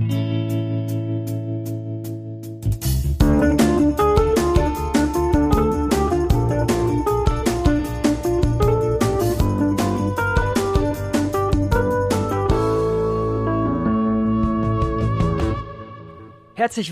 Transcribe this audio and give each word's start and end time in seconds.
Herzlich 0.00 0.16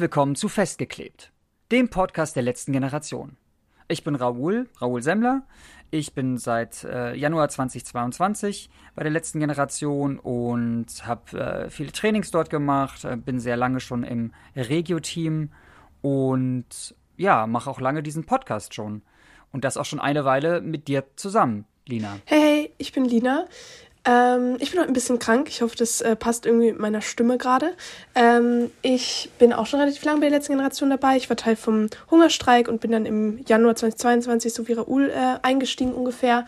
willkommen 0.01 0.35
zu 0.35 0.51
Festgeklebt, 0.51 1.33
dem 1.71 1.89
Podcast 1.89 2.37
der 2.37 2.43
letzten 2.43 2.73
Generation. 2.73 3.39
Ich 3.89 4.05
bin 4.05 4.17
Raoul, 4.17 4.69
Raoul 4.83 5.03
Semmler. 5.03 5.47
Ich 5.91 6.13
bin 6.13 6.37
seit 6.37 6.85
äh, 6.85 7.15
Januar 7.15 7.49
2022 7.49 8.69
bei 8.95 9.03
der 9.03 9.11
letzten 9.11 9.41
Generation 9.41 10.19
und 10.19 10.87
habe 11.07 11.39
äh, 11.39 11.71
viele 11.71 11.93
Trainings 11.93 12.31
dort 12.31 12.51
gemacht, 12.51 13.05
äh, 13.05 13.17
bin 13.17 13.41
sehr 13.41 13.57
lange 13.57 13.81
schon 13.81 14.05
im 14.05 14.33
Regio-Team 14.55 15.51
und 16.03 16.95
ja, 17.17 17.47
mache 17.47 17.71
auch 17.71 17.81
lange 17.81 18.03
diesen 18.03 18.25
Podcast 18.25 18.75
schon. 18.75 19.03
Und 19.51 19.65
das 19.65 19.79
auch 19.79 19.87
schon 19.87 19.99
eine 19.99 20.27
Weile 20.27 20.61
mit 20.61 20.89
dir 20.89 21.05
zusammen, 21.17 21.65
Lina. 21.87 22.19
Hey, 22.27 22.49
hey, 22.59 22.75
ich 22.79 22.93
bin 22.93 23.05
Lina. 23.05 23.47
Ähm, 24.09 24.57
ich 24.59 24.71
bin 24.71 24.81
heute 24.81 24.89
ein 24.91 24.95
bisschen 24.95 25.19
krank. 25.19 25.49
Ich 25.51 25.61
hoffe, 25.61 25.77
das 25.77 26.01
äh, 26.01 26.17
passt 26.17 26.47
irgendwie 26.47 26.69
mit 26.73 26.81
meiner 26.81 27.03
Stimme 27.03 27.37
gerade. 27.37 27.75
Ähm, 28.15 28.71
ich 28.81 29.29
bin 29.39 29.53
auch 29.53 29.67
schon 29.67 29.81
relativ 29.81 30.03
lange 30.05 30.21
bei 30.21 30.31
der 30.31 30.39
letzten 30.39 30.55
Generation 30.55 30.89
dabei. 30.89 31.19
Ich 31.19 31.29
war 31.29 31.37
Teil 31.37 31.57
vom 31.57 31.89
Hungerstreik 32.11 32.69
und 32.69 32.81
bin 32.81 32.91
dann 32.91 33.05
im 33.05 33.45
Januar 33.47 33.77
2022, 33.77 34.55
so 34.55 34.67
wie 34.67 34.73
Raoul, 34.73 35.11
äh, 35.11 35.39
eingestiegen 35.43 35.93
ungefähr. 35.93 36.47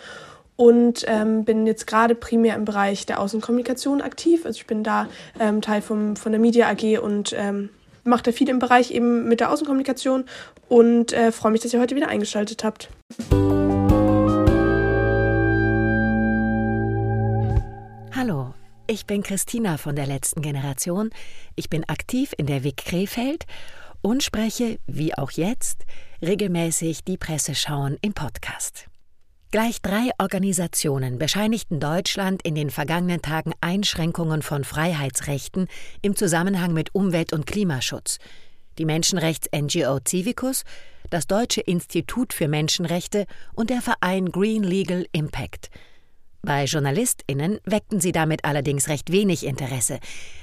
Und 0.56 1.04
ähm, 1.06 1.45
bin 1.45 1.66
jetzt 1.66 1.87
gerade 1.87 2.15
primär 2.15 2.54
im 2.54 2.65
Bereich 2.65 3.04
der 3.04 3.20
Außenkommunikation 3.20 4.01
aktiv. 4.01 4.46
Also 4.46 4.56
ich 4.56 4.66
bin 4.66 4.82
da 4.82 5.09
ähm, 5.38 5.60
Teil 5.60 5.82
vom, 5.82 6.16
von 6.16 6.32
der 6.32 6.40
Media 6.40 6.68
AG 6.68 6.98
und 6.98 7.34
ähm, 7.37 7.70
mache 8.04 8.23
da 8.23 8.32
viel 8.32 8.48
im 8.48 8.59
Bereich 8.59 8.90
eben 8.90 9.29
mit 9.29 9.40
der 9.40 9.51
Außenkommunikation 9.51 10.24
und 10.68 11.12
äh, 11.12 11.32
freue 11.32 11.52
mich, 11.52 11.60
dass 11.62 11.73
ihr 11.73 11.80
heute 11.80 11.96
wieder 11.96 12.09
eingeschaltet 12.09 12.65
habt. 12.65 12.88
Hallo, 18.23 18.52
ich 18.87 19.07
bin 19.07 19.23
Christina 19.23 19.79
von 19.79 19.96
der 19.96 20.07
letzten 20.07 20.43
Generation. 20.43 21.09
Ich 21.57 21.71
bin 21.71 21.88
aktiv 21.88 22.35
in 22.37 22.45
der 22.45 22.65
WIC 22.65 22.77
Krefeld 22.77 23.46
und 24.02 24.23
spreche, 24.23 24.79
wie 24.87 25.16
auch 25.16 25.30
jetzt, 25.30 25.87
regelmäßig 26.21 27.02
die 27.02 27.16
Presseschauen 27.16 27.96
im 28.02 28.12
Podcast. 28.12 28.88
Gleich 29.52 29.80
drei 29.80 30.10
Organisationen 30.18 31.16
bescheinigten 31.18 31.80
Deutschland 31.80 32.43
in 32.43 32.54
den 32.54 32.68
vergangenen 32.68 33.23
Tagen 33.23 33.54
Einschränkungen 33.62 34.43
von 34.43 34.65
Freiheitsrechten 34.65 35.66
im 36.02 36.15
Zusammenhang 36.15 36.74
mit 36.74 36.95
Umwelt- 36.95 37.32
und 37.32 37.46
Klimaschutz. 37.46 38.18
Die 38.77 38.84
Menschenrechts-NGO 38.84 39.99
Civicus, 40.07 40.65
das 41.09 41.27
Deutsche 41.27 41.62
Institut 41.62 42.34
für 42.34 42.49
Menschenrechte 42.49 43.24
und 43.55 43.71
der 43.71 43.80
Verein 43.80 44.27
Green 44.27 44.62
Legal 44.62 45.07
Impact– 45.12 45.71
bei 46.43 46.65
JournalistInnen 46.65 47.59
weckten 47.65 48.01
sie 48.01 48.13
damit 48.13 48.45
allerdings 48.45 48.88
recht 48.88 49.13
wenig 49.13 49.45
Interesse. 49.45 49.99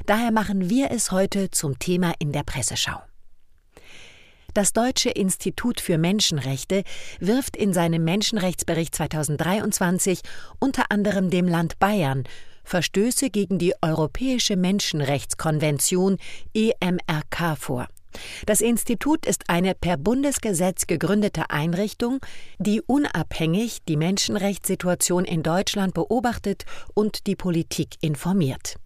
Daher 0.05 0.31
machen 0.31 0.69
wir 0.69 0.91
es 0.91 1.11
heute 1.11 1.51
zum 1.51 1.79
Thema 1.79 2.13
in 2.19 2.31
der 2.31 2.43
Presseschau. 2.43 3.01
Das 4.53 4.73
Deutsche 4.73 5.09
Institut 5.09 5.79
für 5.79 5.97
Menschenrechte 5.97 6.83
wirft 7.19 7.55
in 7.55 7.73
seinem 7.73 8.03
Menschenrechtsbericht 8.03 8.95
2023 8.95 10.21
unter 10.59 10.91
anderem 10.91 11.29
dem 11.29 11.47
Land 11.47 11.77
Bayern 11.79 12.23
Verstöße 12.63 13.29
gegen 13.29 13.59
die 13.59 13.73
Europäische 13.81 14.57
Menschenrechtskonvention 14.57 16.17
EMRK 16.53 17.55
vor. 17.57 17.87
Das 18.45 18.61
Institut 18.61 19.25
ist 19.25 19.49
eine 19.49 19.75
per 19.75 19.97
Bundesgesetz 19.97 20.87
gegründete 20.87 21.49
Einrichtung, 21.49 22.19
die 22.57 22.81
unabhängig 22.81 23.83
die 23.87 23.97
Menschenrechtssituation 23.97 25.25
in 25.25 25.43
Deutschland 25.43 25.93
beobachtet 25.93 26.65
und 26.93 27.27
die 27.27 27.35
Politik 27.35 27.95
informiert. 28.01 28.77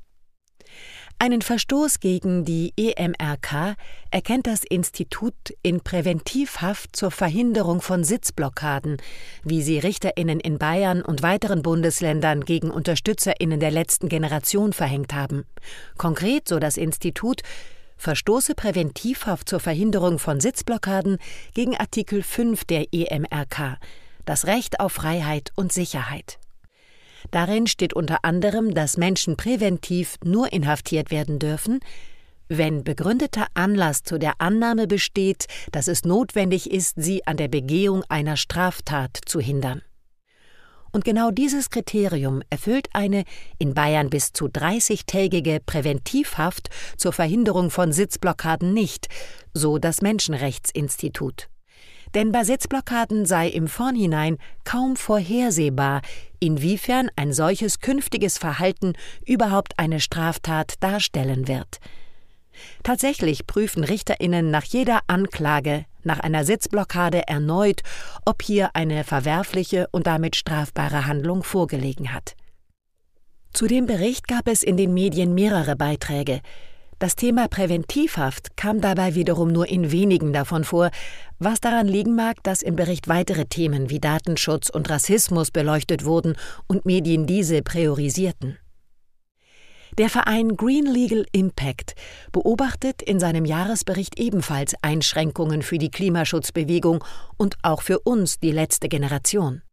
Einen 1.23 1.43
Verstoß 1.43 1.99
gegen 1.99 2.45
die 2.45 2.73
EMRK 2.75 3.75
erkennt 4.09 4.47
das 4.47 4.63
Institut 4.63 5.35
in 5.61 5.81
Präventivhaft 5.81 6.95
zur 6.95 7.11
Verhinderung 7.11 7.79
von 7.79 8.03
Sitzblockaden, 8.03 8.97
wie 9.43 9.61
sie 9.61 9.77
Richterinnen 9.77 10.39
in 10.39 10.57
Bayern 10.57 11.03
und 11.03 11.21
weiteren 11.21 11.61
Bundesländern 11.61 12.43
gegen 12.43 12.71
Unterstützerinnen 12.71 13.59
der 13.59 13.69
letzten 13.69 14.09
Generation 14.09 14.73
verhängt 14.73 15.13
haben. 15.13 15.45
Konkret, 15.95 16.47
so 16.47 16.57
das 16.57 16.75
Institut, 16.75 17.43
verstoße 18.01 18.55
präventivhaft 18.55 19.47
zur 19.47 19.59
Verhinderung 19.59 20.19
von 20.19 20.39
Sitzblockaden 20.39 21.19
gegen 21.53 21.77
Artikel 21.77 22.23
5 22.23 22.65
der 22.65 22.87
EMRK, 22.91 23.77
das 24.25 24.47
Recht 24.47 24.79
auf 24.79 24.93
Freiheit 24.93 25.51
und 25.55 25.71
Sicherheit. 25.71 26.39
Darin 27.29 27.67
steht 27.67 27.93
unter 27.93 28.25
anderem, 28.25 28.73
dass 28.73 28.97
Menschen 28.97 29.37
präventiv 29.37 30.15
nur 30.23 30.51
inhaftiert 30.51 31.11
werden 31.11 31.37
dürfen, 31.37 31.79
wenn 32.49 32.83
begründeter 32.83 33.47
Anlass 33.53 34.03
zu 34.03 34.17
der 34.17 34.33
Annahme 34.39 34.87
besteht, 34.87 35.45
dass 35.71 35.87
es 35.87 36.03
notwendig 36.03 36.69
ist, 36.69 36.95
sie 36.97 37.25
an 37.25 37.37
der 37.37 37.47
Begehung 37.47 38.03
einer 38.09 38.35
Straftat 38.35 39.17
zu 39.25 39.39
hindern. 39.39 39.81
Und 40.91 41.05
genau 41.05 41.31
dieses 41.31 41.69
Kriterium 41.69 42.41
erfüllt 42.49 42.89
eine 42.93 43.23
in 43.57 43.73
Bayern 43.73 44.09
bis 44.09 44.33
zu 44.33 44.47
30-tägige 44.47 45.61
Präventivhaft 45.65 46.69
zur 46.97 47.13
Verhinderung 47.13 47.69
von 47.69 47.93
Sitzblockaden 47.93 48.73
nicht, 48.73 49.07
so 49.53 49.77
das 49.77 50.01
Menschenrechtsinstitut. 50.01 51.47
Denn 52.13 52.33
bei 52.33 52.43
Sitzblockaden 52.43 53.25
sei 53.25 53.47
im 53.47 53.67
Vornhinein 53.67 54.37
kaum 54.65 54.97
vorhersehbar, 54.97 56.01
inwiefern 56.39 57.09
ein 57.15 57.31
solches 57.31 57.79
künftiges 57.79 58.37
Verhalten 58.37 58.93
überhaupt 59.25 59.79
eine 59.79 60.01
Straftat 60.01 60.73
darstellen 60.81 61.47
wird. 61.47 61.79
Tatsächlich 62.83 63.47
prüfen 63.47 63.85
Richterinnen 63.85 64.51
nach 64.51 64.65
jeder 64.65 64.99
Anklage 65.07 65.85
nach 66.03 66.19
einer 66.19 66.45
Sitzblockade 66.45 67.27
erneut, 67.27 67.81
ob 68.25 68.41
hier 68.41 68.71
eine 68.75 69.03
verwerfliche 69.03 69.87
und 69.91 70.07
damit 70.07 70.35
strafbare 70.35 71.05
Handlung 71.05 71.43
vorgelegen 71.43 72.13
hat. 72.13 72.35
Zu 73.53 73.67
dem 73.67 73.85
Bericht 73.85 74.27
gab 74.27 74.47
es 74.47 74.63
in 74.63 74.77
den 74.77 74.93
Medien 74.93 75.33
mehrere 75.33 75.75
Beiträge. 75.75 76.41
Das 76.99 77.15
Thema 77.15 77.47
Präventivhaft 77.47 78.55
kam 78.55 78.79
dabei 78.79 79.15
wiederum 79.15 79.51
nur 79.51 79.67
in 79.67 79.91
wenigen 79.91 80.33
davon 80.33 80.63
vor, 80.63 80.91
was 81.39 81.59
daran 81.59 81.87
liegen 81.87 82.13
mag, 82.13 82.43
dass 82.43 82.61
im 82.61 82.75
Bericht 82.75 83.07
weitere 83.07 83.45
Themen 83.45 83.89
wie 83.89 83.99
Datenschutz 83.99 84.69
und 84.69 84.87
Rassismus 84.87 85.49
beleuchtet 85.49 86.05
wurden 86.05 86.35
und 86.67 86.85
Medien 86.85 87.25
diese 87.25 87.63
priorisierten. 87.63 88.57
Der 89.97 90.09
Verein 90.09 90.55
Green 90.55 90.85
Legal 90.85 91.25
Impact 91.33 91.95
beobachtet 92.31 93.01
in 93.01 93.19
seinem 93.19 93.43
Jahresbericht 93.43 94.17
ebenfalls 94.17 94.73
Einschränkungen 94.81 95.61
für 95.63 95.77
die 95.77 95.91
Klimaschutzbewegung 95.91 97.03
und 97.37 97.57
auch 97.61 97.81
für 97.81 97.99
uns, 97.99 98.39
die 98.39 98.51
letzte 98.51 98.87
Generation. 98.87 99.63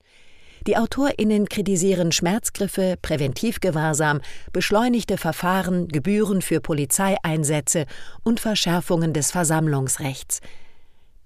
Die 0.66 0.76
AutorInnen 0.76 1.48
kritisieren 1.48 2.10
Schmerzgriffe, 2.10 2.96
Präventivgewahrsam, 3.00 4.20
beschleunigte 4.52 5.18
Verfahren, 5.18 5.86
Gebühren 5.86 6.42
für 6.42 6.60
Polizeieinsätze 6.60 7.86
und 8.24 8.40
Verschärfungen 8.40 9.12
des 9.12 9.30
Versammlungsrechts. 9.30 10.40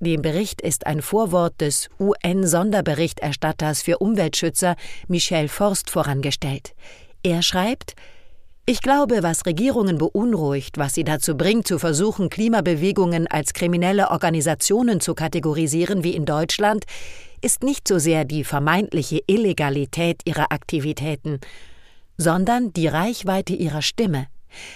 Dem 0.01 0.21
Bericht 0.21 0.61
ist 0.61 0.87
ein 0.87 1.01
Vorwort 1.01 1.61
des 1.63 1.89
UN-Sonderberichterstatters 1.99 3.81
für 3.83 3.99
Umweltschützer 3.99 4.77
Michel 5.09 5.49
Forst 5.49 5.89
vorangestellt. 5.89 6.75
Er 7.23 7.41
schreibt, 7.41 7.95
ich 8.65 8.81
glaube, 8.81 9.25
was 9.25 9.45
Regierungen 9.45 9.99
beunruhigt, 9.99 10.79
was 10.79 10.95
sie 10.95 11.03
dazu 11.03 11.37
bringt, 11.37 11.67
zu 11.67 11.81
versuchen, 11.81 12.29
Klimabewegungen 12.29 13.27
als 13.27 13.55
kriminelle 13.55 14.11
Organisationen 14.11 15.01
zu 15.01 15.15
kategorisieren 15.15 16.05
wie 16.05 16.15
in 16.15 16.27
Deutschland, 16.27 16.85
ist 17.41 17.65
nicht 17.65 17.89
so 17.89 17.99
sehr 17.99 18.25
die 18.25 18.45
vermeintliche 18.45 19.21
Illegalität 19.27 20.23
ihrer 20.25 20.53
Aktivitäten, 20.53 21.41
sondern 22.17 22.73
die 22.73 22.87
Reichweite 22.87 23.53
ihrer 23.53 23.83
Stimme. 23.83 24.29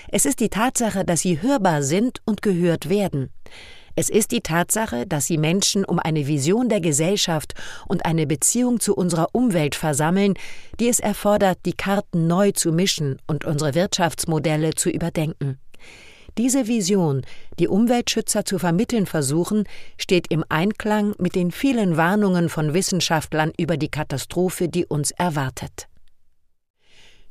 Es 0.09 0.27
ist 0.27 0.41
die 0.41 0.49
Tatsache, 0.49 1.05
dass 1.05 1.21
sie 1.21 1.41
hörbar 1.41 1.85
sind 1.85 2.21
und 2.25 2.43
gehört 2.43 2.89
werden. 2.89 3.31
Es 3.99 4.11
ist 4.11 4.31
die 4.31 4.43
Tatsache, 4.43 5.07
dass 5.07 5.25
sie 5.25 5.39
Menschen 5.39 5.83
um 5.83 5.99
eine 5.99 6.27
Vision 6.27 6.69
der 6.69 6.83
Gesellschaft 6.83 7.55
und 7.89 8.05
eine 8.05 8.27
Beziehung 8.27 8.79
zu 8.79 8.95
unserer 8.95 9.29
Umwelt 9.33 9.75
versammeln, 9.75 10.35
die 10.79 10.89
es 10.89 11.01
erfordert, 11.01 11.61
die 11.65 11.73
Karten 11.73 12.27
neu 12.27 12.53
zu 12.53 12.73
mischen 12.73 13.19
und 13.27 13.47
unsere 13.47 13.75
Wirtschaftsmodelle 13.75 14.75
zu 14.75 14.91
überdenken. 14.91 15.59
Diese 16.37 16.67
Vision, 16.67 17.23
die 17.59 17.69
Umweltschützer 17.69 18.45
zu 18.45 18.59
vermitteln 18.59 19.07
versuchen, 19.07 19.65
steht 19.97 20.31
im 20.31 20.45
Einklang 20.51 21.15
mit 21.19 21.35
den 21.35 21.51
vielen 21.51 21.97
Warnungen 21.97 22.51
von 22.51 22.75
Wissenschaftlern 22.75 23.51
über 23.57 23.79
die 23.79 23.89
Katastrophe, 23.89 24.69
die 24.69 24.85
uns 24.85 25.13
erwartet. 25.13 25.89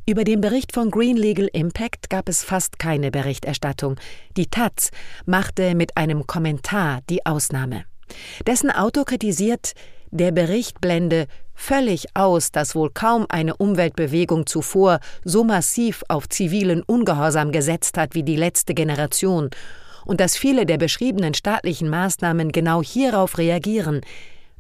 Über 0.08 0.24
den 0.24 0.40
Bericht 0.40 0.72
von 0.72 0.92
Green 0.92 1.18
Legal 1.18 1.50
Impact 1.52 2.12
gab 2.12 2.30
es 2.30 2.44
fast 2.44 2.78
keine 2.78 3.10
Berichterstattung. 3.10 3.96
Die 4.38 4.46
Taz 4.46 4.92
machte 5.26 5.74
mit 5.74 5.98
einem 5.98 6.28
Kommentar 6.28 7.00
die 7.10 7.26
Ausnahme. 7.26 7.86
Dessen 8.46 8.70
Autor 8.70 9.06
kritisiert, 9.06 9.74
der 10.12 10.32
Bericht 10.32 10.80
blende 10.80 11.26
völlig 11.56 12.06
aus, 12.14 12.52
dass 12.52 12.76
wohl 12.76 12.92
kaum 12.92 13.26
eine 13.30 13.58
Umweltbewegung 13.58 14.46
zuvor 14.46 15.00
so 15.24 15.44
massiv 15.44 16.04
auf 16.08 16.30
zivilen 16.30 16.84
Ungehorsam 16.84 17.52
gesetzt 17.52 17.98
hat 17.98 18.14
wie 18.14 18.24
die 18.24 18.36
letzte 18.36 18.76
Generation 18.76 19.50
und 20.06 20.20
dass 20.20 20.38
viele 20.38 20.68
der 20.68 20.78
beschriebenen 20.78 21.34
staatlichen 21.34 21.90
Maßnahmen 21.90 22.52
genau 22.52 22.84
hierauf 22.84 23.40
reagieren, 23.40 24.02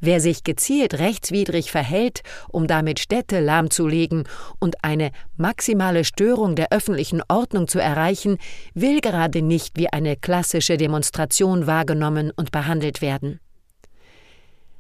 Wer 0.02 0.20
sich 0.20 0.44
gezielt 0.44 0.96
rechtswidrig 0.96 1.72
verhält, 1.72 2.22
um 2.50 2.68
damit 2.68 3.00
Städte 3.00 3.40
lahmzulegen 3.40 4.28
und 4.60 4.84
eine 4.84 5.12
maximale 5.38 6.04
Störung 6.04 6.56
der 6.56 6.72
öffentlichen 6.72 7.22
Ordnung 7.28 7.68
zu 7.68 7.80
erreichen, 7.80 8.38
will 8.74 9.00
gerade 9.00 9.42
nicht 9.42 9.78
wie 9.78 9.92
eine 9.92 10.16
klassische 10.16 10.78
Demonstration 10.78 11.66
wahrgenommen 11.66 12.32
und 12.36 12.52
behandelt 12.52 13.02
werden. 13.02 13.40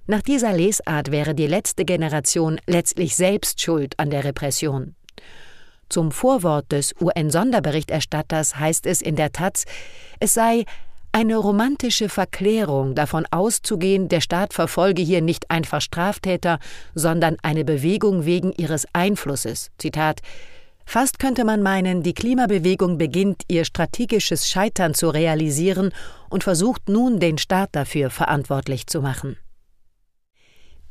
Nach 0.07 0.21
dieser 0.21 0.53
Lesart 0.53 1.11
wäre 1.11 1.33
die 1.33 1.47
letzte 1.47 1.83
Generation 1.83 2.59
letztlich 2.67 3.15
selbst 3.15 3.61
schuld 3.61 3.97
an 3.97 4.11
der 4.11 4.23
Repression. 4.23 4.95
Zum 5.89 6.11
Vorwort 6.11 6.71
des 6.71 6.93
UN-Sonderberichterstatters 6.99 8.59
heißt 8.59 8.85
es 8.85 9.01
in 9.01 9.15
der 9.15 9.31
Taz, 9.31 9.65
es 10.19 10.33
sei 10.33 10.65
eine 11.15 11.37
romantische 11.37 12.09
Verklärung, 12.09 12.93
davon 12.93 13.25
auszugehen, 13.31 14.09
der 14.09 14.19
Staat 14.19 14.53
verfolge 14.53 15.01
hier 15.01 15.21
nicht 15.21 15.49
einfach 15.49 15.79
Straftäter, 15.79 16.59
sondern 16.93 17.37
eine 17.41 17.63
Bewegung 17.63 18.25
wegen 18.25 18.51
ihres 18.51 18.85
Einflusses. 18.91 19.71
Zitat 19.77 20.19
Fast 20.85 21.17
könnte 21.17 21.45
man 21.45 21.63
meinen, 21.63 22.03
die 22.03 22.13
Klimabewegung 22.13 22.97
beginnt 22.97 23.43
ihr 23.47 23.63
strategisches 23.63 24.49
Scheitern 24.49 24.93
zu 24.93 25.07
realisieren 25.07 25.93
und 26.29 26.43
versucht 26.43 26.89
nun, 26.89 27.21
den 27.21 27.37
Staat 27.37 27.69
dafür 27.71 28.09
verantwortlich 28.09 28.85
zu 28.85 29.01
machen. 29.01 29.37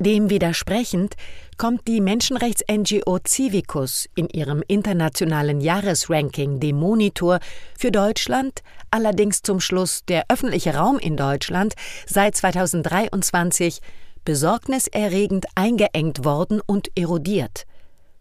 Dem 0.00 0.29
widersprechend 0.29 1.14
kommt 1.56 1.87
die 1.87 2.00
Menschenrechts-NGO 2.00 3.19
Civicus 3.26 4.08
in 4.17 4.29
ihrem 4.29 4.62
internationalen 4.67 5.61
Jahresranking, 5.61 6.58
dem 6.58 6.76
Monitor, 6.76 7.38
für 7.79 7.93
Deutschland 7.93 8.62
allerdings 8.91 9.43
zum 9.43 9.61
Schluss, 9.61 10.05
der 10.06 10.25
öffentliche 10.29 10.75
Raum 10.75 10.99
in 10.99 11.17
Deutschland 11.17 11.75
seit 12.06 12.37
2023 12.37 13.81
besorgniserregend 14.25 15.46
eingeengt 15.55 16.25
worden 16.25 16.61
und 16.64 16.88
erodiert. 16.96 17.64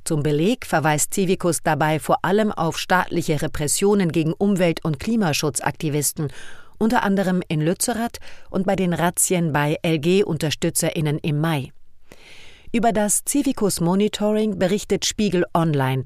Zum 0.03 0.21
Beleg 0.21 0.65
verweist 0.65 1.13
Civicus 1.13 1.63
dabei 1.63 1.97
vor 1.97 2.23
allem 2.23 2.51
auf 2.51 2.77
staatliche 2.77 3.41
Repressionen 3.41 4.11
gegen 4.11 4.33
Umwelt- 4.33 4.83
und 4.83 4.99
Klimaschutzaktivisten 4.99 6.27
unter 6.83 7.03
anderem 7.03 7.41
in 7.47 7.61
Lützerath 7.61 8.19
und 8.49 8.67
bei 8.67 8.75
den 8.75 8.93
Razzien 8.93 9.53
bei 9.53 9.77
LG-UnterstützerInnen 9.83 11.17
im 11.19 11.39
Mai. 11.39 11.71
Über 12.71 12.91
das 12.91 13.23
Civicus 13.27 13.79
Monitoring 13.79 14.59
berichtet 14.59 15.05
Spiegel 15.05 15.45
Online 15.53 16.03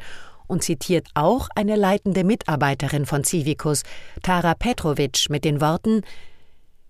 und 0.47 0.63
zitiert 0.63 1.07
auch 1.13 1.49
eine 1.55 1.75
leitende 1.75 2.23
Mitarbeiterin 2.23 3.05
von 3.05 3.23
Civicus, 3.23 3.83
Tara 4.21 4.53
Petrovic, 4.53 5.29
mit 5.29 5.43
den 5.43 5.59
Worten 5.59 6.03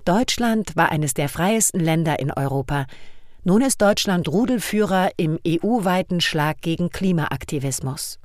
Deutschland 0.07 0.77
war 0.77 0.89
eines 0.89 1.13
der 1.13 1.27
freiesten 1.27 1.81
Länder 1.81 2.19
in 2.19 2.31
Europa. 2.31 2.85
Nun 3.43 3.61
ist 3.61 3.81
Deutschland 3.81 4.29
Rudelführer 4.29 5.09
im 5.17 5.37
EU-weiten 5.45 6.21
Schlag 6.21 6.61
gegen 6.61 6.91
Klimaaktivismus. 6.91 8.17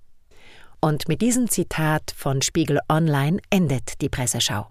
Und 0.80 1.08
mit 1.08 1.22
diesem 1.22 1.48
Zitat 1.48 2.14
von 2.16 2.40
Spiegel 2.40 2.78
Online 2.88 3.38
endet 3.50 4.00
die 4.00 4.08
Presseschau. 4.08 4.68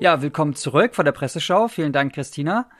Ja, 0.00 0.22
willkommen 0.22 0.54
zurück 0.54 0.94
von 0.94 1.04
der 1.04 1.12
Presseschau. 1.12 1.68
Vielen 1.68 1.92
Dank, 1.92 2.14
Christina. 2.14 2.70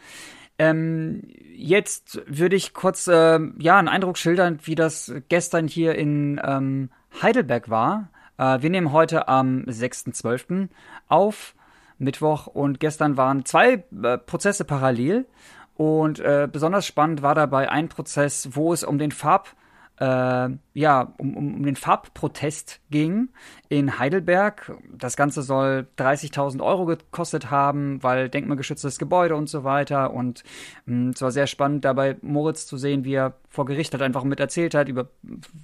Ähm, 0.59 1.23
jetzt 1.55 2.23
würde 2.27 2.57
ich 2.57 2.73
kurz 2.75 3.07
äh, 3.07 3.41
ja 3.59 3.79
einen 3.79 3.89
Eindruck 3.89 4.19
schildern, 4.19 4.61
wie 4.63 4.75
das 4.75 5.13
gestern 5.29 5.69
hier 5.69 5.95
in 5.97 6.41
ähm, 6.45 6.91
Heidelberg 7.21 7.69
war. 7.69 8.11
Äh, 8.39 8.63
wir 8.63 8.71
nehmen 8.71 8.93
heute 8.93 9.29
am 9.29 9.65
6.12. 9.67 10.69
auf, 11.09 11.55
Mittwoch, 11.99 12.47
und 12.47 12.81
gestern 12.81 13.17
waren 13.17 13.45
zwei 13.45 13.85
äh, 14.03 14.19
Prozesse 14.19 14.65
parallel. 14.65 15.27
Und 15.75 16.21
äh, 16.21 16.49
besonders 16.51 16.87
spannend 16.87 17.23
war 17.23 17.35
dabei 17.35 17.71
ein 17.71 17.89
Prozess, 17.89 18.49
wo 18.53 18.73
es 18.73 18.85
um 18.85 18.99
den 18.99 19.13
Farb 19.13 19.55
äh, 20.01 20.49
ja, 20.75 21.13
um, 21.19 21.37
um, 21.37 21.55
um 21.55 21.63
den 21.65 21.77
Farbprotest 21.77 22.81
ging 22.91 23.31
in 23.69 23.99
Heidelberg. 23.99 24.73
Das 24.97 25.17
Ganze 25.17 25.43
soll 25.43 25.89
30.000 25.99 26.63
Euro 26.63 26.87
gekostet 26.87 27.51
haben, 27.51 28.03
weil 28.03 28.29
denkmalgeschütztes 28.29 28.99
Gebäude 28.99 29.35
und 29.35 29.49
so 29.49 29.65
weiter. 29.65 30.13
Und 30.13 30.45
mh, 30.87 31.13
es 31.15 31.23
war 31.23 31.33
sehr 31.33 31.49
spannend 31.49 31.85
dabei, 31.85 32.17
Moritz 32.23 32.67
zu 32.67 32.77
sehen, 32.77 33.05
wie 33.05 33.15
er 33.15 33.35
vor 33.49 33.67
Gericht 33.67 33.93
hat 33.93 34.03
einfach 34.03 34.25
mit 34.25 34.39
erzählt 34.41 34.75
hat, 34.75 34.89
über 34.89 35.09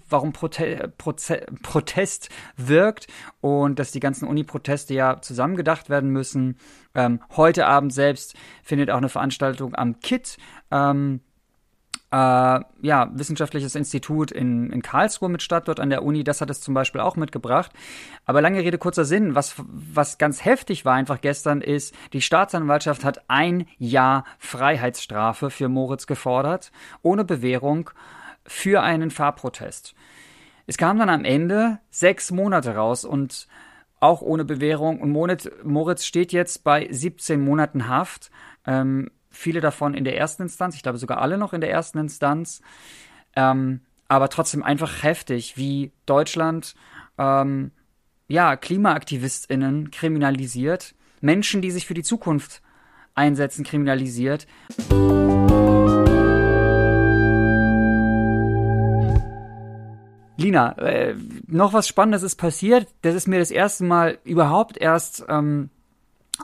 warum 0.09 0.33
Prote 0.33 0.93
Proze 0.99 1.47
Protest 1.63 2.29
wirkt 2.57 3.07
und 3.41 3.79
dass 3.79 3.93
die 3.93 4.01
ganzen 4.01 4.27
Uni-Proteste 4.27 4.95
ja 4.95 5.21
zusammengedacht 5.21 5.91
werden 5.91 6.11
müssen. 6.11 6.57
Ähm, 6.95 7.21
heute 7.37 7.67
Abend 7.67 7.93
selbst 7.93 8.35
findet 8.63 8.91
auch 8.91 8.97
eine 8.97 9.09
Veranstaltung 9.09 9.75
am 9.75 10.01
KIT 10.01 10.39
ähm, 10.71 11.21
äh, 12.15 12.61
ja, 12.83 13.11
wissenschaftliches 13.13 13.75
Institut 13.75 14.31
in, 14.31 14.71
in 14.71 14.83
Karlsruhe 14.83 15.29
mit 15.29 15.43
statt, 15.43 15.67
dort 15.67 15.81
an 15.81 15.91
der 15.91 16.05
Uni. 16.05 16.23
Das 16.23 16.41
hat 16.41 16.49
es 16.49 16.61
zum 16.61 16.73
Beispiel 16.73 17.01
auch 17.01 17.17
mitgebracht. 17.17 17.73
Aber 18.25 18.41
lange 18.41 18.61
Rede, 18.61 18.79
kurzer 18.79 19.05
Sinn. 19.05 19.35
Was, 19.35 19.57
was 19.59 20.17
ganz 20.17 20.45
heftig 20.45 20.85
war 20.85 20.95
einfach 20.95 21.21
gestern 21.21 21.61
ist, 21.61 21.93
die 22.13 22.21
Staatsanwaltschaft 22.21 23.05
hat 23.05 23.29
ein 23.29 23.67
Jahr 23.79 24.25
Freiheitsstrafe 24.39 25.51
für 25.51 25.69
Moritz 25.69 26.07
gefordert, 26.07 26.71
ohne 27.03 27.25
Bewährung, 27.25 27.91
für 28.47 28.83
einen 28.83 29.11
Fahrprotest. 29.11 29.97
Es 30.69 30.77
kam 30.77 31.01
dann 31.01 31.09
am 31.09 31.25
Ende 31.25 31.81
sechs 31.91 32.31
Monate 32.31 32.77
raus 32.77 33.05
und 33.05 33.49
auch 33.99 34.23
ohne 34.23 34.45
Bewährung. 34.45 35.01
Und 35.01 35.11
Moritz 35.11 36.05
steht 36.05 36.33
jetzt 36.33 36.63
bei 36.63 36.87
17 36.89 37.45
Monaten 37.45 37.89
Haft. 37.89 38.31
Ähm, 38.67 39.11
viele 39.35 39.61
davon 39.61 39.95
in 39.95 40.05
der 40.05 40.17
ersten 40.17 40.43
Instanz, 40.43 40.75
ich 40.75 40.83
glaube 40.83 40.99
sogar 40.99 41.19
alle 41.19 41.39
noch 41.39 41.53
in 41.53 41.61
der 41.61 41.71
ersten 41.71 41.99
Instanz. 41.99 42.63
Ähm, 43.37 43.81
aber 44.09 44.29
trotzdem 44.29 44.63
einfach 44.63 45.03
heftig, 45.03 45.57
wie 45.57 45.93
Deutschland 46.07 46.75
ähm, 47.19 47.73
ja, 48.29 48.57
KlimaaktivistInnen 48.57 49.91
kriminalisiert, 49.91 50.95
Menschen, 51.21 51.63
die 51.63 51.71
sich 51.71 51.87
für 51.87 51.95
die 51.95 52.03
Zukunft 52.03 52.63
einsetzen, 53.15 53.65
kriminalisiert. 53.65 54.47
Lina, 60.37 60.77
äh, 60.79 61.15
noch 61.47 61.73
was 61.73 61.89
Spannendes 61.89 62.23
ist 62.23 62.37
passiert. 62.37 62.89
Das 63.03 63.15
ist 63.15 63.29
mir 63.29 63.39
das 63.39 63.51
erste 63.51 63.85
Mal 63.85 64.19
überhaupt 64.25 64.77
erst 64.77 65.25
ähm, 65.29 65.71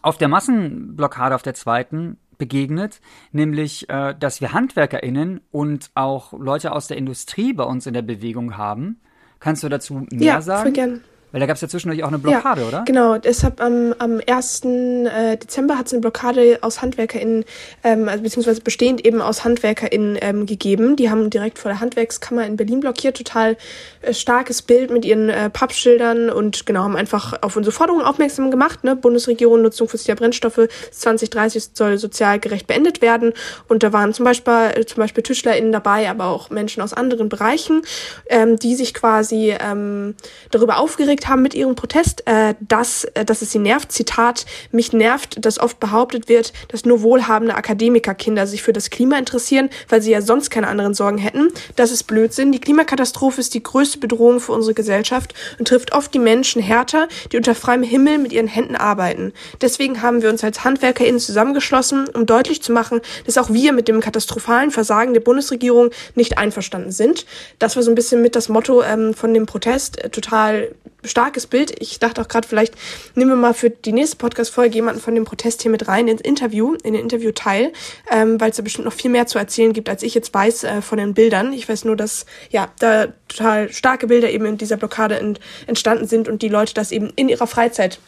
auf 0.03 0.17
der 0.17 0.29
Massenblockade 0.29 1.35
auf 1.35 1.43
der 1.43 1.55
zweiten 1.55 2.17
begegnet, 2.41 3.01
nämlich, 3.31 3.89
äh, 3.89 4.17
dass 4.19 4.41
wir 4.41 4.53
HandwerkerInnen 4.53 5.41
und 5.53 5.93
auch 5.95 6.33
Leute 6.33 6.73
aus 6.73 6.89
der 6.89 6.97
Industrie 6.97 7.53
bei 7.53 7.63
uns 7.63 7.87
in 7.87 7.95
der 7.95 8.03
Bewegung 8.03 8.57
haben. 8.57 9.01
Kannst 9.39 9.63
du 9.63 9.69
dazu 9.69 10.07
mehr 10.11 10.35
ja, 10.35 10.43
sagen? 10.43 10.63
Voll 10.63 10.73
gern. 10.73 11.05
Weil 11.33 11.41
da 11.41 11.47
gab 11.47 11.57
es 11.57 11.63
ja 11.63 11.69
zwischendurch 11.69 12.03
auch 12.03 12.09
eine 12.09 12.19
Blockade, 12.19 12.63
ja, 12.63 12.69
oder? 12.69 12.83
Genau, 12.87 13.19
deshalb 13.19 13.61
am, 13.61 13.95
am 13.99 14.21
1. 14.27 14.63
Äh, 14.65 15.37
Dezember 15.37 15.79
hat 15.79 15.87
es 15.87 15.93
eine 15.93 16.01
Blockade 16.01 16.59
aus 16.63 16.83
HandwerkerInnen, 16.83 17.45
ähm, 17.85 18.09
also 18.09 18.23
beziehungsweise 18.23 18.61
bestehend 18.61 19.05
eben 19.05 19.21
aus 19.21 19.45
HandwerkerInnen 19.45 20.19
ähm, 20.21 20.47
gegeben. 20.47 20.97
Die 20.97 21.09
haben 21.11 21.31
direkt 21.31 21.59
vor 21.59 21.71
der 21.71 21.81
Handwerkskammer 21.81 22.47
in 22.47 22.57
Berlin 22.57 22.81
blockiert, 22.81 23.17
total 23.17 23.57
äh, 24.03 24.13
starkes 24.13 24.63
Bild 24.63 24.91
mit 24.91 25.05
ihren 25.05 25.29
äh, 25.29 25.51
Pappschildern 25.51 26.31
und 26.31 26.67
genau, 26.67 26.83
haben 26.83 26.97
einfach 26.97 27.43
auf 27.43 27.57
unsere 27.57 27.73
Forderungen 27.73 28.05
aufmerksam 28.05 28.51
gemacht. 28.51 28.83
Ne? 28.83 28.97
Bundesregierung, 28.97 29.63
Nutzung 29.63 29.89
fossiler 29.89 30.17
Brennstoffe 30.17 30.69
2030 30.91 31.71
soll 31.75 31.99
sozial 31.99 32.41
gerecht 32.41 32.67
beendet 32.67 33.03
werden. 33.03 33.33
Und 33.69 33.83
da 33.83 33.93
waren 33.93 34.13
zum 34.13 34.25
Beispiel, 34.25 34.73
äh, 34.75 34.85
zum 34.85 34.99
Beispiel 34.99 35.23
TischlerInnen 35.23 35.71
dabei, 35.71 36.11
aber 36.11 36.27
auch 36.27 36.51
Menschen 36.51 36.83
aus 36.83 36.93
anderen 36.93 37.29
Bereichen, 37.29 37.83
ähm, 38.29 38.57
die 38.57 38.75
sich 38.75 38.95
quasi 38.95 39.55
ähm, 39.61 40.15
darüber 40.51 40.79
aufgeregt 40.79 41.20
dargelegt 41.21 41.29
haben 41.29 41.43
mit 41.43 41.55
ihrem 41.55 41.75
Protest, 41.75 42.27
äh, 42.27 42.55
dass, 42.61 43.05
äh, 43.15 43.25
dass 43.25 43.43
es 43.43 43.53
sie 43.53 43.59
nervt. 43.59 43.93
Zitat, 43.93 44.47
mich 44.73 44.93
nervt, 44.93 45.45
dass 45.45 45.59
oft 45.59 45.81
behauptet 45.81 46.29
wird, 46.29 46.53
dass 46.69 46.85
nur 46.85 47.03
wohlhabende 47.03 47.55
Akademikerkinder 47.55 48.47
sich 48.47 48.63
für 48.63 48.73
das 48.73 48.91
Klima 48.91 49.19
interessieren, 49.19 49.71
weil 49.89 50.03
sie 50.03 50.11
ja 50.11 50.23
sonst 50.23 50.51
keine 50.51 50.69
anderen 50.69 50.95
Sorgen 50.95 51.19
hätten. 51.19 51.49
Das 51.77 51.91
ist 51.91 52.05
Blödsinn. 52.05 52.53
Die 52.53 52.61
Klimakatastrophe 52.61 53.41
ist 53.41 53.55
die 53.55 53.63
größte 53.63 53.99
Bedrohung 53.99 54.41
für 54.41 54.53
unsere 54.53 54.75
Gesellschaft 54.75 55.35
und 55.59 55.69
trifft 55.69 55.93
oft 55.93 56.13
die 56.15 56.19
Menschen 56.19 56.63
härter, 56.63 57.09
die 57.33 57.37
unter 57.37 57.55
freiem 57.55 57.83
Himmel 57.83 58.19
mit 58.19 58.33
ihren 58.33 58.49
Händen 58.49 58.77
arbeiten. 58.77 59.33
Deswegen 59.61 60.03
haben 60.03 60.23
wir 60.23 60.31
uns 60.31 60.45
als 60.45 60.65
HandwerkerInnen 60.65 61.21
zusammengeschlossen, 61.21 62.09
um 62.09 62.27
deutlich 62.27 62.63
zu 62.63 62.73
machen, 62.73 63.01
dass 63.27 63.39
auch 63.39 63.51
wir 63.51 63.73
mit 63.73 63.89
dem 63.89 64.01
katastrophalen 64.01 64.71
Versagen 64.71 65.15
der 65.15 65.21
Bundesregierung 65.21 65.91
nicht 66.15 66.39
einverstanden 66.39 66.93
sind. 66.93 67.27
Das 67.59 67.77
war 67.77 67.83
so 67.83 67.91
ein 67.91 67.95
bisschen 67.95 68.23
mit 68.23 68.37
das 68.37 68.49
Motto 68.49 68.83
ähm, 68.83 69.15
von 69.15 69.35
dem 69.35 69.47
Protest. 69.47 70.03
Äh, 70.03 70.11
total 70.21 70.71
starkes 71.05 71.47
Bild. 71.47 71.75
Ich 71.81 71.99
dachte 71.99 72.21
auch 72.21 72.29
gerade, 72.29 72.47
vielleicht 72.47 72.75
nehmen 73.15 73.31
wir 73.31 73.37
mal 73.37 73.55
für 73.55 73.71
die 73.71 73.93
nächste 73.93 74.17
Podcast-Folge 74.17 74.75
jemanden 74.75 75.01
von 75.01 75.15
dem 75.15 75.25
Protest 75.25 75.63
hier 75.63 75.71
mit 75.71 75.89
rein 75.89 76.09
ins 76.09 76.21
Interview, 76.21 76.75
in 76.83 76.95
den 76.95 77.03
Interviewteil, 77.03 77.73
ähm, 78.11 78.41
weil 78.41 78.51
es 78.51 78.57
da 78.57 78.63
bestimmt 78.63 78.85
noch 78.85 78.93
viel 78.93 79.11
mehr 79.11 79.27
zu 79.27 79.39
erzählen 79.39 79.73
gibt, 79.73 79.89
als 79.89 80.03
ich 80.03 80.15
jetzt 80.15 80.33
weiß 80.33 80.65
äh, 80.65 80.83
von 80.83 80.99
den 80.99 81.15
Bildern. 81.15 81.53
Ich 81.53 81.69
weiß 81.69 81.85
nur, 81.85 81.97
dass 81.97 82.27
ja 82.51 82.69
da 82.79 83.09
total 83.29 83.73
starke 83.73 84.07
Bilder 84.07 84.31
eben 84.31 84.47
in 84.47 84.59
dieser 84.59 84.77
Blockade 84.77 85.19
ent 85.19 85.41
entstanden 85.67 86.07
sind 86.07 86.29
und 86.29 86.43
die 86.43 86.49
Leute 86.49 86.75
das 86.75 86.93
eben 86.93 87.13
in 87.17 87.29
ihrer 87.29 87.47
Freizeit 87.47 87.99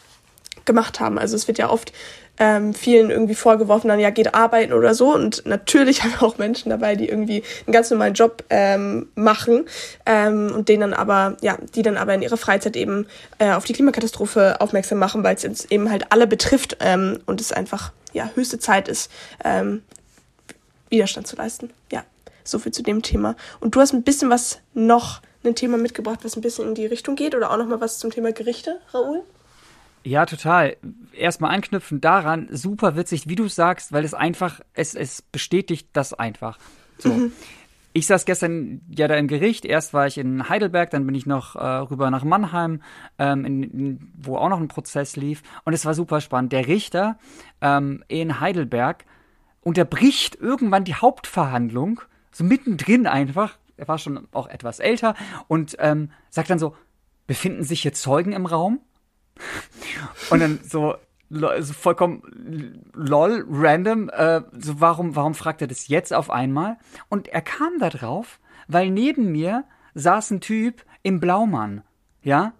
gemacht 0.65 0.99
haben. 0.99 1.19
Also 1.19 1.35
es 1.35 1.47
wird 1.47 1.57
ja 1.57 1.69
oft 1.69 1.91
ähm, 2.39 2.73
vielen 2.73 3.11
irgendwie 3.11 3.35
vorgeworfen, 3.35 3.87
dann 3.87 3.99
ja 3.99 4.09
geht 4.09 4.33
arbeiten 4.33 4.73
oder 4.73 4.93
so. 4.93 5.13
Und 5.13 5.45
natürlich 5.45 6.03
haben 6.03 6.11
wir 6.11 6.23
auch 6.23 6.37
Menschen 6.37 6.69
dabei, 6.69 6.95
die 6.95 7.07
irgendwie 7.07 7.43
einen 7.65 7.73
ganz 7.73 7.89
normalen 7.91 8.13
Job 8.13 8.43
ähm, 8.49 9.09
machen 9.15 9.65
ähm, 10.05 10.51
und 10.53 10.69
denen 10.69 10.81
dann 10.81 10.93
aber, 10.93 11.37
ja, 11.41 11.57
die 11.75 11.81
dann 11.81 11.97
aber 11.97 12.13
in 12.13 12.21
ihrer 12.21 12.37
Freizeit 12.37 12.75
eben 12.75 13.07
äh, 13.39 13.51
auf 13.51 13.65
die 13.65 13.73
Klimakatastrophe 13.73 14.59
aufmerksam 14.59 14.97
machen, 14.97 15.23
weil 15.23 15.35
es 15.35 15.65
eben 15.65 15.89
halt 15.89 16.11
alle 16.11 16.27
betrifft 16.27 16.77
ähm, 16.79 17.19
und 17.25 17.41
es 17.41 17.51
einfach 17.51 17.91
ja 18.13 18.29
höchste 18.35 18.59
Zeit 18.59 18.87
ist, 18.87 19.11
ähm, 19.43 19.83
Widerstand 20.89 21.27
zu 21.27 21.35
leisten. 21.35 21.71
Ja, 21.91 22.03
so 22.43 22.59
viel 22.59 22.71
zu 22.71 22.83
dem 22.83 23.01
Thema. 23.01 23.35
Und 23.59 23.75
du 23.75 23.81
hast 23.81 23.93
ein 23.93 24.03
bisschen 24.03 24.29
was 24.29 24.59
noch 24.73 25.21
ein 25.43 25.55
Thema 25.55 25.77
mitgebracht, 25.77 26.19
was 26.23 26.35
ein 26.35 26.41
bisschen 26.41 26.69
in 26.69 26.75
die 26.75 26.85
Richtung 26.85 27.15
geht 27.15 27.35
oder 27.35 27.51
auch 27.51 27.57
noch 27.57 27.67
mal 27.67 27.81
was 27.81 27.99
zum 27.99 28.11
Thema 28.11 28.31
Gerichte, 28.31 28.79
Raoul? 28.93 29.23
Ja, 30.03 30.25
total. 30.25 30.75
Erstmal 31.13 31.51
anknüpfen 31.51 32.01
daran, 32.01 32.49
super 32.51 32.95
witzig, 32.95 33.27
wie 33.27 33.35
du 33.35 33.47
sagst, 33.47 33.93
weil 33.93 34.03
es 34.03 34.13
einfach, 34.13 34.59
es, 34.73 34.95
es 34.95 35.21
bestätigt 35.21 35.89
das 35.93 36.13
einfach. 36.13 36.57
So. 36.97 37.13
Mhm. 37.13 37.31
Ich 37.95 38.07
saß 38.07 38.25
gestern 38.25 38.81
ja 38.89 39.07
da 39.07 39.15
im 39.17 39.27
Gericht. 39.27 39.65
Erst 39.65 39.93
war 39.93 40.07
ich 40.07 40.17
in 40.17 40.49
Heidelberg, 40.49 40.89
dann 40.89 41.05
bin 41.05 41.13
ich 41.13 41.27
noch 41.27 41.55
äh, 41.55 41.63
rüber 41.63 42.09
nach 42.09 42.23
Mannheim, 42.23 42.81
ähm, 43.19 43.45
in, 43.45 43.63
in, 43.63 44.13
wo 44.17 44.37
auch 44.37 44.49
noch 44.49 44.59
ein 44.59 44.67
Prozess 44.67 45.15
lief. 45.15 45.43
Und 45.63 45.73
es 45.73 45.85
war 45.85 45.93
super 45.93 46.19
spannend. 46.19 46.53
Der 46.53 46.65
Richter 46.65 47.19
ähm, 47.61 48.03
in 48.07 48.39
Heidelberg 48.39 49.05
unterbricht 49.61 50.35
irgendwann 50.35 50.85
die 50.85 50.95
Hauptverhandlung, 50.95 52.01
so 52.31 52.43
mittendrin 52.43 53.05
einfach. 53.05 53.59
Er 53.77 53.87
war 53.87 53.99
schon 53.99 54.27
auch 54.31 54.47
etwas 54.47 54.79
älter 54.79 55.13
und 55.47 55.75
ähm, 55.77 56.09
sagt 56.31 56.49
dann 56.49 56.57
so: 56.57 56.75
Befinden 57.27 57.63
sich 57.63 57.83
hier 57.83 57.93
Zeugen 57.93 58.31
im 58.31 58.47
Raum? 58.47 58.79
Und 60.29 60.39
dann 60.39 60.59
so, 60.63 60.95
so 61.29 61.73
vollkommen 61.73 62.83
lol, 62.93 63.45
random, 63.49 64.09
äh, 64.09 64.41
so 64.59 64.79
warum, 64.79 65.15
warum 65.15 65.33
fragt 65.33 65.61
er 65.61 65.67
das 65.67 65.87
jetzt 65.87 66.13
auf 66.13 66.29
einmal? 66.29 66.77
Und 67.09 67.27
er 67.27 67.41
kam 67.41 67.79
da 67.79 67.89
drauf, 67.89 68.39
weil 68.67 68.89
neben 68.89 69.31
mir 69.31 69.65
saß 69.95 70.31
ein 70.31 70.41
Typ 70.41 70.83
im 71.03 71.19
Blaumann, 71.19 71.83
ja? 72.21 72.53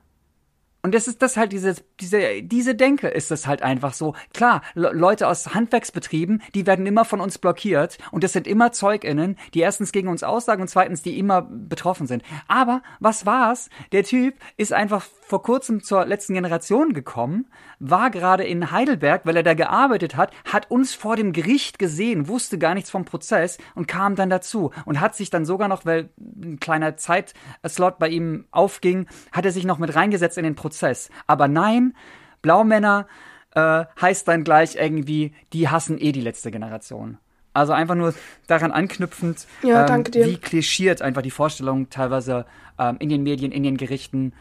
Und 0.85 0.93
das 0.93 1.07
ist 1.07 1.21
das 1.21 1.37
halt, 1.37 1.53
diese, 1.53 1.75
diese, 2.01 2.43
diese 2.43 2.75
Denke 2.75 3.07
ist 3.07 3.31
das 3.31 3.47
halt 3.47 3.61
einfach 3.61 3.93
so. 3.93 4.15
Klar, 4.33 4.61
Le 4.73 4.91
Leute 4.91 5.29
aus 5.29 5.53
Handwerksbetrieben, 5.53 6.41
die 6.53 6.67
werden 6.67 6.85
immer 6.85 7.05
von 7.05 7.21
uns 7.21 7.37
blockiert 7.37 7.97
und 8.11 8.21
das 8.21 8.33
sind 8.33 8.47
immer 8.47 8.73
ZeugInnen, 8.73 9.37
die 9.53 9.61
erstens 9.61 9.93
gegen 9.93 10.09
uns 10.09 10.23
aussagen 10.23 10.61
und 10.61 10.67
zweitens, 10.67 11.01
die 11.01 11.17
immer 11.17 11.41
betroffen 11.41 12.05
sind. 12.05 12.21
Aber 12.49 12.83
was 12.99 13.25
war's? 13.25 13.69
Der 13.93 14.03
Typ 14.03 14.35
ist 14.57 14.73
einfach 14.73 15.05
vor 15.25 15.41
kurzem 15.41 15.83
zur 15.83 16.05
letzten 16.05 16.33
Generation 16.33 16.93
gekommen, 16.93 17.47
war 17.79 18.11
gerade 18.11 18.43
in 18.43 18.71
Heidelberg, 18.71 19.25
weil 19.25 19.37
er 19.37 19.43
da 19.43 19.53
gearbeitet 19.53 20.15
hat, 20.15 20.31
hat 20.45 20.69
uns 20.69 20.93
vor 20.93 21.15
dem 21.15 21.33
Gericht 21.33 21.79
gesehen, 21.79 22.27
wusste 22.27 22.57
gar 22.57 22.73
nichts 22.73 22.89
vom 22.89 23.05
Prozess 23.05 23.57
und 23.75 23.87
kam 23.87 24.15
dann 24.15 24.29
dazu 24.29 24.71
und 24.85 24.99
hat 24.99 25.15
sich 25.15 25.29
dann 25.29 25.45
sogar 25.45 25.67
noch, 25.67 25.85
weil 25.85 26.09
ein 26.17 26.59
kleiner 26.59 26.97
Zeitslot 26.97 27.99
bei 27.99 28.09
ihm 28.09 28.45
aufging, 28.51 29.07
hat 29.31 29.45
er 29.45 29.51
sich 29.51 29.65
noch 29.65 29.79
mit 29.79 29.95
reingesetzt 29.95 30.37
in 30.37 30.43
den 30.43 30.55
Prozess. 30.55 31.09
Aber 31.27 31.47
nein, 31.47 31.93
Blaumänner 32.41 33.07
äh, 33.55 33.85
heißt 34.01 34.27
dann 34.27 34.43
gleich 34.43 34.75
irgendwie, 34.75 35.33
die 35.53 35.69
hassen 35.69 35.97
eh 35.99 36.11
die 36.11 36.21
letzte 36.21 36.51
Generation. 36.51 37.17
Also 37.53 37.71
einfach 37.73 37.95
nur 37.95 38.15
daran 38.47 38.71
anknüpfend, 38.71 39.47
ja, 39.61 39.87
ähm, 39.87 40.05
wie 40.11 40.37
klischiert 40.37 41.03
einfach 41.03 41.21
die 41.21 41.31
Vorstellung 41.31 41.89
teilweise 41.89 42.45
ähm, 42.79 42.97
in 42.99 43.09
den 43.09 43.21
Medien, 43.21 43.51
in 43.51 43.61
den 43.61 43.77
Gerichten 43.77 44.33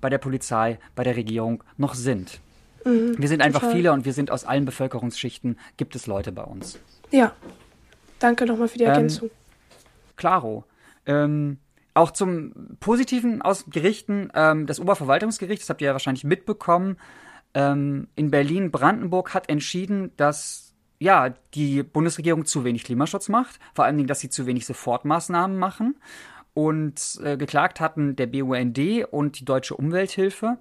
bei 0.00 0.10
der 0.10 0.18
Polizei, 0.18 0.78
bei 0.94 1.04
der 1.04 1.16
Regierung 1.16 1.62
noch 1.76 1.94
sind. 1.94 2.40
Mhm, 2.84 3.16
wir 3.18 3.28
sind 3.28 3.42
einfach 3.42 3.60
total. 3.60 3.76
viele 3.76 3.92
und 3.92 4.04
wir 4.04 4.12
sind 4.12 4.30
aus 4.30 4.44
allen 4.44 4.64
Bevölkerungsschichten, 4.64 5.58
gibt 5.76 5.94
es 5.96 6.06
Leute 6.06 6.32
bei 6.32 6.42
uns. 6.42 6.78
Ja, 7.10 7.32
danke 8.18 8.46
nochmal 8.46 8.68
für 8.68 8.78
die 8.78 8.84
ähm, 8.84 8.90
Ergänzung. 8.90 9.28
Ähm, 9.28 9.36
klaro. 10.16 10.64
Ähm, 11.06 11.58
auch 11.94 12.12
zum 12.12 12.76
Positiven 12.78 13.42
aus 13.42 13.64
Gerichten, 13.68 14.30
ähm, 14.34 14.66
das 14.66 14.80
Oberverwaltungsgericht, 14.80 15.62
das 15.62 15.70
habt 15.70 15.80
ihr 15.80 15.86
ja 15.86 15.92
wahrscheinlich 15.92 16.24
mitbekommen, 16.24 16.96
ähm, 17.52 18.06
in 18.14 18.30
Berlin-Brandenburg 18.30 19.34
hat 19.34 19.48
entschieden, 19.48 20.12
dass 20.16 20.70
ja, 21.02 21.30
die 21.54 21.82
Bundesregierung 21.82 22.44
zu 22.44 22.62
wenig 22.62 22.84
Klimaschutz 22.84 23.30
macht, 23.30 23.58
vor 23.74 23.86
allen 23.86 23.96
Dingen, 23.96 24.06
dass 24.06 24.20
sie 24.20 24.28
zu 24.28 24.46
wenig 24.46 24.66
Sofortmaßnahmen 24.66 25.58
machen 25.58 25.96
und 26.54 27.20
äh, 27.22 27.36
geklagt 27.36 27.80
hatten 27.80 28.16
der 28.16 28.26
BUND 28.26 28.78
und 29.10 29.40
die 29.40 29.44
Deutsche 29.44 29.76
Umwelthilfe. 29.76 30.58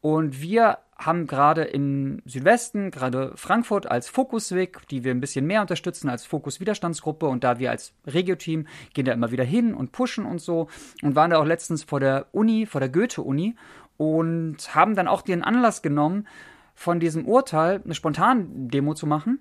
Und 0.00 0.40
wir 0.40 0.78
haben 0.96 1.26
gerade 1.26 1.62
im 1.64 2.20
Südwesten, 2.24 2.90
gerade 2.90 3.32
Frankfurt 3.36 3.90
als 3.90 4.08
Fokusweg, 4.08 4.86
die 4.88 5.02
wir 5.02 5.10
ein 5.10 5.20
bisschen 5.20 5.46
mehr 5.46 5.60
unterstützen 5.60 6.08
als 6.08 6.24
Fokus-Widerstandsgruppe. 6.26 7.26
Und 7.26 7.42
da 7.42 7.58
wir 7.58 7.70
als 7.70 7.94
Regio-Team 8.06 8.66
gehen 8.92 9.04
da 9.04 9.12
immer 9.12 9.32
wieder 9.32 9.44
hin 9.44 9.74
und 9.74 9.92
pushen 9.92 10.26
und 10.26 10.40
so. 10.40 10.68
Und 11.02 11.16
waren 11.16 11.30
da 11.30 11.38
auch 11.38 11.46
letztens 11.46 11.84
vor 11.84 12.00
der 12.00 12.26
Uni, 12.32 12.66
vor 12.66 12.80
der 12.80 12.90
Goethe-Uni 12.90 13.56
und 13.96 14.74
haben 14.74 14.94
dann 14.94 15.08
auch 15.08 15.22
den 15.22 15.42
Anlass 15.42 15.82
genommen, 15.82 16.26
von 16.74 17.00
diesem 17.00 17.26
Urteil 17.26 17.80
eine 17.84 17.94
Spontan-Demo 17.94 18.94
zu 18.94 19.06
machen 19.06 19.38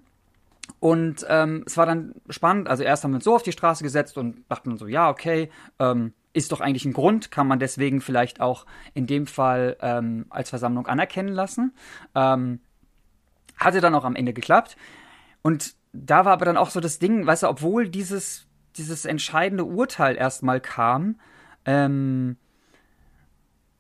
und 0.79 1.25
ähm, 1.29 1.63
es 1.65 1.77
war 1.77 1.85
dann 1.85 2.15
spannend. 2.29 2.67
Also 2.67 2.83
erst 2.83 3.03
haben 3.03 3.11
wir 3.11 3.15
uns 3.15 3.23
so 3.23 3.35
auf 3.35 3.43
die 3.43 3.51
Straße 3.51 3.83
gesetzt 3.83 4.17
und 4.17 4.43
dachten 4.49 4.77
so, 4.77 4.87
ja, 4.87 5.09
okay, 5.09 5.49
ähm, 5.79 6.13
ist 6.33 6.51
doch 6.51 6.61
eigentlich 6.61 6.85
ein 6.85 6.93
Grund, 6.93 7.31
kann 7.31 7.47
man 7.47 7.59
deswegen 7.59 8.01
vielleicht 8.01 8.41
auch 8.41 8.65
in 8.93 9.07
dem 9.07 9.27
Fall 9.27 9.77
ähm, 9.81 10.25
als 10.29 10.49
Versammlung 10.49 10.87
anerkennen 10.87 11.33
lassen. 11.33 11.73
Ähm, 12.15 12.59
hatte 13.57 13.81
dann 13.81 13.95
auch 13.95 14.03
am 14.03 14.15
Ende 14.15 14.33
geklappt. 14.33 14.75
Und 15.41 15.75
da 15.93 16.25
war 16.25 16.33
aber 16.33 16.45
dann 16.45 16.57
auch 16.57 16.69
so 16.69 16.79
das 16.79 16.99
Ding, 16.99 17.25
weißt 17.25 17.43
du, 17.43 17.49
obwohl 17.49 17.87
dieses, 17.87 18.47
dieses 18.77 19.05
entscheidende 19.05 19.63
Urteil 19.63 20.17
erstmal 20.17 20.59
kam, 20.59 21.19
ähm, 21.65 22.37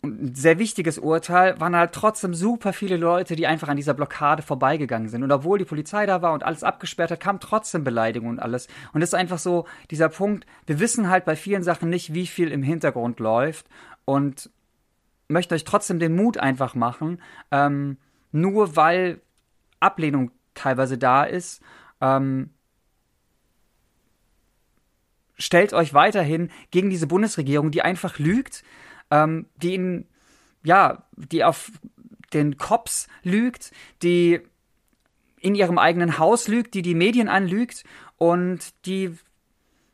ein 0.03 0.35
sehr 0.35 0.59
wichtiges 0.59 0.99
Urteil, 0.99 1.59
waren 1.61 1.75
halt 1.75 1.93
trotzdem 1.93 2.33
super 2.33 2.73
viele 2.73 2.97
Leute, 2.97 3.37
die 3.37 3.47
einfach 3.47 3.69
an 3.69 3.77
dieser 3.77 3.93
Blockade 3.93 4.43
vorbeigegangen 4.43 5.07
sind. 5.07 5.23
Und 5.23 5.31
obwohl 5.31 5.59
die 5.59 5.65
Polizei 5.65 6.05
da 6.05 6.21
war 6.21 6.33
und 6.33 6.43
alles 6.43 6.63
abgesperrt 6.63 7.11
hat, 7.11 7.21
kam 7.21 7.39
trotzdem 7.39 7.85
Beleidigung 7.85 8.29
und 8.29 8.39
alles. 8.39 8.67
Und 8.91 8.99
das 8.99 9.11
ist 9.11 9.13
einfach 9.13 9.39
so 9.39 9.65
dieser 9.91 10.09
Punkt, 10.09 10.45
wir 10.65 10.79
wissen 10.81 11.09
halt 11.09 11.23
bei 11.23 11.37
vielen 11.37 11.63
Sachen 11.63 11.89
nicht, 11.89 12.13
wie 12.13 12.27
viel 12.27 12.51
im 12.51 12.63
Hintergrund 12.63 13.19
läuft 13.19 13.67
und 14.03 14.49
möchte 15.29 15.55
euch 15.55 15.63
trotzdem 15.63 15.99
den 15.99 16.15
Mut 16.15 16.37
einfach 16.37 16.75
machen, 16.75 17.21
ähm, 17.51 17.97
nur 18.33 18.75
weil 18.75 19.21
Ablehnung 19.79 20.31
teilweise 20.53 20.97
da 20.97 21.23
ist, 21.23 21.61
ähm, 22.01 22.49
stellt 25.37 25.73
euch 25.73 25.93
weiterhin 25.93 26.51
gegen 26.71 26.89
diese 26.89 27.07
Bundesregierung, 27.07 27.71
die 27.71 27.81
einfach 27.81 28.19
lügt, 28.19 28.63
ähm, 29.13 29.45
die 29.57 29.75
ihn, 29.75 30.05
ja, 30.63 31.03
die 31.15 31.43
auf 31.43 31.71
den 32.33 32.57
Cops 32.57 33.07
lügt, 33.21 33.71
die 34.01 34.41
in 35.39 35.53
ihrem 35.53 35.77
eigenen 35.77 36.17
Haus 36.17 36.47
lügt, 36.47 36.73
die 36.73 36.81
die 36.81 36.95
Medien 36.95 37.29
anlügt 37.29 37.83
und 38.17 38.59
die, 38.87 39.15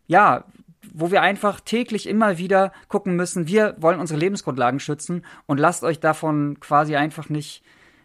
ja, 0.07 0.45
wo 0.93 1.11
wir 1.11 1.21
einfach 1.21 1.59
täglich 1.59 2.07
immer 2.07 2.37
wieder 2.37 2.71
gucken 2.87 3.17
müssen, 3.17 3.47
wir 3.47 3.75
wollen 3.79 3.99
unsere 3.99 4.19
Lebensgrundlagen 4.19 4.79
schützen 4.79 5.25
und 5.47 5.57
lasst 5.57 5.83
euch 5.83 5.99
davon 5.99 6.59
quasi 6.61 6.95
einfach 6.95 7.27
nicht, 7.27 7.61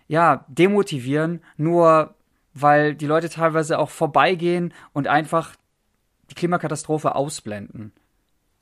ja, 0.08 0.44
demotivieren, 0.48 1.42
nur 1.56 2.14
weil 2.54 2.96
die 2.96 3.06
Leute 3.06 3.28
teilweise 3.28 3.78
auch 3.78 3.90
vorbeigehen 3.90 4.74
und 4.92 5.06
einfach 5.06 5.54
die 6.30 6.34
Klimakatastrophe 6.34 7.14
ausblenden. 7.14 7.92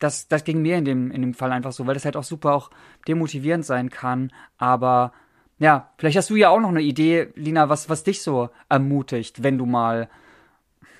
Das, 0.02 0.28
das 0.28 0.44
ging 0.44 0.62
mir 0.62 0.76
in 0.76 0.84
dem, 0.84 1.10
in 1.10 1.22
dem 1.22 1.34
Fall 1.34 1.52
einfach 1.52 1.72
so, 1.72 1.86
weil 1.86 1.94
das 1.94 2.04
halt 2.04 2.16
auch 2.16 2.24
super 2.24 2.54
auch 2.54 2.70
demotivierend 3.06 3.64
sein 3.64 3.90
kann. 3.90 4.32
Aber 4.58 5.12
ja, 5.58 5.90
vielleicht 5.98 6.16
hast 6.16 6.30
du 6.30 6.36
ja 6.36 6.48
auch 6.48 6.60
noch 6.60 6.70
eine 6.70 6.82
Idee, 6.82 7.28
Lina, 7.36 7.68
was, 7.68 7.88
was 7.88 8.02
dich 8.02 8.22
so 8.22 8.50
ermutigt, 8.68 9.42
wenn 9.42 9.58
du 9.58 9.66
mal 9.66 10.08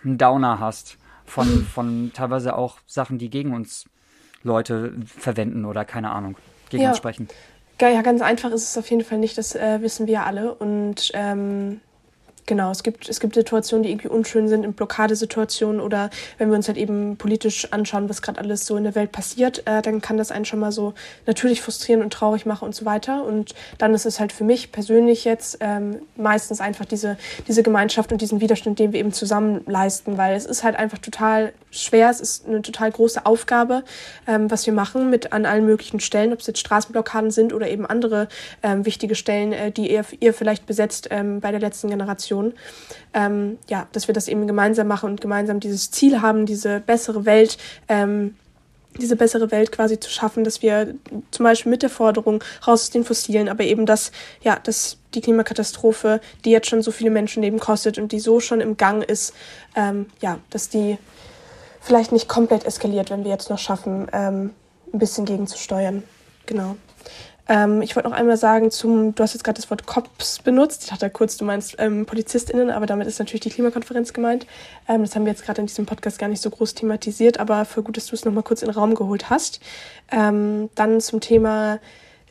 einen 0.04 0.18
Downer 0.18 0.60
hast 0.60 0.98
von, 1.24 1.64
von 1.64 2.12
teilweise 2.14 2.56
auch 2.56 2.78
Sachen, 2.86 3.18
die 3.18 3.30
gegen 3.30 3.54
uns 3.54 3.88
Leute 4.42 4.94
verwenden 5.04 5.64
oder 5.64 5.84
keine 5.84 6.10
Ahnung, 6.10 6.36
gegen 6.70 6.82
ja. 6.82 6.90
uns 6.90 6.98
sprechen. 6.98 7.28
Ja, 7.80 8.02
ganz 8.02 8.22
einfach 8.22 8.52
ist 8.52 8.62
es 8.62 8.78
auf 8.78 8.88
jeden 8.90 9.02
Fall 9.02 9.18
nicht, 9.18 9.36
das 9.36 9.56
äh, 9.56 9.82
wissen 9.82 10.06
wir 10.06 10.24
alle. 10.24 10.54
Und 10.54 11.10
ähm, 11.14 11.80
Genau, 12.46 12.72
es 12.72 12.82
gibt, 12.82 13.08
es 13.08 13.20
gibt 13.20 13.36
Situationen, 13.36 13.84
die 13.84 13.90
irgendwie 13.90 14.08
unschön 14.08 14.48
sind, 14.48 14.64
in 14.64 14.72
Blockadesituationen 14.72 15.80
oder 15.80 16.10
wenn 16.38 16.48
wir 16.50 16.56
uns 16.56 16.66
halt 16.66 16.76
eben 16.76 17.16
politisch 17.16 17.72
anschauen, 17.72 18.08
was 18.08 18.20
gerade 18.20 18.40
alles 18.40 18.66
so 18.66 18.76
in 18.76 18.82
der 18.82 18.96
Welt 18.96 19.12
passiert, 19.12 19.64
äh, 19.66 19.80
dann 19.80 20.00
kann 20.00 20.16
das 20.16 20.32
einen 20.32 20.44
schon 20.44 20.58
mal 20.58 20.72
so 20.72 20.92
natürlich 21.26 21.62
frustrieren 21.62 22.02
und 22.02 22.12
traurig 22.12 22.44
machen 22.44 22.64
und 22.64 22.74
so 22.74 22.84
weiter. 22.84 23.24
Und 23.24 23.54
dann 23.78 23.94
ist 23.94 24.06
es 24.06 24.18
halt 24.18 24.32
für 24.32 24.42
mich 24.42 24.72
persönlich 24.72 25.24
jetzt 25.24 25.58
ähm, 25.60 26.00
meistens 26.16 26.60
einfach 26.60 26.84
diese, 26.84 27.16
diese 27.46 27.62
Gemeinschaft 27.62 28.10
und 28.10 28.20
diesen 28.20 28.40
Widerstand, 28.40 28.80
den 28.80 28.92
wir 28.92 28.98
eben 28.98 29.12
zusammen 29.12 29.60
leisten, 29.66 30.18
weil 30.18 30.34
es 30.34 30.44
ist 30.44 30.64
halt 30.64 30.74
einfach 30.74 30.98
total 30.98 31.52
schwer, 31.70 32.10
es 32.10 32.20
ist 32.20 32.48
eine 32.48 32.60
total 32.60 32.90
große 32.90 33.24
Aufgabe, 33.24 33.84
ähm, 34.26 34.50
was 34.50 34.66
wir 34.66 34.72
machen 34.72 35.10
mit 35.10 35.32
an 35.32 35.46
allen 35.46 35.64
möglichen 35.64 36.00
Stellen, 36.00 36.32
ob 36.32 36.40
es 36.40 36.48
jetzt 36.48 36.58
Straßenblockaden 36.58 37.30
sind 37.30 37.52
oder 37.52 37.68
eben 37.68 37.86
andere 37.86 38.26
ähm, 38.64 38.84
wichtige 38.84 39.14
Stellen, 39.14 39.52
äh, 39.52 39.70
die 39.70 39.92
ihr, 39.92 40.04
ihr 40.18 40.34
vielleicht 40.34 40.66
besetzt 40.66 41.06
ähm, 41.12 41.40
bei 41.40 41.52
der 41.52 41.60
letzten 41.60 41.88
Generation. 41.88 42.31
Generation, 42.32 42.54
ähm, 43.14 43.58
ja, 43.68 43.86
dass 43.92 44.08
wir 44.08 44.14
das 44.14 44.28
eben 44.28 44.46
gemeinsam 44.46 44.88
machen 44.88 45.10
und 45.10 45.20
gemeinsam 45.20 45.60
dieses 45.60 45.90
Ziel 45.90 46.22
haben, 46.22 46.46
diese 46.46 46.80
bessere 46.80 47.24
Welt, 47.24 47.58
ähm, 47.88 48.36
diese 48.98 49.16
bessere 49.16 49.50
Welt 49.50 49.72
quasi 49.72 49.98
zu 49.98 50.10
schaffen, 50.10 50.44
dass 50.44 50.60
wir 50.60 50.94
zum 51.30 51.44
Beispiel 51.44 51.70
mit 51.70 51.82
der 51.82 51.90
Forderung 51.90 52.42
raus 52.66 52.82
aus 52.82 52.90
den 52.90 53.04
Fossilen, 53.04 53.48
aber 53.48 53.64
eben 53.64 53.86
das, 53.86 54.12
ja, 54.42 54.58
dass 54.58 54.98
die 55.14 55.22
Klimakatastrophe, 55.22 56.20
die 56.44 56.50
jetzt 56.50 56.68
schon 56.68 56.82
so 56.82 56.90
viele 56.90 57.10
Menschenleben 57.10 57.58
kostet 57.58 57.98
und 57.98 58.12
die 58.12 58.20
so 58.20 58.40
schon 58.40 58.60
im 58.60 58.76
Gang 58.76 59.02
ist, 59.02 59.34
ähm, 59.76 60.06
ja, 60.20 60.38
dass 60.50 60.68
die 60.68 60.98
vielleicht 61.80 62.12
nicht 62.12 62.28
komplett 62.28 62.64
eskaliert, 62.64 63.10
wenn 63.10 63.24
wir 63.24 63.30
jetzt 63.30 63.50
noch 63.50 63.58
schaffen, 63.58 64.08
ähm, 64.12 64.50
ein 64.92 64.98
bisschen 64.98 65.24
gegenzusteuern. 65.24 66.02
Genau. 66.44 66.76
Ähm, 67.52 67.82
ich 67.82 67.94
wollte 67.94 68.08
noch 68.08 68.16
einmal 68.16 68.38
sagen, 68.38 68.70
zum, 68.70 69.14
du 69.14 69.22
hast 69.22 69.34
jetzt 69.34 69.44
gerade 69.44 69.60
das 69.60 69.68
Wort 69.68 69.84
Cops 69.84 70.38
benutzt. 70.38 70.84
Ich 70.84 70.88
dachte 70.88 71.10
kurz, 71.10 71.36
du 71.36 71.44
meinst 71.44 71.76
ähm, 71.78 72.06
PolizistInnen, 72.06 72.70
aber 72.70 72.86
damit 72.86 73.06
ist 73.06 73.18
natürlich 73.18 73.42
die 73.42 73.50
Klimakonferenz 73.50 74.14
gemeint. 74.14 74.46
Ähm, 74.88 75.02
das 75.02 75.14
haben 75.14 75.26
wir 75.26 75.32
jetzt 75.32 75.44
gerade 75.44 75.60
in 75.60 75.66
diesem 75.66 75.84
Podcast 75.84 76.18
gar 76.18 76.28
nicht 76.28 76.40
so 76.40 76.48
groß 76.48 76.72
thematisiert, 76.72 77.38
aber 77.38 77.66
für 77.66 77.82
gut, 77.82 77.98
dass 77.98 78.06
du 78.06 78.14
es 78.14 78.24
nochmal 78.24 78.42
kurz 78.42 78.62
in 78.62 78.68
den 78.68 78.74
Raum 78.74 78.94
geholt 78.94 79.28
hast. 79.28 79.60
Ähm, 80.10 80.70
dann 80.76 81.02
zum 81.02 81.20
Thema 81.20 81.78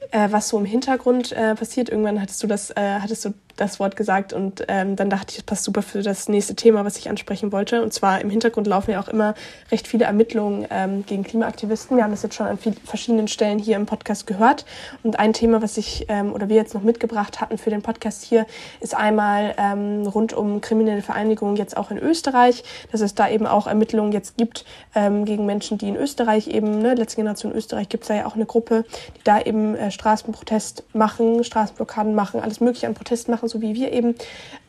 äh, 0.09 0.27
was 0.31 0.49
so 0.49 0.57
im 0.57 0.65
Hintergrund 0.65 1.33
äh, 1.33 1.53
passiert. 1.53 1.89
Irgendwann 1.89 2.19
hattest 2.19 2.41
du 2.41 2.47
das, 2.47 2.71
äh, 2.71 2.99
hattest 2.99 3.25
du 3.25 3.33
das 3.61 3.79
Wort 3.79 3.95
gesagt 3.95 4.33
und 4.33 4.65
ähm, 4.67 4.95
dann 4.95 5.09
dachte 5.09 5.27
ich, 5.29 5.35
das 5.37 5.45
passt 5.45 5.63
super 5.63 5.81
für 5.81 6.01
das 6.01 6.27
nächste 6.27 6.55
Thema, 6.55 6.83
was 6.83 6.97
ich 6.97 7.09
ansprechen 7.09 7.51
wollte. 7.51 7.83
Und 7.83 7.93
zwar 7.93 8.19
im 8.19 8.29
Hintergrund 8.29 8.65
laufen 8.67 8.91
ja 8.91 8.99
auch 8.99 9.07
immer 9.07 9.35
recht 9.71 9.87
viele 9.87 10.05
Ermittlungen 10.05 10.65
ähm, 10.71 11.05
gegen 11.05 11.23
Klimaaktivisten. 11.23 11.95
Wir 11.95 12.03
haben 12.03 12.11
das 12.11 12.23
jetzt 12.23 12.35
schon 12.35 12.47
an 12.47 12.57
viel, 12.57 12.73
verschiedenen 12.83 13.27
Stellen 13.27 13.59
hier 13.59 13.75
im 13.75 13.85
Podcast 13.85 14.25
gehört. 14.25 14.65
Und 15.03 15.19
ein 15.19 15.33
Thema, 15.33 15.61
was 15.61 15.77
ich 15.77 16.07
ähm, 16.09 16.33
oder 16.33 16.49
wir 16.49 16.55
jetzt 16.55 16.73
noch 16.73 16.81
mitgebracht 16.81 17.39
hatten 17.39 17.59
für 17.59 17.69
den 17.69 17.83
Podcast 17.83 18.23
hier, 18.23 18.47
ist 18.79 18.95
einmal 18.95 19.53
ähm, 19.57 20.07
rund 20.07 20.33
um 20.33 20.59
kriminelle 20.59 21.03
Vereinigungen 21.03 21.55
jetzt 21.55 21.77
auch 21.77 21.91
in 21.91 21.99
Österreich, 21.99 22.63
dass 22.91 23.01
es 23.01 23.13
da 23.13 23.29
eben 23.29 23.45
auch 23.45 23.67
Ermittlungen 23.67 24.11
jetzt 24.11 24.37
gibt 24.37 24.65
ähm, 24.95 25.25
gegen 25.25 25.45
Menschen, 25.45 25.77
die 25.77 25.87
in 25.87 25.95
Österreich 25.95 26.47
eben, 26.47 26.79
ne, 26.79 26.95
letzte 26.95 27.17
Generation 27.17 27.51
Österreich 27.51 27.89
gibt 27.89 28.05
es 28.05 28.07
da 28.07 28.15
ja 28.15 28.25
auch 28.25 28.35
eine 28.35 28.47
Gruppe, 28.47 28.85
die 29.17 29.23
da 29.23 29.39
eben 29.39 29.75
äh, 29.75 29.91
Straßenprotest 29.91 30.83
machen, 30.93 31.43
Straßenblockaden 31.43 32.15
machen, 32.15 32.41
alles 32.41 32.59
mögliche 32.59 32.87
an 32.87 32.95
Protest 32.95 33.29
machen 33.29 33.50
so 33.51 33.61
wie 33.61 33.75
wir 33.75 33.91
eben. 33.91 34.15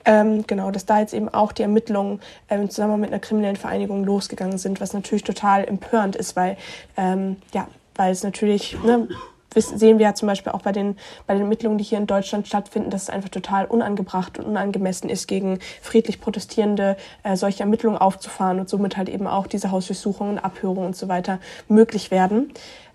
Ähm, 0.05 0.45
genau, 0.47 0.71
dass 0.71 0.85
da 0.85 0.99
jetzt 0.99 1.15
eben 1.15 1.29
auch 1.29 1.53
die 1.53 1.63
Ermittlungen 1.63 2.21
ähm, 2.51 2.69
zusammen 2.69 3.01
mit 3.01 3.11
einer 3.11 3.21
kriminellen 3.21 3.57
Vereinigung 3.57 4.05
losgegangen 4.05 4.59
sind, 4.59 4.81
was 4.81 4.93
natürlich 4.93 5.23
total 5.23 5.65
empörend 5.65 6.17
ist, 6.17 6.35
weil, 6.37 6.57
ähm, 6.97 7.37
ja, 7.55 7.69
weil 7.95 8.13
es 8.13 8.25
natürlich, 8.25 8.77
ne, 8.83 9.09
sehen 9.55 9.99
wir 9.99 10.07
ja 10.07 10.15
zum 10.15 10.27
Beispiel 10.29 10.53
auch 10.53 10.63
bei 10.63 10.73
den, 10.73 10.97
bei 11.27 11.35
den 11.35 11.43
Ermittlungen, 11.43 11.79
die 11.79 11.85
hier 11.85 11.99
in 11.99 12.07
Deutschland 12.07 12.47
stattfinden, 12.47 12.91
dass 12.91 13.03
es 13.03 13.11
einfach 13.11 13.29
total 13.29 13.67
unangebracht 13.67 14.39
und 14.39 14.47
unangemessen 14.47 15.09
ist, 15.09 15.29
gegen 15.29 15.59
friedlich 15.81 16.21
Protestierende 16.21 16.97
äh, 17.23 17.37
solche 17.37 17.61
Ermittlungen 17.61 17.99
aufzufahren 17.99 18.61
und 18.61 18.69
somit 18.69 18.97
halt 18.97 19.09
eben 19.09 19.27
auch 19.27 19.47
diese 19.47 19.71
Hausdurchsuchungen, 19.71 20.39
Abhörungen 20.39 20.87
und 20.87 20.97
so 20.97 21.09
weiter 21.09 21.39
möglich 21.69 22.11
werden. 22.11 22.53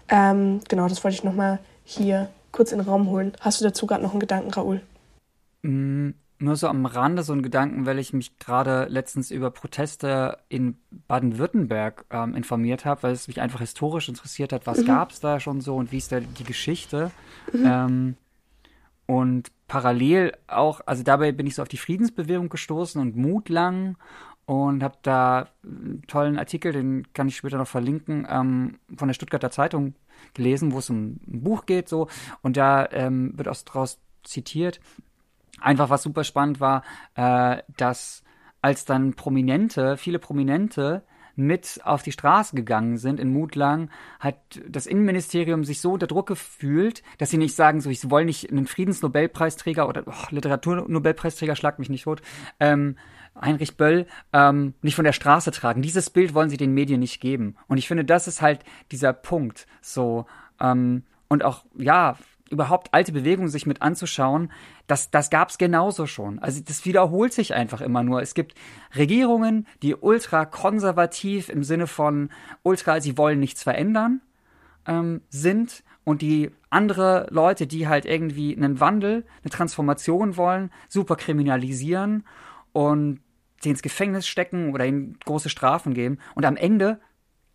Ähm, 0.10 0.62
genau, 0.68 0.88
das 0.88 1.04
wollte 1.04 1.16
ich 1.16 1.24
nochmal 1.24 1.60
hier 1.84 2.30
kurz 2.52 2.72
in 2.72 2.80
den 2.80 2.88
Raum 2.88 3.10
holen. 3.10 3.34
Hast 3.40 3.62
du 3.62 3.66
dazu 3.66 3.86
gerade 3.88 4.04
noch 4.04 4.12
einen 4.12 4.20
Gedanken, 4.20 4.52
Raoul? 4.52 4.82
Mm, 5.62 6.12
nur 6.40 6.56
so 6.56 6.68
am 6.68 6.86
Rande 6.86 7.24
so 7.24 7.34
ein 7.34 7.42
Gedanken, 7.42 7.86
weil 7.86 7.98
ich 7.98 8.14
mich 8.14 8.38
gerade 8.38 8.86
letztens 8.90 9.32
über 9.32 9.50
Proteste 9.50 10.38
in 10.50 10.78
Baden-Württemberg 11.08 12.06
ähm, 12.12 12.36
informiert 12.36 12.86
habe, 12.86 13.04
weil 13.04 13.14
es 13.14 13.28
mich 13.28 13.42
einfach 13.42 13.60
historisch 13.60 14.08
interessiert 14.08 14.54
hat, 14.54 14.68
was 14.68 14.82
mhm. 14.82 14.86
gab 14.86 15.12
es 15.12 15.20
da 15.20 15.40
schon 15.40 15.62
so 15.62 15.76
und 15.76 15.92
wie 15.92 15.98
ist 15.98 16.12
da 16.12 16.20
die 16.20 16.44
Geschichte. 16.44 17.12
Mhm. 17.52 17.64
Ähm, 17.66 18.18
und 19.08 19.52
parallel 19.68 20.34
auch, 20.48 20.82
also 20.86 21.02
dabei 21.02 21.32
bin 21.32 21.48
ich 21.48 21.56
so 21.56 21.62
auf 21.62 21.70
die 21.70 21.78
Friedensbewegung 21.78 22.50
gestoßen 22.50 23.02
und 23.02 23.16
Mut 23.16 23.50
lang 23.50 23.98
und 24.46 24.84
habe 24.84 24.98
da 25.02 25.48
einen 25.64 26.04
tollen 26.08 26.38
Artikel, 26.38 26.72
den 26.72 27.12
kann 27.14 27.28
ich 27.28 27.38
später 27.38 27.58
noch 27.58 27.68
verlinken, 27.68 28.28
ähm, 28.30 28.80
von 28.96 29.08
der 29.08 29.16
Stuttgarter 29.16 29.50
Zeitung 29.50 29.96
gelesen, 30.34 30.72
wo 30.72 30.80
es 30.80 30.90
um 30.90 31.20
ein 31.28 31.42
Buch 31.42 31.66
geht 31.66 31.90
so 31.90 32.08
und 32.42 32.58
da 32.58 32.88
ähm, 32.92 33.38
wird 33.38 33.48
auch 33.48 33.58
daraus 33.64 34.00
zitiert, 34.24 34.80
einfach 35.60 35.90
was 35.90 36.04
super 36.04 36.24
spannend 36.24 36.60
war, 36.60 36.84
äh, 37.16 37.62
dass 37.78 38.24
als 38.62 38.86
dann 38.86 39.14
Prominente, 39.14 39.98
viele 39.98 40.20
Prominente 40.20 41.04
mit 41.38 41.80
auf 41.84 42.02
die 42.02 42.12
Straße 42.12 42.56
gegangen 42.56 42.98
sind 42.98 43.20
in 43.20 43.32
Mutlang, 43.32 43.92
hat 44.20 44.38
das 44.68 44.88
Innenministerium 44.88 45.64
sich 45.64 45.80
so 45.80 45.92
unter 45.94 46.08
Druck 46.08 46.28
gefühlt, 46.28 47.04
dass 47.20 47.30
sie 47.30 47.38
nicht 47.38 47.56
sagen, 47.56 47.80
so, 47.80 47.92
ich 47.92 48.10
wollen 48.10 48.26
nicht 48.26 48.52
einen 48.52 48.66
Friedensnobelpreisträger 48.66 49.88
oder 49.88 50.04
oh, 50.08 50.26
Literaturnobelpreisträger, 50.32 51.56
schlag 51.56 51.78
mich 51.78 51.90
nicht 51.90 52.06
tot, 52.06 52.24
ähm, 52.60 52.98
Heinrich 53.40 53.78
Böll 53.78 54.08
ähm, 54.34 54.74
nicht 54.82 54.96
von 54.96 55.06
der 55.06 55.14
Straße 55.14 55.52
tragen. 55.52 55.84
Dieses 55.84 56.10
Bild 56.10 56.34
wollen 56.34 56.50
sie 56.50 56.58
den 56.58 56.74
Medien 56.74 57.00
nicht 57.00 57.22
geben. 57.22 57.56
Und 57.68 57.78
ich 57.78 57.88
finde, 57.88 58.04
das 58.04 58.28
ist 58.28 58.42
halt 58.42 58.62
dieser 58.92 59.14
Punkt. 59.14 59.68
So, 59.80 60.26
ähm, 60.60 61.04
und 61.28 61.44
auch, 61.44 61.66
ja, 61.78 62.18
überhaupt 62.50 62.94
alte 62.94 63.12
Bewegungen 63.12 63.50
sich 63.50 63.66
mit 63.66 63.82
anzuschauen, 63.82 64.52
das, 64.88 65.12
das 65.12 65.30
gab 65.30 65.50
es 65.50 65.58
genauso 65.58 66.08
schon. 66.08 66.40
Also 66.40 66.62
das 66.64 66.86
wiederholt 66.86 67.34
sich 67.34 67.54
einfach 67.54 67.82
immer 67.82 68.04
nur. 68.04 68.22
Es 68.22 68.34
gibt 68.34 68.56
Regierungen, 68.96 69.68
die 69.82 69.96
ultra 69.96 70.46
konservativ 70.46 71.50
im 71.50 71.64
Sinne 71.64 71.88
von 71.88 72.30
ultra, 72.64 73.02
sie 73.02 73.18
wollen 73.18 73.40
nichts 73.40 73.64
verändern, 73.64 74.22
ähm, 74.86 75.22
sind 75.30 75.84
und 76.04 76.22
die 76.22 76.52
andere 76.70 77.28
Leute, 77.30 77.68
die 77.68 77.88
halt 77.88 78.06
irgendwie 78.06 78.56
einen 78.56 78.80
Wandel, 78.80 79.26
eine 79.44 79.52
Transformation 79.52 80.38
wollen, 80.38 80.72
super 80.88 81.16
kriminalisieren 81.16 82.26
und 82.72 83.20
sie 83.62 83.70
ins 83.70 83.82
Gefängnis 83.82 84.28
stecken 84.28 84.74
oder 84.74 84.86
ihnen 84.86 85.18
große 85.26 85.50
Strafen 85.50 85.94
geben. 85.94 86.20
Und 86.36 86.46
am 86.46 86.56
Ende 86.56 87.00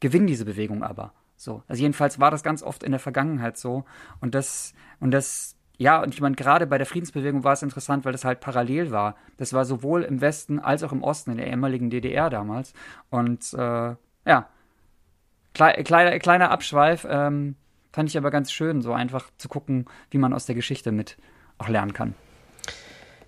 gewinnen 0.01 0.27
diese 0.27 0.45
Bewegung 0.45 0.83
aber. 0.83 1.15
So. 1.43 1.65
Also 1.67 1.83
jedenfalls 1.83 2.21
war 2.21 2.31
das 2.31 2.45
ganz 2.45 2.63
oft 2.63 2.85
in 2.85 2.93
der 2.93 3.01
Vergangenheit 3.01 3.57
so. 3.57 3.85
Und 4.21 4.37
das, 4.37 4.75
und 5.01 5.11
das, 5.11 5.57
ja, 5.77 6.01
und 6.01 6.15
ich 6.15 6.21
meine, 6.21 6.37
gerade 6.37 6.69
bei 6.69 6.79
der 6.79 6.87
Friedensbewegung 6.87 7.43
war 7.43 7.55
es 7.55 7.63
interessant, 7.65 8.05
weil 8.05 8.13
das 8.13 8.25
halt 8.25 8.39
parallel 8.39 8.93
war. 8.93 9.17
Das 9.39 9.53
war 9.53 9.65
sowohl 9.65 10.05
im 10.05 10.21
Westen 10.21 10.61
als 10.61 10.85
auch 10.85 10.93
im 10.93 11.03
Osten, 11.03 11.33
in 11.33 11.39
der 11.39 11.49
ehemaligen 11.49 11.91
DDR 11.91 12.31
damals. 12.31 12.75
Und 13.11 13.53
äh, 13.55 13.97
ja, 14.25 14.49
Kle 15.55 15.83
kleiner, 15.83 16.19
kleiner 16.21 16.51
Abschweif, 16.53 17.05
ähm, 17.11 17.57
fand 17.93 18.09
ich 18.09 18.17
aber 18.17 18.31
ganz 18.31 18.53
schön, 18.53 18.81
so 18.81 18.93
einfach 18.93 19.29
zu 19.37 19.49
gucken, 19.49 19.87
wie 20.11 20.19
man 20.19 20.33
aus 20.33 20.47
der 20.47 20.55
Geschichte 20.55 20.93
mit 20.93 21.19
auch 21.59 21.69
lernen 21.69 21.93
kann. 21.93 22.15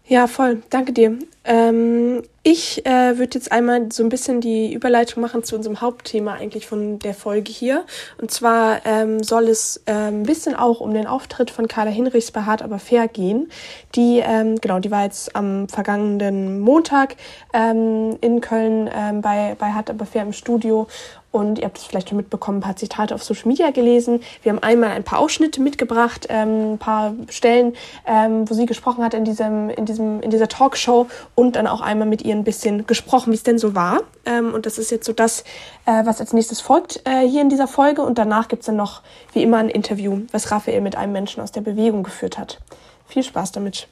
Ja, 0.07 0.27
voll. 0.27 0.63
Danke 0.69 0.93
dir. 0.93 1.19
Ähm, 1.45 2.23
ich 2.43 2.85
äh, 2.85 3.17
würde 3.17 3.39
jetzt 3.39 3.51
einmal 3.51 3.91
so 3.91 4.03
ein 4.03 4.11
bisschen 4.11 4.43
die 4.43 4.75
Überleitung 4.75 5.23
machen 5.23 5.45
zu 5.45 5.57
unserem 5.57 5.81
Hauptthema 5.81 6.35
eigentlich 6.35 6.67
von 6.67 6.99
der 6.99 7.15
Folge 7.15 7.51
hier. 7.51 7.87
Und 8.21 8.31
zwar 8.31 8.85
ähm, 8.85 9.23
soll 9.23 9.45
es 9.49 9.81
äh, 9.87 9.93
ein 9.93 10.25
bisschen 10.25 10.55
auch 10.57 10.81
um 10.81 10.93
den 10.93 11.07
Auftritt 11.07 11.51
von 11.51 11.69
Carla 11.69 11.91
Hinrichs 11.91 12.31
bei 12.33 12.43
Hart 12.43 12.61
aber 12.61 12.79
fair 12.79 13.09
gehen. 13.09 13.51
Die, 13.95 14.23
ähm, 14.23 14.57
genau, 14.61 14.79
die 14.79 14.91
war 14.91 15.05
jetzt 15.05 15.35
am 15.35 15.69
vergangenen 15.69 16.61
Montag 16.61 17.17
ähm, 17.55 18.19
in 18.21 18.43
Köln 18.43 18.91
ähm, 18.95 19.23
bei, 19.23 19.57
bei 19.59 19.73
Hart 19.73 19.89
aber 19.89 20.05
fair 20.05 20.23
im 20.23 20.35
Studio 20.35 20.87
Und 21.35 21.59
ihr 21.59 21.65
habt 21.65 21.79
es 21.79 21.85
vielleicht 21.85 22.11
schon 22.11 22.17
mitbekommen, 22.17 22.59
ein 22.59 22.61
paar 22.61 22.77
Zitate 22.77 23.13
auf 23.13 23.25
Social 23.25 23.49
Media 23.49 23.73
gelesen. 23.73 24.21
Wir 24.45 24.53
haben 24.53 24.63
einmal 24.63 24.91
ein 24.91 25.03
paar 25.03 25.19
Ausschnitte 25.19 25.61
mitgebracht, 25.61 26.29
ähm, 26.31 26.75
ein 26.75 26.79
paar 26.79 27.13
Stellen, 27.29 27.73
ähm, 28.07 28.49
wo 28.49 28.55
sie 28.55 28.67
gesprochen 28.67 29.03
hat 29.03 29.15
in, 29.15 29.25
diesem, 29.25 29.69
in, 29.69 29.85
diesem, 29.85 30.21
in 30.21 30.31
dieser 30.31 30.47
Talkshow 30.47 31.09
und 31.35 31.57
dann 31.57 31.67
auch 31.67 31.81
einmal 31.81 32.07
mit 32.07 32.23
ihr 32.23 32.37
ein 32.37 32.45
bisschen 32.45 32.87
gesprochen, 32.87 33.33
wie 33.33 33.35
es 33.35 33.43
denn 33.43 33.59
so 33.59 33.75
war. 33.75 34.03
Ähm, 34.25 34.55
und 34.55 34.65
das 34.65 34.79
ist 34.79 34.93
jetzt 34.93 35.07
so 35.07 35.13
das, 35.13 35.41
äh, 35.87 36.07
was 36.07 36.21
als 36.21 36.33
nächstes 36.33 36.61
folgt 36.61 37.03
äh, 37.05 37.27
hier 37.27 37.41
in 37.41 37.49
dieser 37.49 37.67
Folge. 37.67 38.03
Und 38.03 38.17
danach 38.17 38.47
gibt 38.47 38.61
es 38.61 38.67
dann 38.67 38.77
noch, 38.77 39.03
wie 39.33 39.43
immer, 39.43 39.57
ein 39.57 39.71
Interview, 39.71 40.21
was 40.31 40.53
Raphael 40.53 40.83
mit 40.83 40.95
einem 40.95 41.13
Menschen 41.13 41.43
aus 41.43 41.51
der 41.51 41.63
Bewegung 41.63 42.05
geführt 42.05 42.39
hat. 42.39 42.61
Viel 43.09 43.25
Spaß 43.25 43.51
damit. 43.51 43.89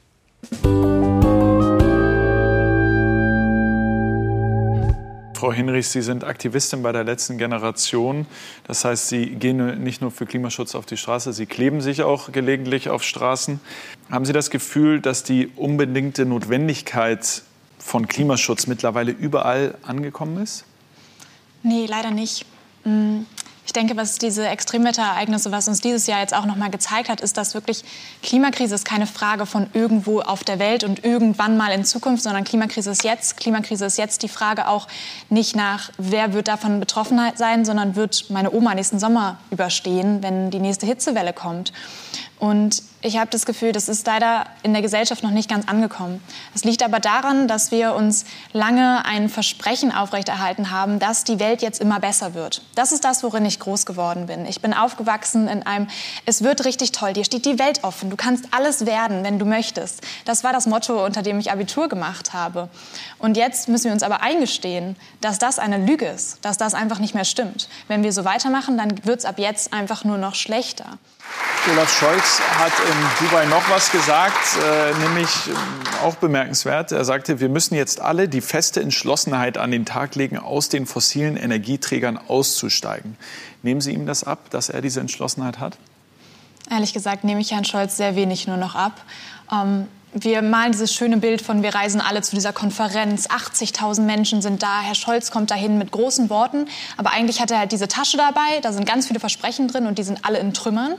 Frau 5.43 5.51
Hinrichs, 5.51 5.91
Sie 5.91 6.01
sind 6.01 6.23
Aktivistin 6.23 6.83
bei 6.83 6.93
der 6.93 7.03
letzten 7.03 7.37
Generation. 7.37 8.27
Das 8.65 8.85
heißt, 8.85 9.09
Sie 9.09 9.25
gehen 9.25 9.83
nicht 9.83 10.01
nur 10.01 10.09
für 10.09 10.25
Klimaschutz 10.25 10.73
auf 10.73 10.85
die 10.85 10.95
Straße, 10.95 11.33
Sie 11.33 11.47
kleben 11.47 11.81
sich 11.81 12.01
auch 12.01 12.31
gelegentlich 12.31 12.87
auf 12.87 13.03
Straßen. 13.03 13.59
Haben 14.09 14.23
Sie 14.23 14.31
das 14.31 14.51
Gefühl, 14.51 15.01
dass 15.01 15.25
die 15.25 15.47
unbedingte 15.57 16.25
Notwendigkeit 16.25 17.41
von 17.77 18.07
Klimaschutz 18.07 18.67
mittlerweile 18.67 19.11
überall 19.11 19.75
angekommen 19.85 20.41
ist? 20.41 20.63
Nee, 21.61 21.87
leider 21.87 22.11
nicht. 22.11 22.45
Ich 23.65 23.71
denke, 23.71 23.95
was 23.95 24.17
diese 24.17 24.45
Extremwetterereignisse, 24.47 25.51
was 25.51 25.67
uns 25.67 25.79
dieses 25.79 26.05
Jahr 26.05 26.19
jetzt 26.19 26.33
auch 26.33 26.45
noch 26.45 26.57
mal 26.57 26.69
gezeigt 26.69 27.07
hat, 27.07 27.21
ist, 27.21 27.37
dass 27.37 27.53
wirklich 27.53 27.83
Klimakrise 28.21 28.75
ist 28.75 28.83
keine 28.83 29.07
Frage 29.07 29.45
von 29.45 29.67
irgendwo 29.73 30.19
auf 30.19 30.43
der 30.43 30.59
Welt 30.59 30.83
und 30.83 31.05
irgendwann 31.05 31.55
mal 31.55 31.71
in 31.71 31.85
Zukunft, 31.85 32.23
sondern 32.23 32.43
Klimakrise 32.43 32.91
ist 32.91 33.03
jetzt. 33.03 33.37
Klimakrise 33.37 33.85
ist 33.85 33.97
jetzt 33.97 34.21
die 34.21 34.27
Frage 34.27 34.67
auch 34.67 34.87
nicht 35.29 35.55
nach, 35.55 35.91
wer 35.97 36.33
wird 36.33 36.49
davon 36.49 36.79
betroffen 36.79 37.19
sein, 37.35 37.63
sondern 37.63 37.95
wird 37.95 38.29
meine 38.29 38.51
Oma 38.51 38.75
nächsten 38.75 38.99
Sommer 38.99 39.37
überstehen, 39.49 40.21
wenn 40.21 40.51
die 40.51 40.59
nächste 40.59 40.85
Hitzewelle 40.85 41.31
kommt. 41.31 41.71
Und 42.39 42.83
ich 43.03 43.17
habe 43.17 43.29
das 43.29 43.45
Gefühl, 43.45 43.73
das 43.73 43.89
ist 43.89 44.07
leider 44.07 44.45
in 44.63 44.71
der 44.71 44.81
Gesellschaft 44.81 45.23
noch 45.23 45.31
nicht 45.31 45.49
ganz 45.49 45.67
angekommen. 45.67 46.23
Es 46.55 46.63
liegt 46.63 46.81
aber 46.81 47.01
daran, 47.01 47.49
dass 47.49 47.69
wir 47.69 47.95
uns 47.95 48.23
lange 48.53 49.03
ein 49.03 49.27
Versprechen 49.27 49.91
aufrechterhalten 49.91 50.71
haben, 50.71 50.99
dass 50.99 51.25
die 51.25 51.37
Welt 51.37 51.61
jetzt 51.61 51.81
immer 51.81 51.99
besser 51.99 52.33
wird. 52.33 52.61
Das 52.75 52.93
ist 52.93 53.03
das, 53.03 53.21
worin 53.21 53.45
ich 53.45 53.59
groß 53.59 53.85
geworden 53.85 54.27
bin. 54.27 54.45
Ich 54.45 54.61
bin 54.61 54.73
aufgewachsen 54.73 55.49
in 55.49 55.63
einem, 55.63 55.87
es 56.25 56.43
wird 56.43 56.63
richtig 56.63 56.93
toll, 56.93 57.11
dir 57.11 57.25
steht 57.25 57.45
die 57.45 57.59
Welt 57.59 57.83
offen, 57.83 58.09
du 58.09 58.15
kannst 58.15 58.45
alles 58.51 58.85
werden, 58.85 59.25
wenn 59.25 59.37
du 59.37 59.45
möchtest. 59.45 60.01
Das 60.23 60.45
war 60.45 60.53
das 60.53 60.65
Motto, 60.65 61.05
unter 61.05 61.21
dem 61.23 61.39
ich 61.39 61.51
Abitur 61.51 61.89
gemacht 61.89 62.31
habe. 62.31 62.69
Und 63.19 63.35
jetzt 63.35 63.67
müssen 63.67 63.85
wir 63.85 63.91
uns 63.91 64.03
aber 64.03 64.21
eingestehen, 64.21 64.95
dass 65.19 65.39
das 65.39 65.59
eine 65.59 65.77
Lüge 65.77 66.05
ist, 66.05 66.37
dass 66.45 66.57
das 66.57 66.73
einfach 66.73 66.99
nicht 66.99 67.15
mehr 67.15 67.25
stimmt. 67.25 67.67
Wenn 67.89 68.01
wir 68.01 68.13
so 68.13 68.23
weitermachen, 68.23 68.77
dann 68.77 69.05
wird 69.05 69.19
es 69.19 69.25
ab 69.25 69.39
jetzt 69.39 69.73
einfach 69.73 70.05
nur 70.05 70.17
noch 70.17 70.35
schlechter. 70.35 70.97
Olaf 71.71 71.97
Scholz 71.97 72.41
hat 72.59 72.73
in 72.79 73.25
Dubai 73.25 73.45
noch 73.45 73.69
was 73.69 73.89
gesagt, 73.89 74.57
äh, 74.61 74.93
nämlich 74.99 75.29
äh, 75.47 76.03
auch 76.03 76.15
bemerkenswert. 76.15 76.91
Er 76.91 77.05
sagte, 77.05 77.39
wir 77.39 77.47
müssen 77.47 77.75
jetzt 77.75 78.01
alle 78.01 78.27
die 78.27 78.41
feste 78.41 78.81
Entschlossenheit 78.81 79.57
an 79.57 79.71
den 79.71 79.85
Tag 79.85 80.15
legen, 80.15 80.37
aus 80.37 80.67
den 80.67 80.85
fossilen 80.85 81.37
Energieträgern 81.37 82.17
auszusteigen. 82.17 83.15
Nehmen 83.61 83.79
Sie 83.79 83.93
ihm 83.93 84.05
das 84.05 84.25
ab, 84.25 84.49
dass 84.49 84.67
er 84.67 84.81
diese 84.81 84.99
Entschlossenheit 84.99 85.59
hat? 85.59 85.77
Ehrlich 86.69 86.93
gesagt 86.93 87.23
nehme 87.23 87.39
ich 87.39 87.51
Herrn 87.51 87.65
Scholz 87.65 87.95
sehr 87.95 88.17
wenig 88.17 88.45
nur 88.45 88.57
noch 88.57 88.75
ab. 88.75 89.01
Ähm, 89.49 89.87
wir 90.13 90.41
malen 90.41 90.71
dieses 90.71 90.93
schöne 90.93 91.17
Bild 91.17 91.41
von, 91.41 91.63
wir 91.63 91.73
reisen 91.73 91.99
alle 91.99 92.21
zu 92.21 92.35
dieser 92.35 92.53
Konferenz, 92.53 93.27
80.000 93.27 94.01
Menschen 94.01 94.41
sind 94.41 94.61
da, 94.61 94.81
Herr 94.81 94.95
Scholz 94.95 95.31
kommt 95.31 95.51
dahin 95.51 95.77
mit 95.77 95.91
großen 95.91 96.29
Worten, 96.29 96.67
aber 96.97 97.11
eigentlich 97.11 97.41
hat 97.41 97.51
er 97.51 97.59
halt 97.59 97.71
diese 97.71 97.87
Tasche 97.87 98.17
dabei, 98.17 98.59
da 98.61 98.71
sind 98.71 98.85
ganz 98.85 99.07
viele 99.07 99.19
Versprechen 99.19 99.67
drin 99.67 99.87
und 99.87 99.97
die 99.97 100.03
sind 100.03 100.23
alle 100.23 100.39
in 100.39 100.53
Trümmern. 100.53 100.95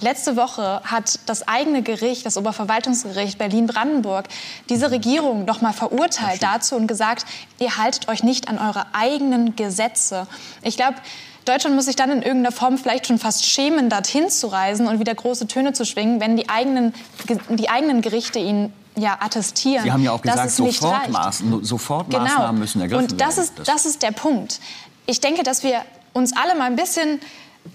Letzte 0.00 0.36
Woche 0.36 0.82
hat 0.84 1.18
das 1.26 1.48
eigene 1.48 1.82
Gericht, 1.82 2.26
das 2.26 2.36
Oberverwaltungsgericht 2.36 3.38
Berlin-Brandenburg, 3.38 4.26
diese 4.68 4.90
Regierung 4.90 5.44
noch 5.44 5.62
mal 5.62 5.72
verurteilt 5.72 6.42
dazu 6.42 6.76
und 6.76 6.86
gesagt, 6.86 7.24
ihr 7.58 7.78
haltet 7.78 8.08
euch 8.08 8.22
nicht 8.22 8.48
an 8.48 8.58
eure 8.58 8.86
eigenen 8.92 9.56
Gesetze. 9.56 10.26
Ich 10.62 10.76
glaube, 10.76 10.96
Deutschland 11.46 11.76
muss 11.76 11.86
sich 11.86 11.96
dann 11.96 12.10
in 12.10 12.22
irgendeiner 12.22 12.52
Form 12.52 12.76
vielleicht 12.76 13.06
schon 13.06 13.18
fast 13.18 13.46
schämen, 13.46 13.88
dorthin 13.88 14.28
zu 14.28 14.48
reisen 14.48 14.86
und 14.86 14.98
wieder 14.98 15.14
große 15.14 15.46
Töne 15.46 15.72
zu 15.72 15.84
schwingen, 15.84 16.20
wenn 16.20 16.36
die 16.36 16.48
eigenen, 16.48 16.92
die 17.48 17.68
eigenen 17.68 18.02
Gerichte 18.02 18.38
ihnen 18.38 18.72
ja, 18.96 19.18
attestieren. 19.20 19.84
Sie 19.84 19.92
haben 19.92 20.02
ja 20.02 20.12
auch 20.12 20.22
gesagt, 20.22 20.50
Sofortmaßnahmen, 20.50 21.64
Sofortmaßnahmen 21.64 22.36
genau. 22.36 22.52
müssen 22.52 22.80
ergriffen 22.80 23.02
werden. 23.02 23.12
Und 23.12 23.20
das 23.20 23.38
ist, 23.38 23.52
das 23.64 23.86
ist 23.86 24.02
der 24.02 24.12
Punkt. 24.12 24.60
Ich 25.06 25.20
denke, 25.20 25.42
dass 25.42 25.62
wir 25.62 25.82
uns 26.12 26.32
alle 26.36 26.56
mal 26.56 26.64
ein 26.64 26.76
bisschen 26.76 27.20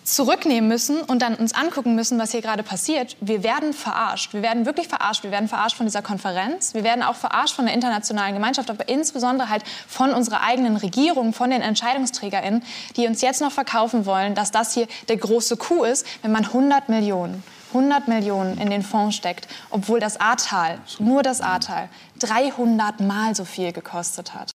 zurücknehmen 0.03 0.67
müssen 0.67 1.01
und 1.01 1.21
dann 1.21 1.35
uns 1.35 1.53
angucken 1.53 1.95
müssen, 1.95 2.19
was 2.19 2.31
hier 2.31 2.41
gerade 2.41 2.63
passiert. 2.63 3.17
Wir 3.21 3.43
werden 3.43 3.73
verarscht. 3.73 4.33
Wir 4.33 4.41
werden 4.41 4.65
wirklich 4.65 4.87
verarscht. 4.87 5.23
Wir 5.23 5.31
werden 5.31 5.47
verarscht 5.47 5.77
von 5.77 5.85
dieser 5.85 6.01
Konferenz. 6.01 6.73
Wir 6.73 6.83
werden 6.83 7.03
auch 7.03 7.15
verarscht 7.15 7.55
von 7.55 7.65
der 7.65 7.73
internationalen 7.73 8.33
Gemeinschaft, 8.33 8.69
aber 8.69 8.87
insbesondere 8.89 9.49
halt 9.49 9.63
von 9.87 10.13
unserer 10.13 10.41
eigenen 10.41 10.77
Regierung, 10.77 11.33
von 11.33 11.49
den 11.49 11.61
EntscheidungsträgerInnen, 11.61 12.63
die 12.97 13.07
uns 13.07 13.21
jetzt 13.21 13.41
noch 13.41 13.51
verkaufen 13.51 14.05
wollen, 14.05 14.35
dass 14.35 14.51
das 14.51 14.73
hier 14.73 14.87
der 15.07 15.17
große 15.17 15.57
Coup 15.57 15.85
ist, 15.85 16.05
wenn 16.21 16.31
man 16.31 16.45
100 16.45 16.89
Millionen 16.89 17.43
100 17.73 18.07
Millionen 18.07 18.57
in 18.57 18.69
den 18.69 18.83
Fonds 18.83 19.15
steckt, 19.15 19.47
obwohl 19.69 19.99
das 19.99 20.19
Ahrtal, 20.19 20.79
nur 20.99 21.23
das 21.23 21.41
Ahrtal, 21.41 21.89
300 22.19 22.99
Mal 22.99 23.33
so 23.33 23.45
viel 23.45 23.71
gekostet 23.71 24.33
hat. 24.33 24.51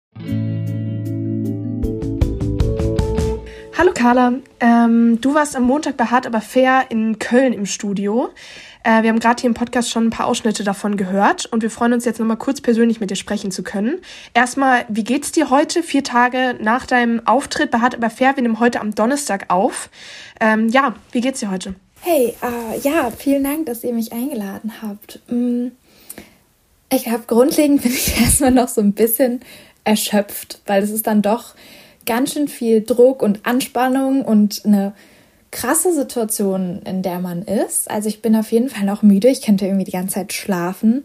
Hallo 3.78 3.92
Carla, 3.94 4.36
ähm, 4.62 5.20
du 5.20 5.34
warst 5.34 5.54
am 5.54 5.64
Montag 5.64 5.98
bei 5.98 6.06
Hart 6.06 6.26
aber 6.26 6.40
fair 6.40 6.86
in 6.88 7.20
Köln 7.20 7.52
im 7.52 7.66
Studio. 7.66 8.30
Äh, 8.86 9.04
wir 9.04 9.10
haben 9.10 9.20
gerade 9.20 9.42
hier 9.42 9.50
im 9.50 9.54
Podcast 9.54 9.90
schon 9.90 10.06
ein 10.06 10.10
paar 10.12 10.28
Ausschnitte 10.28 10.64
davon 10.64 10.96
gehört 10.96 11.46
und 11.48 11.62
wir 11.62 11.70
freuen 11.70 11.92
uns 11.92 12.06
jetzt 12.06 12.18
nochmal 12.22 12.38
kurz 12.38 12.62
persönlich 12.62 13.02
mit 13.02 13.12
dir 13.12 13.18
sprechen 13.18 13.52
zu 13.52 13.64
können. 13.64 14.00
Erstmal, 14.34 14.86
wie 14.88 15.04
geht's 15.04 15.34
dir 15.34 15.50
heute, 15.50 15.84
vier 15.84 16.06
Tage 16.06 16.56
nach 16.62 16.86
deinem 16.86 17.28
Auftritt 17.28 17.70
bei 17.70 17.80
Hart 17.80 17.96
aber 17.96 18.10
fair? 18.10 18.38
Wir 18.38 18.44
nehmen 18.44 18.62
heute 18.62 18.80
am 18.80 18.96
Donnerstag 18.96 19.48
auf. 19.50 19.90
Ähm, 20.40 20.70
ja, 20.70 20.96
wie 21.12 21.20
geht's 21.20 21.42
dir 21.42 21.52
heute? 21.52 21.76
Hey, 22.00 22.34
äh, 22.42 22.80
ja, 22.80 23.12
vielen 23.12 23.44
Dank, 23.44 23.66
dass 23.66 23.84
ihr 23.84 23.92
mich 23.92 24.14
eingeladen 24.14 24.72
habt. 24.82 25.20
Mm, 25.28 25.68
ich 26.94 27.04
glaube, 27.04 27.26
grundlegend 27.28 27.82
bin 27.82 27.92
ich 27.92 28.22
erstmal 28.22 28.52
noch 28.52 28.70
so 28.70 28.80
ein 28.80 28.94
bisschen 28.94 29.42
erschöpft, 29.84 30.62
weil 30.66 30.82
es 30.82 30.92
ist 30.92 31.08
dann 31.08 31.22
doch 31.22 31.56
ganz 32.06 32.34
schön 32.34 32.48
viel 32.48 32.84
Druck 32.84 33.22
und 33.22 33.46
Anspannung 33.46 34.24
und 34.24 34.62
eine 34.66 34.94
krasse 35.56 35.94
Situation, 35.94 36.82
in 36.84 37.02
der 37.02 37.20
man 37.20 37.42
ist. 37.42 37.90
Also 37.90 38.10
ich 38.10 38.22
bin 38.22 38.36
auf 38.36 38.52
jeden 38.52 38.68
Fall 38.68 38.84
noch 38.84 39.04
müde. 39.04 39.30
Ich 39.30 39.42
könnte 39.42 39.66
irgendwie 39.66 39.86
die 39.86 39.92
ganze 39.92 40.16
Zeit 40.16 40.34
schlafen. 40.34 41.04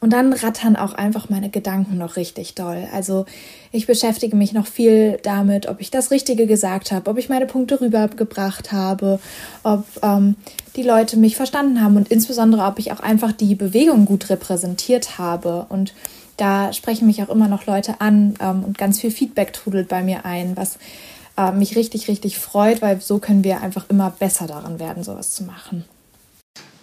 Und 0.00 0.14
dann 0.14 0.32
rattern 0.32 0.74
auch 0.74 0.94
einfach 0.94 1.28
meine 1.28 1.50
Gedanken 1.50 1.98
noch 1.98 2.16
richtig 2.16 2.54
doll. 2.54 2.88
Also 2.94 3.26
ich 3.72 3.86
beschäftige 3.86 4.36
mich 4.36 4.54
noch 4.54 4.66
viel 4.66 5.18
damit, 5.22 5.68
ob 5.68 5.82
ich 5.82 5.90
das 5.90 6.10
Richtige 6.10 6.46
gesagt 6.46 6.92
habe, 6.92 7.10
ob 7.10 7.18
ich 7.18 7.28
meine 7.28 7.44
Punkte 7.44 7.78
rübergebracht 7.82 8.72
habe, 8.72 9.20
ob 9.64 9.84
ähm, 10.02 10.36
die 10.76 10.82
Leute 10.82 11.18
mich 11.18 11.36
verstanden 11.36 11.82
haben 11.82 11.98
und 11.98 12.08
insbesondere, 12.08 12.64
ob 12.64 12.78
ich 12.78 12.92
auch 12.92 13.00
einfach 13.00 13.32
die 13.32 13.54
Bewegung 13.54 14.06
gut 14.06 14.30
repräsentiert 14.30 15.18
habe. 15.18 15.66
Und 15.68 15.92
da 16.40 16.72
sprechen 16.72 17.06
mich 17.06 17.22
auch 17.22 17.28
immer 17.28 17.48
noch 17.48 17.66
Leute 17.66 18.00
an 18.00 18.34
ähm, 18.40 18.64
und 18.64 18.78
ganz 18.78 19.00
viel 19.00 19.10
Feedback 19.10 19.52
trudelt 19.52 19.88
bei 19.88 20.02
mir 20.02 20.24
ein, 20.24 20.56
was 20.56 20.78
äh, 21.36 21.52
mich 21.52 21.76
richtig, 21.76 22.08
richtig 22.08 22.38
freut, 22.38 22.82
weil 22.82 23.00
so 23.00 23.18
können 23.18 23.44
wir 23.44 23.60
einfach 23.60 23.88
immer 23.88 24.10
besser 24.10 24.46
daran 24.46 24.78
werden, 24.78 25.04
sowas 25.04 25.32
zu 25.34 25.44
machen. 25.44 25.84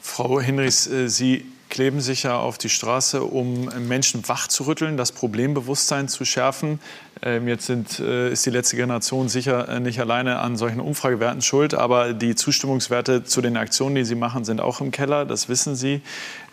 Frau 0.02 0.40
Hinrichs, 0.40 0.88
äh, 0.88 1.10
Sie 1.10 1.46
kleben 1.70 2.00
sich 2.00 2.24
ja 2.24 2.40
auf 2.40 2.58
die 2.58 2.70
Straße, 2.70 3.24
um 3.24 3.70
Menschen 3.88 4.28
wachzurütteln, 4.28 4.96
das 4.96 5.12
Problembewusstsein 5.12 6.08
zu 6.08 6.24
schärfen. 6.24 6.80
Ähm, 7.22 7.48
jetzt 7.48 7.66
sind, 7.66 8.00
äh, 8.00 8.32
ist 8.32 8.46
die 8.46 8.52
letzte 8.52 8.78
Generation 8.78 9.28
sicher 9.28 9.68
äh, 9.68 9.80
nicht 9.80 10.00
alleine 10.00 10.40
an 10.40 10.56
solchen 10.56 10.80
Umfragewerten 10.80 11.42
schuld, 11.42 11.74
aber 11.74 12.14
die 12.14 12.36
Zustimmungswerte 12.36 13.26
zu 13.26 13.42
den 13.42 13.58
Aktionen, 13.58 13.96
die 13.96 14.06
Sie 14.06 14.16
machen, 14.16 14.46
sind 14.46 14.62
auch 14.62 14.82
im 14.82 14.92
Keller, 14.92 15.26
das 15.26 15.50
wissen 15.50 15.76
Sie. 15.76 16.02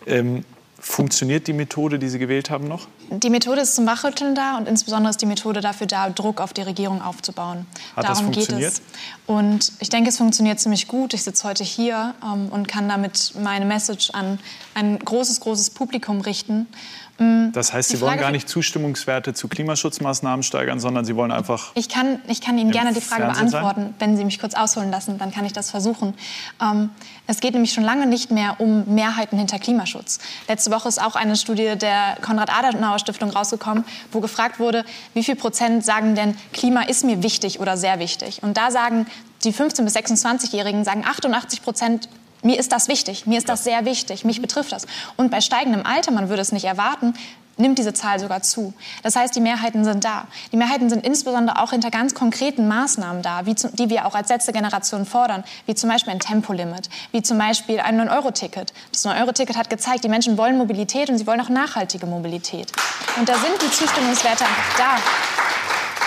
Ähm, 0.05 0.43
Funktioniert 0.77 1.47
die 1.47 1.53
Methode, 1.53 1.97
die 1.97 2.09
Sie 2.09 2.19
gewählt 2.19 2.51
haben, 2.51 2.67
noch? 2.67 2.87
Die 3.09 3.29
Methode 3.29 3.61
ist 3.61 3.75
zum 3.75 3.85
Wachrütteln 3.85 4.35
da 4.35 4.57
und 4.57 4.67
insbesondere 4.67 5.11
ist 5.11 5.21
die 5.21 5.25
Methode 5.25 5.61
dafür 5.61 5.87
da, 5.87 6.09
Druck 6.09 6.41
auf 6.41 6.53
die 6.53 6.61
Regierung 6.61 7.01
aufzubauen. 7.01 7.65
Hat 7.95 8.05
Darum 8.05 8.07
das 8.07 8.21
funktioniert? 8.21 8.73
geht 8.73 8.81
es. 8.81 8.81
Und 9.27 9.71
ich 9.79 9.89
denke, 9.89 10.09
es 10.09 10.17
funktioniert 10.17 10.59
ziemlich 10.59 10.87
gut. 10.87 11.13
Ich 11.13 11.23
sitze 11.23 11.47
heute 11.47 11.63
hier 11.63 12.15
ähm, 12.23 12.49
und 12.49 12.67
kann 12.67 12.89
damit 12.89 13.33
meine 13.41 13.65
Message 13.65 14.11
an 14.11 14.39
ein 14.73 14.99
großes, 14.99 15.39
großes 15.39 15.71
Publikum 15.71 16.21
richten. 16.21 16.67
Mm, 17.17 17.51
das 17.53 17.71
heißt, 17.71 17.89
Sie 17.89 18.01
wollen 18.01 18.19
gar 18.19 18.31
nicht 18.31 18.49
Zustimmungswerte 18.49 19.33
zu 19.33 19.47
Klimaschutzmaßnahmen 19.47 20.43
steigern, 20.43 20.81
sondern 20.81 21.05
Sie 21.05 21.15
wollen 21.15 21.31
einfach. 21.31 21.71
Ich 21.75 21.87
kann, 21.87 22.19
ich 22.27 22.41
kann 22.41 22.57
Ihnen 22.57 22.71
gerne 22.71 22.93
die 22.93 22.99
Frage 22.99 23.23
Fernsehen 23.23 23.51
beantworten, 23.51 23.81
sein? 23.81 23.95
wenn 23.99 24.17
Sie 24.17 24.25
mich 24.25 24.39
kurz 24.39 24.55
ausholen 24.55 24.91
lassen, 24.91 25.17
dann 25.17 25.31
kann 25.31 25.45
ich 25.45 25.53
das 25.53 25.71
versuchen. 25.71 26.13
Ähm, 26.61 26.89
es 27.27 27.39
geht 27.39 27.53
nämlich 27.53 27.73
schon 27.73 27.83
lange 27.83 28.07
nicht 28.07 28.29
mehr 28.29 28.59
um 28.59 28.83
Mehrheiten 28.93 29.37
hinter 29.37 29.57
Klimaschutz. 29.57 30.19
Letzte 30.47 30.65
letzte 30.65 30.71
Woche 30.71 30.89
ist 30.89 30.99
auch 30.99 31.15
eine 31.15 31.35
Studie 31.35 31.75
der 31.75 32.17
Konrad-Adenauer-Stiftung 32.23 33.29
rausgekommen, 33.29 33.85
wo 34.11 34.19
gefragt 34.19 34.59
wurde, 34.59 34.83
wie 35.13 35.23
viel 35.23 35.35
Prozent 35.35 35.85
sagen 35.85 36.15
denn, 36.15 36.35
Klima 36.53 36.81
ist 36.81 37.05
mir 37.05 37.21
wichtig 37.21 37.59
oder 37.59 37.77
sehr 37.77 37.99
wichtig. 37.99 38.41
Und 38.41 38.57
da 38.57 38.71
sagen 38.71 39.05
die 39.43 39.53
15- 39.53 39.83
bis 39.83 39.95
26-Jährigen, 39.95 40.83
sagen 40.83 41.03
88 41.05 41.61
Prozent, 41.61 42.09
mir 42.45 42.59
ist 42.59 42.71
das 42.71 42.87
wichtig, 42.87 43.25
mir 43.25 43.37
ist 43.37 43.49
das 43.49 43.63
sehr 43.63 43.85
wichtig, 43.85 44.23
mich 44.23 44.41
betrifft 44.41 44.71
das. 44.71 44.85
Und 45.17 45.31
bei 45.31 45.41
steigendem 45.41 45.85
Alter, 45.85 46.11
man 46.11 46.29
würde 46.29 46.41
es 46.41 46.51
nicht 46.51 46.65
erwarten, 46.65 47.15
nimmt 47.57 47.77
diese 47.77 47.93
Zahl 47.93 48.19
sogar 48.19 48.41
zu. 48.41 48.73
Das 49.01 49.15
heißt, 49.15 49.35
die 49.35 49.39
Mehrheiten 49.39 49.83
sind 49.83 50.03
da. 50.03 50.27
Die 50.51 50.57
Mehrheiten 50.57 50.89
sind 50.89 51.05
insbesondere 51.05 51.61
auch 51.61 51.71
hinter 51.71 51.89
ganz 51.89 52.13
konkreten 52.13 52.67
Maßnahmen 52.67 53.21
da, 53.21 53.45
wie 53.45 53.55
zu, 53.55 53.69
die 53.69 53.89
wir 53.89 54.05
auch 54.05 54.13
als 54.13 54.29
letzte 54.29 54.51
Generation 54.51 55.05
fordern, 55.05 55.43
wie 55.65 55.73
zum 55.73 55.89
Beispiel 55.89 56.13
ein 56.13 56.19
Tempolimit, 56.19 56.89
wie 57.11 57.21
zum 57.21 57.37
Beispiel 57.37 57.79
ein 57.79 57.99
9-Euro-Ticket. 57.99 58.73
Das 58.91 59.05
9-Euro-Ticket 59.05 59.57
hat 59.57 59.69
gezeigt, 59.69 60.03
die 60.03 60.09
Menschen 60.09 60.37
wollen 60.37 60.57
Mobilität 60.57 61.09
und 61.09 61.17
sie 61.17 61.25
wollen 61.27 61.41
auch 61.41 61.49
nachhaltige 61.49 62.05
Mobilität. 62.05 62.71
Und 63.17 63.29
da 63.29 63.35
sind 63.35 63.61
die 63.61 63.71
Zustimmungswerte 63.71 64.43
da. 64.77 64.97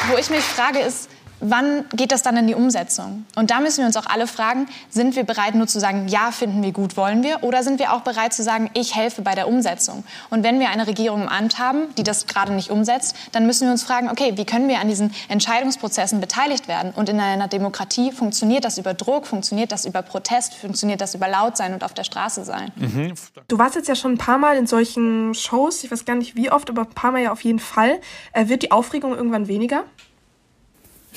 Wo 0.08 0.16
ich 0.16 0.30
mich 0.30 0.44
frage, 0.44 0.78
ist, 0.78 1.08
wann 1.40 1.84
geht 1.94 2.12
das 2.12 2.22
dann 2.22 2.36
in 2.36 2.46
die 2.46 2.54
Umsetzung? 2.54 3.26
Und 3.36 3.50
da 3.50 3.60
müssen 3.60 3.78
wir 3.78 3.86
uns 3.86 3.96
auch 3.96 4.06
alle 4.06 4.26
fragen, 4.26 4.66
sind 4.90 5.16
wir 5.16 5.24
bereit 5.24 5.54
nur 5.54 5.66
zu 5.66 5.80
sagen, 5.80 6.08
ja, 6.08 6.30
finden 6.30 6.62
wir 6.62 6.72
gut, 6.72 6.96
wollen 6.96 7.22
wir? 7.22 7.42
Oder 7.42 7.62
sind 7.62 7.78
wir 7.78 7.92
auch 7.92 8.00
bereit 8.00 8.32
zu 8.32 8.42
sagen, 8.42 8.70
ich 8.74 8.94
helfe 8.94 9.22
bei 9.22 9.34
der 9.34 9.48
Umsetzung? 9.48 10.04
Und 10.30 10.42
wenn 10.42 10.60
wir 10.60 10.70
eine 10.70 10.86
Regierung 10.86 11.22
im 11.22 11.28
Amt 11.28 11.58
haben, 11.58 11.94
die 11.96 12.02
das 12.02 12.26
gerade 12.26 12.52
nicht 12.52 12.70
umsetzt, 12.70 13.16
dann 13.32 13.46
müssen 13.46 13.66
wir 13.66 13.72
uns 13.72 13.82
fragen, 13.82 14.10
okay, 14.10 14.32
wie 14.36 14.44
können 14.44 14.68
wir 14.68 14.80
an 14.80 14.88
diesen 14.88 15.12
Entscheidungsprozessen 15.28 16.20
beteiligt 16.20 16.68
werden? 16.68 16.92
Und 16.94 17.08
in 17.08 17.20
einer 17.20 17.48
Demokratie 17.48 18.12
funktioniert 18.12 18.64
das 18.64 18.78
über 18.78 18.94
Druck, 18.94 19.26
funktioniert 19.26 19.72
das 19.72 19.84
über 19.84 20.02
Protest, 20.02 20.54
funktioniert 20.54 21.00
das 21.00 21.14
über 21.14 21.28
laut 21.28 21.56
sein 21.56 21.72
und 21.74 21.84
auf 21.84 21.94
der 21.94 22.04
Straße 22.04 22.44
sein. 22.44 22.72
Mhm. 22.76 23.14
Du 23.48 23.58
warst 23.58 23.76
jetzt 23.76 23.88
ja 23.88 23.94
schon 23.94 24.12
ein 24.12 24.18
paar 24.18 24.38
Mal 24.38 24.56
in 24.56 24.66
solchen 24.66 25.34
Shows, 25.34 25.84
ich 25.84 25.90
weiß 25.90 26.04
gar 26.04 26.16
nicht 26.16 26.36
wie 26.36 26.50
oft, 26.50 26.70
aber 26.70 26.82
ein 26.82 26.90
paar 26.90 27.12
Mal 27.12 27.22
ja 27.22 27.32
auf 27.32 27.42
jeden 27.42 27.58
Fall. 27.58 28.00
Äh, 28.32 28.48
wird 28.48 28.62
die 28.62 28.70
Aufregung 28.70 29.14
irgendwann 29.14 29.48
weniger? 29.48 29.84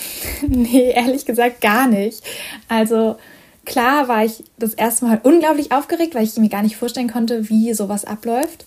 nee, 0.47 0.91
ehrlich 0.91 1.25
gesagt 1.25 1.61
gar 1.61 1.87
nicht. 1.87 2.23
Also 2.67 3.17
klar 3.65 4.07
war 4.07 4.25
ich 4.25 4.43
das 4.57 4.73
erste 4.73 5.05
Mal 5.05 5.19
unglaublich 5.23 5.71
aufgeregt, 5.71 6.15
weil 6.15 6.23
ich 6.23 6.35
mir 6.37 6.49
gar 6.49 6.63
nicht 6.63 6.77
vorstellen 6.77 7.11
konnte, 7.11 7.49
wie 7.49 7.73
sowas 7.73 8.05
abläuft. 8.05 8.65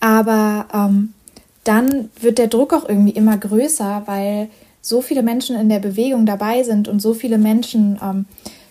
Aber 0.00 0.66
ähm, 0.72 1.14
dann 1.64 2.10
wird 2.20 2.38
der 2.38 2.46
Druck 2.48 2.72
auch 2.72 2.88
irgendwie 2.88 3.12
immer 3.12 3.36
größer, 3.36 4.02
weil 4.06 4.48
so 4.80 5.02
viele 5.02 5.22
Menschen 5.22 5.56
in 5.56 5.68
der 5.68 5.80
Bewegung 5.80 6.24
dabei 6.24 6.62
sind 6.62 6.88
und 6.88 7.00
so 7.00 7.14
viele 7.14 7.38
Menschen 7.38 7.98
ähm, 8.02 8.26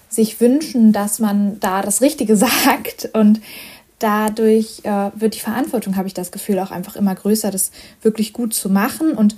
sich 0.10 0.40
wünschen, 0.40 0.94
dass 0.94 1.20
man 1.20 1.60
da 1.60 1.82
das 1.82 2.02
Richtige 2.02 2.36
sagt. 2.38 3.10
Und 3.14 3.42
dadurch 4.00 4.82
äh, 4.84 5.12
wird 5.16 5.36
die 5.36 5.40
Verantwortung, 5.40 5.96
habe 5.96 6.08
ich 6.08 6.14
das 6.14 6.32
Gefühl, 6.32 6.60
auch 6.60 6.72
einfach 6.72 6.96
immer 6.96 7.14
größer, 7.14 7.52
das 7.52 7.72
wirklich 8.02 8.34
gut 8.34 8.54
zu 8.54 8.70
machen. 8.70 9.12
Und 9.12 9.36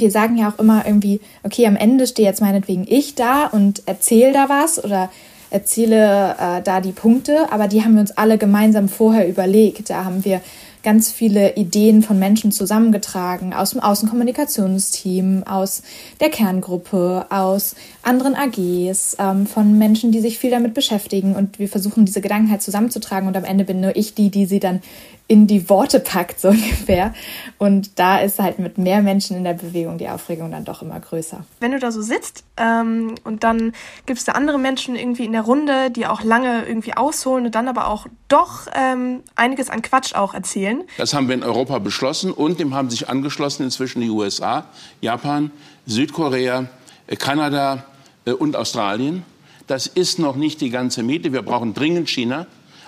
wir 0.00 0.10
sagen 0.10 0.36
ja 0.36 0.50
auch 0.50 0.58
immer 0.58 0.84
irgendwie, 0.86 1.20
okay, 1.42 1.66
am 1.66 1.76
Ende 1.76 2.06
stehe 2.06 2.28
jetzt 2.28 2.40
meinetwegen 2.40 2.86
ich 2.88 3.14
da 3.14 3.46
und 3.46 3.82
erzähle 3.86 4.32
da 4.32 4.48
was 4.48 4.82
oder 4.82 5.10
erzähle 5.50 6.36
äh, 6.38 6.62
da 6.62 6.80
die 6.80 6.92
Punkte, 6.92 7.50
aber 7.50 7.68
die 7.68 7.82
haben 7.82 7.94
wir 7.94 8.00
uns 8.00 8.16
alle 8.16 8.38
gemeinsam 8.38 8.88
vorher 8.88 9.28
überlegt. 9.28 9.90
Da 9.90 10.04
haben 10.04 10.24
wir 10.24 10.40
ganz 10.82 11.10
viele 11.10 11.56
Ideen 11.56 12.02
von 12.02 12.18
Menschen 12.18 12.52
zusammengetragen, 12.52 13.52
aus 13.52 13.70
dem 13.70 13.80
Außenkommunikationsteam, 13.80 15.44
aus 15.44 15.82
der 16.20 16.30
Kerngruppe, 16.30 17.26
aus 17.30 17.74
anderen 18.02 18.34
AGs, 18.34 19.16
ähm, 19.18 19.46
von 19.46 19.76
Menschen, 19.78 20.12
die 20.12 20.20
sich 20.20 20.38
viel 20.38 20.50
damit 20.50 20.74
beschäftigen. 20.74 21.34
Und 21.34 21.58
wir 21.58 21.68
versuchen, 21.68 22.04
diese 22.04 22.20
Gedanken 22.20 22.50
halt 22.50 22.62
zusammenzutragen. 22.62 23.28
Und 23.28 23.36
am 23.36 23.44
Ende 23.44 23.64
bin 23.64 23.80
nur 23.80 23.96
ich 23.96 24.14
die, 24.14 24.30
die 24.30 24.46
sie 24.46 24.60
dann 24.60 24.80
in 25.28 25.46
die 25.46 25.68
Worte 25.68 26.00
packt, 26.00 26.40
so 26.40 26.48
ungefähr. 26.48 27.14
Und 27.58 27.98
da 27.98 28.18
ist 28.18 28.40
halt 28.40 28.58
mit 28.58 28.78
mehr 28.78 29.02
Menschen 29.02 29.36
in 29.36 29.44
der 29.44 29.52
Bewegung 29.52 29.98
die 29.98 30.08
Aufregung 30.08 30.50
dann 30.50 30.64
doch 30.64 30.82
immer 30.82 30.98
größer. 30.98 31.44
Wenn 31.60 31.72
du 31.72 31.78
da 31.78 31.92
so 31.92 32.02
sitzt 32.02 32.44
ähm, 32.56 33.14
und 33.24 33.44
dann 33.44 33.72
gibt 34.06 34.18
es 34.18 34.24
da 34.24 34.32
andere 34.32 34.58
Menschen 34.58 34.96
irgendwie 34.96 35.26
in 35.26 35.32
der 35.32 35.42
Runde, 35.42 35.90
die 35.90 36.06
auch 36.06 36.22
lange 36.22 36.64
irgendwie 36.66 36.96
ausholen 36.96 37.46
und 37.46 37.54
dann 37.54 37.68
aber 37.68 37.88
auch 37.88 38.06
doch 38.28 38.66
ähm, 38.74 39.20
einiges 39.36 39.70
an 39.70 39.82
Quatsch 39.82 40.14
auch 40.14 40.34
erzählen. 40.34 40.67
Das 40.96 41.14
haben 41.14 41.28
wir 41.28 41.34
in 41.34 41.42
Europa 41.42 41.78
beschlossen 41.78 42.32
und 42.32 42.58
dem 42.60 42.74
haben 42.74 42.90
sich 42.90 43.08
angeschlossen 43.08 43.64
inzwischen 43.64 44.00
die 44.00 44.10
USA, 44.10 44.66
Japan, 45.00 45.50
Südkorea, 45.86 46.66
äh, 47.06 47.16
Kanada 47.16 47.84
äh, 48.24 48.32
und 48.32 48.56
Australien. 48.56 49.24
Das 49.66 49.86
ist 49.86 50.18
noch 50.18 50.36
nicht 50.36 50.60
die 50.60 50.70
ganze 50.70 51.02
Miete. 51.02 51.32
Wir 51.32 51.42
brauchen 51.42 51.74
dringend 51.74 52.08
China 52.08 52.46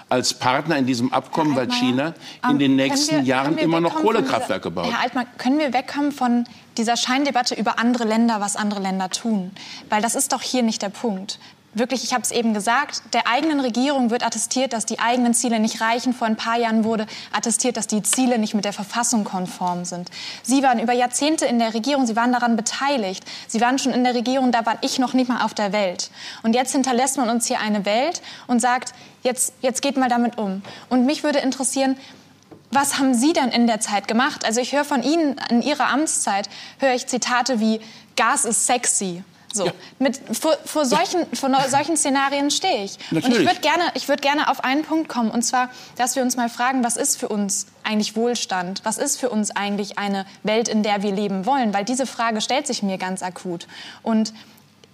als 0.09 0.35
Partner 0.35 0.77
in 0.77 0.87
diesem 0.87 1.13
Abkommen, 1.13 1.55
weil 1.55 1.71
China 1.71 2.15
in 2.49 2.59
den 2.59 2.75
nächsten 2.75 3.17
wir, 3.17 3.23
Jahren 3.23 3.59
immer 3.59 3.81
noch 3.81 3.95
Kohlekraftwerke 3.95 4.71
baut. 4.71 4.91
Herr 4.91 5.01
Altmann, 5.01 5.27
können 5.39 5.59
wir 5.59 5.73
wegkommen 5.73 6.11
von 6.11 6.45
dieser 6.77 6.97
Scheindebatte 6.97 7.55
über 7.55 7.79
andere 7.79 8.05
Länder, 8.05 8.41
was 8.41 8.57
andere 8.57 8.81
Länder 8.81 9.09
tun? 9.09 9.53
Weil 9.89 10.03
das 10.03 10.17
ist 10.17 10.33
doch 10.33 10.43
hier 10.43 10.63
nicht 10.63 10.83
der 10.83 10.89
Punkt 10.89 11.39
wirklich, 11.73 12.03
ich 12.03 12.13
habe 12.13 12.23
es 12.23 12.31
eben 12.31 12.55
gesagt, 12.55 13.03
der 13.13 13.27
eigenen 13.27 13.61
Regierung 13.61 14.11
wird 14.11 14.25
attestiert, 14.25 14.73
dass 14.73 14.87
die 14.87 14.99
eigenen 14.99 15.35
Ziele 15.35 15.61
nicht 15.61 15.81
reichen. 15.81 16.13
Vor 16.13 16.27
ein 16.27 16.37
paar 16.37 16.59
Jahren 16.59 16.85
wurde 16.85 17.07
attestiert, 17.33 17.77
dass 17.77 17.87
die 17.87 18.03
Ziele 18.03 18.39
nicht 18.39 18.55
mit 18.55 18.65
der 18.65 18.73
Verfassung 18.73 19.25
konform 19.25 19.85
sind. 19.85 20.11
Sie 20.43 20.63
waren 20.63 20.81
über 20.81 20.93
Jahrzehnte 20.93 21.47
in 21.47 21.59
der 21.59 21.75
Regierung, 21.75 22.07
Sie 22.07 22.17
waren 22.17 22.33
daran 22.33 22.57
beteiligt. 22.57 23.25
Sie 23.47 23.61
waren 23.61 23.79
schon 23.79 23.93
in 23.93 24.05
der 24.05 24.15
Regierung, 24.15 24.53
da 24.53 24.67
war 24.67 24.79
ich 24.83 24.99
noch 24.99 25.15
nicht 25.15 25.29
mal 25.29 25.45
auf 25.45 25.55
der 25.55 25.73
Welt. 25.73 26.11
Und 26.43 26.55
jetzt 26.55 26.73
hinterlässt 26.73 27.17
man 27.17 27.29
uns 27.29 27.47
hier 27.47 27.61
eine 27.61 27.85
Welt 27.85 28.21
und 28.47 28.61
sagt, 28.61 28.93
jetzt, 29.23 29.53
jetzt 29.61 29.83
geht 29.83 29.97
mal 29.97 30.09
damit 30.09 30.39
um. 30.39 30.63
Und 30.89 31.07
mich 31.07 31.23
würde 31.23 31.39
interessieren, 31.39 31.97
was 32.73 32.99
haben 32.99 33.15
Sie 33.15 33.33
denn 33.33 33.49
in 33.49 33.67
der 33.67 33.81
Zeit 33.81 34.07
gemacht? 34.07 34.45
Also 34.45 34.61
ich 34.61 34.73
höre 34.73 34.85
von 34.85 35.03
Ihnen 35.03 35.41
in 35.51 35.63
Ihrer 35.63 35.89
Amtszeit, 35.89 36.49
höre 36.79 36.95
ich 36.95 37.07
Zitate 37.07 37.59
wie, 37.59 37.81
Gas 38.17 38.45
ist 38.45 38.67
sexy 38.67 39.25
so, 39.53 39.67
ja. 39.67 39.73
mit, 39.99 40.21
vor, 40.39 40.57
vor, 40.65 40.85
solchen, 40.85 41.27
vor 41.35 41.51
solchen 41.69 41.97
Szenarien 41.97 42.51
stehe 42.51 42.85
ich. 42.85 42.99
Natürlich. 43.11 43.25
Und 43.25 43.33
ich 43.33 43.49
würde 43.49 43.61
gerne, 43.61 44.09
würd 44.09 44.23
gerne 44.23 44.49
auf 44.49 44.63
einen 44.63 44.85
Punkt 44.85 45.09
kommen, 45.09 45.31
und 45.31 45.43
zwar, 45.43 45.71
dass 45.97 46.17
wir 46.17 46.23
uns 46.23 46.37
mal 46.37 46.49
fragen, 46.49 46.85
was 46.85 46.97
ist 46.97 47.19
für 47.19 47.29
uns 47.29 47.67
eigentlich 47.83 48.17
Wohlstand? 48.17 48.83
Was 48.85 48.99
ist 48.99 49.19
für 49.19 49.31
uns 49.31 49.51
eigentlich 49.51 49.99
eine 49.99 50.27
Welt, 50.43 50.69
in 50.69 50.83
der 50.83 51.03
wir 51.03 51.13
leben 51.13 51.47
wollen? 51.47 51.75
Weil 51.75 51.85
diese 51.85 52.07
Frage 52.07 52.41
stellt 52.41 52.67
sich 52.67 52.83
mir 52.83 52.99
ganz 52.99 53.23
akut. 53.23 53.67
Und 54.03 54.33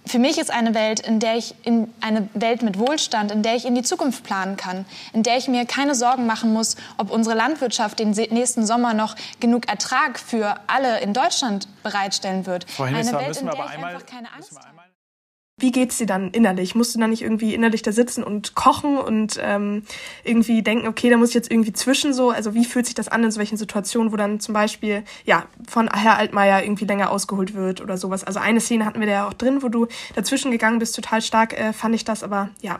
für 0.07 0.19
mich 0.19 0.37
ist 0.37 0.51
eine 0.51 0.73
Welt, 0.73 0.99
in 0.99 1.19
der 1.19 1.37
ich 1.37 1.55
in 1.63 1.93
eine 2.01 2.29
Welt 2.33 2.61
mit 2.61 2.79
Wohlstand, 2.79 3.31
in 3.31 3.43
der 3.43 3.55
ich 3.55 3.65
in 3.65 3.75
die 3.75 3.83
Zukunft 3.83 4.23
planen 4.23 4.57
kann, 4.57 4.85
in 5.13 5.23
der 5.23 5.37
ich 5.37 5.47
mir 5.47 5.65
keine 5.65 5.95
Sorgen 5.95 6.25
machen 6.25 6.53
muss, 6.53 6.75
ob 6.97 7.11
unsere 7.11 7.35
Landwirtschaft 7.35 7.99
den 7.99 8.11
nächsten 8.11 8.65
Sommer 8.65 8.93
noch 8.93 9.15
genug 9.39 9.67
Ertrag 9.67 10.19
für 10.19 10.59
alle 10.67 10.99
in 11.01 11.13
Deutschland 11.13 11.67
bereitstellen 11.83 12.45
wird. 12.45 12.69
Frau 12.69 12.83
eine 12.83 13.11
Welt, 13.13 13.37
in 13.37 13.45
der 13.47 13.53
ich 13.53 13.83
einfach 13.83 14.05
keine 14.05 14.31
Angst 14.33 14.51
habe. 14.55 14.76
Wie 15.59 15.71
geht's 15.71 15.97
dir 15.97 16.05
dann 16.05 16.29
innerlich? 16.29 16.75
Musst 16.75 16.93
du 16.93 16.99
dann 16.99 17.09
nicht 17.09 17.23
irgendwie 17.23 17.55
innerlich 17.55 17.81
da 17.81 17.91
sitzen 17.91 18.23
und 18.23 18.53
kochen 18.53 18.95
und 18.95 19.39
ähm, 19.41 19.81
irgendwie 20.23 20.61
denken, 20.61 20.87
okay, 20.87 21.09
da 21.09 21.17
muss 21.17 21.29
ich 21.29 21.35
jetzt 21.35 21.49
irgendwie 21.49 21.73
zwischen 21.73 22.13
so? 22.13 22.29
Also 22.29 22.53
wie 22.53 22.63
fühlt 22.63 22.85
sich 22.85 22.93
das 22.93 23.07
an 23.07 23.23
in 23.23 23.31
solchen 23.31 23.57
Situationen, 23.57 24.11
wo 24.11 24.17
dann 24.17 24.39
zum 24.39 24.53
Beispiel 24.53 25.03
ja 25.25 25.47
von 25.67 25.89
Herr 25.91 26.17
Altmaier 26.19 26.61
irgendwie 26.61 26.85
länger 26.85 27.09
ausgeholt 27.09 27.55
wird 27.55 27.81
oder 27.81 27.97
sowas? 27.97 28.23
Also 28.23 28.39
eine 28.39 28.61
Szene 28.61 28.85
hatten 28.85 28.99
wir 28.99 29.07
da 29.07 29.13
ja 29.13 29.27
auch 29.27 29.33
drin, 29.33 29.63
wo 29.63 29.69
du 29.69 29.87
dazwischen 30.13 30.51
gegangen 30.51 30.77
bist, 30.77 30.95
total 30.95 31.23
stark 31.23 31.59
äh, 31.59 31.73
fand 31.73 31.95
ich 31.95 32.05
das, 32.05 32.21
aber 32.21 32.51
ja. 32.61 32.79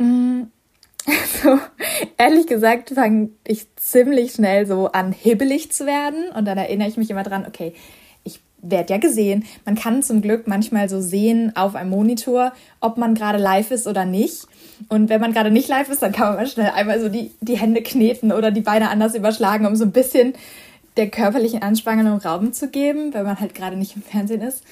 Also, 1.06 1.58
ehrlich 2.18 2.46
gesagt 2.46 2.90
fange 2.90 3.30
ich 3.46 3.74
ziemlich 3.76 4.32
schnell 4.32 4.66
so 4.66 4.92
an, 4.92 5.12
hibbelig 5.12 5.72
zu 5.72 5.86
werden. 5.86 6.30
Und 6.30 6.44
dann 6.44 6.58
erinnere 6.58 6.88
ich 6.88 6.96
mich 6.96 7.10
immer 7.10 7.22
dran, 7.22 7.46
okay, 7.46 7.74
werd 8.62 8.90
ja 8.90 8.98
gesehen. 8.98 9.44
Man 9.64 9.74
kann 9.74 10.02
zum 10.02 10.22
Glück 10.22 10.46
manchmal 10.46 10.88
so 10.88 11.00
sehen 11.00 11.54
auf 11.56 11.74
einem 11.74 11.90
Monitor, 11.90 12.52
ob 12.80 12.96
man 12.96 13.14
gerade 13.14 13.38
live 13.38 13.70
ist 13.70 13.86
oder 13.86 14.04
nicht. 14.04 14.46
Und 14.88 15.08
wenn 15.08 15.20
man 15.20 15.32
gerade 15.32 15.50
nicht 15.50 15.68
live 15.68 15.88
ist, 15.88 16.02
dann 16.02 16.12
kann 16.12 16.28
man 16.28 16.36
mal 16.36 16.46
schnell 16.46 16.70
einmal 16.70 17.00
so 17.00 17.08
die, 17.08 17.32
die 17.40 17.58
Hände 17.58 17.82
kneten 17.82 18.32
oder 18.32 18.50
die 18.50 18.60
Beine 18.60 18.90
anders 18.90 19.14
überschlagen, 19.14 19.66
um 19.66 19.76
so 19.76 19.84
ein 19.84 19.92
bisschen 19.92 20.34
der 20.96 21.08
körperlichen 21.08 21.62
Anspannung 21.62 22.18
Raum 22.18 22.52
zu 22.52 22.68
geben, 22.68 23.14
wenn 23.14 23.24
man 23.24 23.40
halt 23.40 23.54
gerade 23.54 23.76
nicht 23.76 23.96
im 23.96 24.02
Fernsehen 24.02 24.42
ist. 24.42 24.64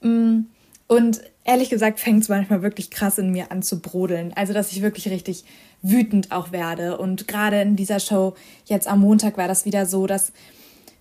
Mm, 0.00 0.40
und 0.86 1.20
ehrlich 1.44 1.70
gesagt 1.70 1.98
fängt 1.98 2.22
es 2.22 2.28
manchmal 2.28 2.62
wirklich 2.62 2.90
krass 2.90 3.18
in 3.18 3.30
mir 3.30 3.50
an 3.50 3.62
zu 3.62 3.80
brodeln. 3.80 4.32
Also, 4.36 4.52
dass 4.52 4.72
ich 4.72 4.82
wirklich 4.82 5.08
richtig 5.08 5.44
wütend 5.82 6.32
auch 6.32 6.52
werde. 6.52 6.98
Und 6.98 7.26
gerade 7.28 7.60
in 7.60 7.76
dieser 7.76 8.00
Show 8.00 8.34
jetzt 8.66 8.86
am 8.86 9.00
Montag 9.00 9.36
war 9.36 9.48
das 9.48 9.64
wieder 9.64 9.86
so, 9.86 10.06
dass 10.06 10.32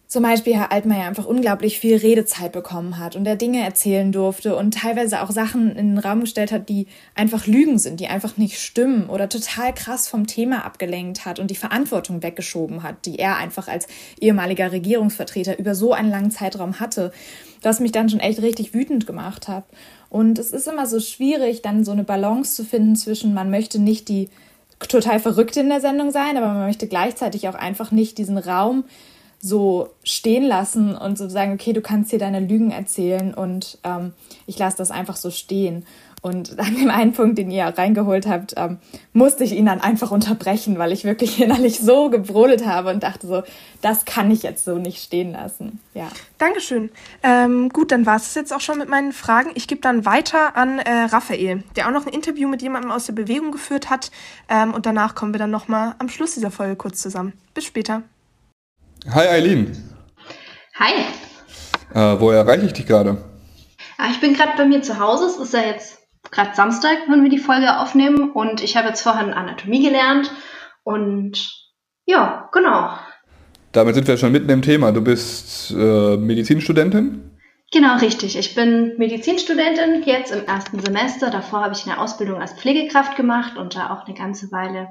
zum 0.08 0.22
Beispiel 0.22 0.56
Herr 0.56 0.72
Altmaier 0.72 1.08
einfach 1.08 1.26
unglaublich 1.26 1.80
viel 1.80 1.98
Redezeit 1.98 2.52
bekommen 2.52 3.00
hat 3.00 3.16
und 3.16 3.26
er 3.26 3.36
Dinge 3.36 3.64
erzählen 3.64 4.12
durfte 4.12 4.56
und 4.56 4.76
teilweise 4.76 5.22
auch 5.22 5.32
Sachen 5.32 5.76
in 5.76 5.96
den 5.96 5.98
Raum 5.98 6.22
gestellt 6.22 6.52
hat, 6.52 6.70
die 6.70 6.86
einfach 7.16 7.48
Lügen 7.48 7.80
sind, 7.80 8.00
die 8.00 8.08
einfach 8.08 8.38
nicht 8.38 8.60
stimmen 8.60 9.10
oder 9.10 9.30
total 9.30 9.74
krass 9.74 10.08
vom 10.08 10.28
Thema 10.28 10.64
abgelenkt 10.64 11.26
hat 11.26 11.40
und 11.40 11.50
die 11.50 11.56
Verantwortung 11.56 12.22
weggeschoben 12.22 12.84
hat, 12.84 13.06
die 13.06 13.18
er 13.18 13.38
einfach 13.38 13.68
als 13.68 13.88
ehemaliger 14.20 14.72
Regierungsvertreter 14.72 15.58
über 15.58 15.74
so 15.74 15.94
einen 15.94 16.12
langen 16.12 16.32
Zeitraum 16.32 16.80
hatte, 16.80 17.12
was 17.64 17.80
mich 17.80 17.92
dann 17.92 18.10
schon 18.10 18.20
echt 18.20 18.42
richtig 18.44 18.76
wütend 18.76 19.08
gemacht 19.08 19.48
hat. 19.48 19.64
Und 20.10 20.38
es 20.38 20.52
ist 20.52 20.68
immer 20.68 20.86
so 20.86 21.00
schwierig, 21.00 21.64
dann 21.64 21.84
so 21.84 21.92
eine 21.92 22.04
Balance 22.04 22.56
zu 22.56 22.64
finden 22.64 22.96
zwischen, 22.96 23.34
man 23.34 23.50
möchte 23.50 23.80
nicht 23.80 24.08
die 24.08 24.30
total 24.80 25.20
verrückt 25.20 25.58
in 25.58 25.70
der 25.70 25.82
Sendung 25.82 26.12
sein, 26.12 26.38
aber 26.38 26.48
man 26.48 26.68
möchte 26.68 26.88
gleichzeitig 26.88 27.48
auch 27.48 27.56
einfach 27.56 27.92
nicht 27.92 28.20
diesen 28.20 28.38
Raum 28.38 28.84
so 29.46 29.90
stehen 30.04 30.44
lassen 30.44 30.96
und 30.96 31.18
so 31.18 31.30
sagen, 31.30 31.54
okay, 31.54 31.72
du 31.72 31.82
kannst 31.82 32.10
hier 32.10 32.20
deine 32.20 32.40
Lügen 32.40 32.72
erzählen 32.72 33.34
und 33.34 33.78
ähm, 33.84 34.14
ich 34.48 34.58
lasse 34.58 34.78
das 34.78 34.90
einfach 34.90 35.16
so 35.16 35.30
stehen. 35.30 35.86
Und 36.24 36.58
an 36.60 36.76
dem 36.76 36.90
einen 36.90 37.14
Punkt, 37.14 37.38
den 37.38 37.52
ihr 37.52 37.66
reingeholt 37.66 38.26
habt, 38.26 38.56
ähm, 38.58 38.80
musste 39.14 39.44
ich 39.44 39.52
ihn 39.52 39.68
dann 39.68 39.80
einfach 39.80 40.10
unterbrechen, 40.10 40.80
weil 40.80 40.92
ich 40.92 41.04
wirklich 41.04 41.40
innerlich 41.44 41.80
so 41.80 42.10
gebrodelt 42.10 42.66
habe 42.66 42.90
und 42.90 43.04
dachte 43.04 43.28
so, 43.28 43.44
das 43.84 44.06
kann 44.06 44.32
ich 44.32 44.42
jetzt 44.42 44.66
so 44.66 44.80
nicht 44.80 45.04
stehen 45.04 45.34
lassen. 45.34 45.80
Ja. 45.94 46.08
Dankeschön. 46.40 46.90
Ähm, 47.22 47.70
gut, 47.70 47.92
dann 47.92 48.08
war 48.08 48.16
es 48.16 48.34
jetzt 48.34 48.52
auch 48.52 48.62
schon 48.62 48.80
mit 48.80 48.90
meinen 48.90 49.14
Fragen. 49.14 49.52
Ich 49.54 49.68
gebe 49.68 49.82
dann 49.82 50.06
weiter 50.06 50.58
an 50.58 50.80
äh, 50.80 51.04
Raphael, 51.04 51.64
der 51.76 51.88
auch 51.88 51.92
noch 51.92 52.08
ein 52.08 52.14
Interview 52.14 52.48
mit 52.48 52.64
jemandem 52.64 52.90
aus 52.90 53.06
der 53.06 53.14
Bewegung 53.14 53.52
geführt 53.52 53.92
hat. 53.92 54.10
Ähm, 54.50 54.74
und 54.74 54.88
danach 54.88 55.14
kommen 55.14 55.36
wir 55.36 55.40
dann 55.40 55.52
nochmal 55.52 55.94
am 56.00 56.10
Schluss 56.10 56.34
dieser 56.34 56.50
Folge 56.50 56.76
kurz 56.76 57.00
zusammen. 57.04 57.34
Bis 57.54 57.66
später. 57.66 58.02
Hi 59.14 59.28
Eileen. 59.28 59.72
Hi. 60.80 60.94
Äh, 61.94 62.20
wo 62.20 62.32
erreiche 62.32 62.66
ich 62.66 62.74
dich 62.74 62.88
gerade? 62.88 63.18
Ah, 64.00 64.08
ich 64.10 64.20
bin 64.20 64.34
gerade 64.34 64.54
bei 64.58 64.66
mir 64.66 64.82
zu 64.82 65.00
Hause. 65.00 65.26
Es 65.26 65.38
ist 65.38 65.54
ja 65.54 65.62
jetzt 65.62 66.00
gerade 66.32 66.56
Samstag, 66.56 66.98
wenn 67.08 67.22
wir 67.22 67.30
die 67.30 67.38
Folge 67.38 67.78
aufnehmen. 67.80 68.32
Und 68.32 68.64
ich 68.64 68.76
habe 68.76 68.88
jetzt 68.88 69.02
vorhin 69.02 69.32
Anatomie 69.32 69.84
gelernt. 69.84 70.32
Und 70.84 71.54
ja, 72.06 72.50
genau. 72.52 72.98
Damit 73.74 73.94
sind 73.94 74.08
wir 74.08 74.18
schon 74.18 74.32
mitten 74.32 74.50
im 74.50 74.64
Thema. 74.64 74.92
Du 74.92 75.02
bist 75.02 75.70
äh, 75.72 76.18
Medizinstudentin? 76.18 77.30
Genau, 77.72 77.98
richtig. 77.98 78.38
Ich 78.38 78.56
bin 78.56 78.98
Medizinstudentin, 78.98 80.02
jetzt 80.04 80.32
im 80.32 80.46
ersten 80.46 80.80
Semester. 80.80 81.30
Davor 81.30 81.62
habe 81.62 81.76
ich 81.76 81.86
eine 81.86 82.00
Ausbildung 82.00 82.42
als 82.42 82.54
Pflegekraft 82.54 83.16
gemacht 83.18 83.56
und 83.58 83.76
da 83.76 83.92
auch 83.92 84.08
eine 84.08 84.18
ganze 84.18 84.52
Weile 84.52 84.88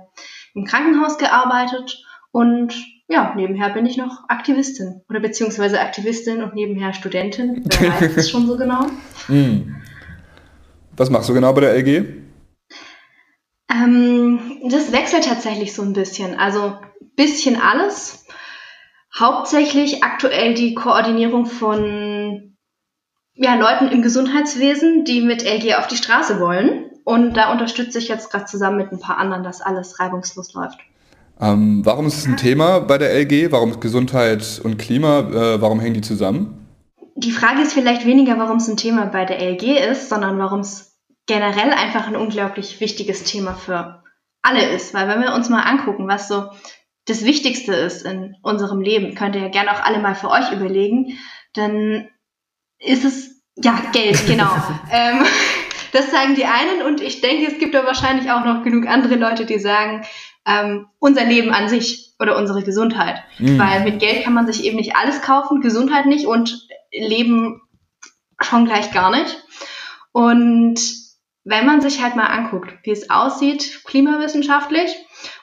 im 0.55 0.64
Krankenhaus 0.64 1.18
gearbeitet. 1.18 2.05
Und 2.35 2.75
ja, 3.07 3.33
nebenher 3.37 3.70
bin 3.70 3.87
ich 3.87 3.97
noch 3.97 4.29
Aktivistin 4.29 5.03
oder 5.09 5.20
beziehungsweise 5.20 5.81
Aktivistin 5.81 6.42
und 6.42 6.57
nebenher 6.57 6.92
Studentin. 6.92 7.62
Wer 7.79 7.92
weiß 8.01 8.16
es 8.16 8.29
schon 8.29 8.49
so 8.49 8.57
genau? 8.57 8.87
Hm. 9.29 9.77
Was 10.97 11.11
machst 11.11 11.29
du 11.29 11.35
genau 11.35 11.53
bei 11.53 11.61
der 11.61 11.77
LG? 11.77 12.07
Ähm, 13.70 14.40
das 14.68 14.90
wechselt 14.90 15.27
tatsächlich 15.27 15.75
so 15.75 15.83
ein 15.83 15.92
bisschen. 15.92 16.37
Also 16.37 16.77
bisschen 17.14 17.55
alles. 17.55 18.27
Hauptsächlich 19.16 20.03
aktuell 20.03 20.55
die 20.55 20.75
Koordinierung 20.75 21.47
von 21.47 22.57
ja, 23.35 23.55
Leuten 23.55 23.92
im 23.92 24.03
Gesundheitswesen, 24.03 25.05
die 25.05 25.20
mit 25.20 25.44
LG 25.44 25.77
auf 25.77 25.87
die 25.87 25.97
Straße 25.97 26.40
wollen. 26.40 26.90
Und 27.05 27.35
da 27.35 27.53
unterstütze 27.53 28.01
ich 28.01 28.09
jetzt 28.09 28.33
gerade 28.33 28.47
zusammen 28.47 28.79
mit 28.79 28.90
ein 28.90 28.99
paar 28.99 29.18
anderen, 29.18 29.44
dass 29.44 29.61
alles 29.61 30.01
reibungslos 30.01 30.53
läuft. 30.53 30.81
Ähm, 31.40 31.85
warum 31.85 32.07
ist 32.07 32.18
es 32.18 32.27
ein 32.27 32.37
Thema 32.37 32.81
bei 32.81 32.99
der 32.99 33.12
LG? 33.12 33.51
Warum 33.51 33.70
ist 33.70 33.81
Gesundheit 33.81 34.61
und 34.62 34.79
Klima, 34.79 35.20
äh, 35.20 35.61
warum 35.61 35.81
hängen 35.81 35.94
die 35.94 36.01
zusammen? 36.01 36.66
Die 37.16 37.33
Frage 37.33 37.62
ist 37.62 37.73
vielleicht 37.73 38.07
weniger, 38.07 38.38
warum 38.38 38.59
es 38.59 38.68
ein 38.68 38.77
Thema 38.77 39.07
bei 39.07 39.25
der 39.25 39.40
LG 39.40 39.79
ist, 39.90 40.09
sondern 40.09 40.38
warum 40.38 40.61
es 40.61 40.99
generell 41.27 41.73
einfach 41.73 42.07
ein 42.07 42.16
unglaublich 42.16 42.81
wichtiges 42.81 43.25
Thema 43.25 43.55
für 43.55 44.03
alle 44.42 44.68
ist. 44.70 44.94
Weil 44.94 45.09
wenn 45.09 45.20
wir 45.20 45.35
uns 45.35 45.49
mal 45.49 45.62
angucken, 45.62 46.07
was 46.07 46.29
so 46.29 46.51
das 47.07 47.25
Wichtigste 47.25 47.75
ist 47.75 48.05
in 48.05 48.37
unserem 48.42 48.81
Leben, 48.81 49.14
könnt 49.14 49.35
ihr 49.35 49.42
ja 49.42 49.49
gerne 49.49 49.73
auch 49.73 49.83
alle 49.85 49.99
mal 49.99 50.14
für 50.14 50.31
euch 50.31 50.53
überlegen, 50.53 51.18
dann 51.55 52.09
ist 52.79 53.05
es, 53.05 53.42
ja, 53.57 53.81
Geld, 53.92 54.27
genau. 54.27 54.51
ähm, 54.90 55.25
das 55.92 56.11
sagen 56.11 56.35
die 56.35 56.47
einen 56.47 56.83
und 56.83 57.01
ich 57.01 57.20
denke, 57.20 57.51
es 57.51 57.59
gibt 57.59 57.75
da 57.75 57.85
wahrscheinlich 57.85 58.31
auch 58.31 58.44
noch 58.44 58.64
genug 58.64 58.87
andere 58.87 59.14
Leute, 59.16 59.47
die 59.47 59.59
sagen, 59.59 60.05
ähm, 60.46 60.87
unser 60.98 61.24
Leben 61.24 61.52
an 61.52 61.68
sich 61.68 62.14
oder 62.18 62.37
unsere 62.37 62.62
Gesundheit. 62.62 63.22
Mhm. 63.38 63.59
Weil 63.59 63.85
mit 63.85 63.98
Geld 63.98 64.24
kann 64.24 64.35
man 64.35 64.46
sich 64.46 64.64
eben 64.64 64.76
nicht 64.76 64.96
alles 64.96 65.22
kaufen, 65.22 65.61
Gesundheit 65.61 66.07
nicht 66.07 66.26
und 66.26 66.66
Leben 66.92 67.62
schon 68.40 68.66
gleich 68.66 68.92
gar 68.92 69.11
nicht. 69.11 69.42
Und 70.12 70.80
wenn 71.44 71.66
man 71.66 71.80
sich 71.80 72.02
halt 72.02 72.16
mal 72.16 72.26
anguckt, 72.26 72.72
wie 72.85 72.90
es 72.90 73.11
aussieht, 73.11 73.83
klimawissenschaftlich 73.85 74.94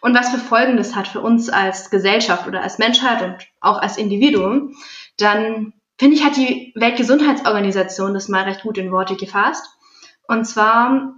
und 0.01 0.15
was 0.15 0.29
für 0.29 0.39
Folgen 0.39 0.77
das 0.77 0.95
hat 0.95 1.07
für 1.07 1.21
uns 1.21 1.49
als 1.49 1.89
Gesellschaft 1.89 2.47
oder 2.47 2.61
als 2.61 2.79
Menschheit 2.79 3.21
und 3.21 3.47
auch 3.59 3.79
als 3.79 3.97
Individuum, 3.97 4.75
dann 5.17 5.73
finde 5.99 6.15
ich, 6.15 6.23
hat 6.23 6.37
die 6.37 6.73
Weltgesundheitsorganisation 6.75 8.13
das 8.13 8.29
mal 8.29 8.43
recht 8.43 8.63
gut 8.63 8.77
in 8.79 8.91
Worte 8.91 9.15
gefasst. 9.15 9.67
Und 10.27 10.45
zwar 10.45 11.13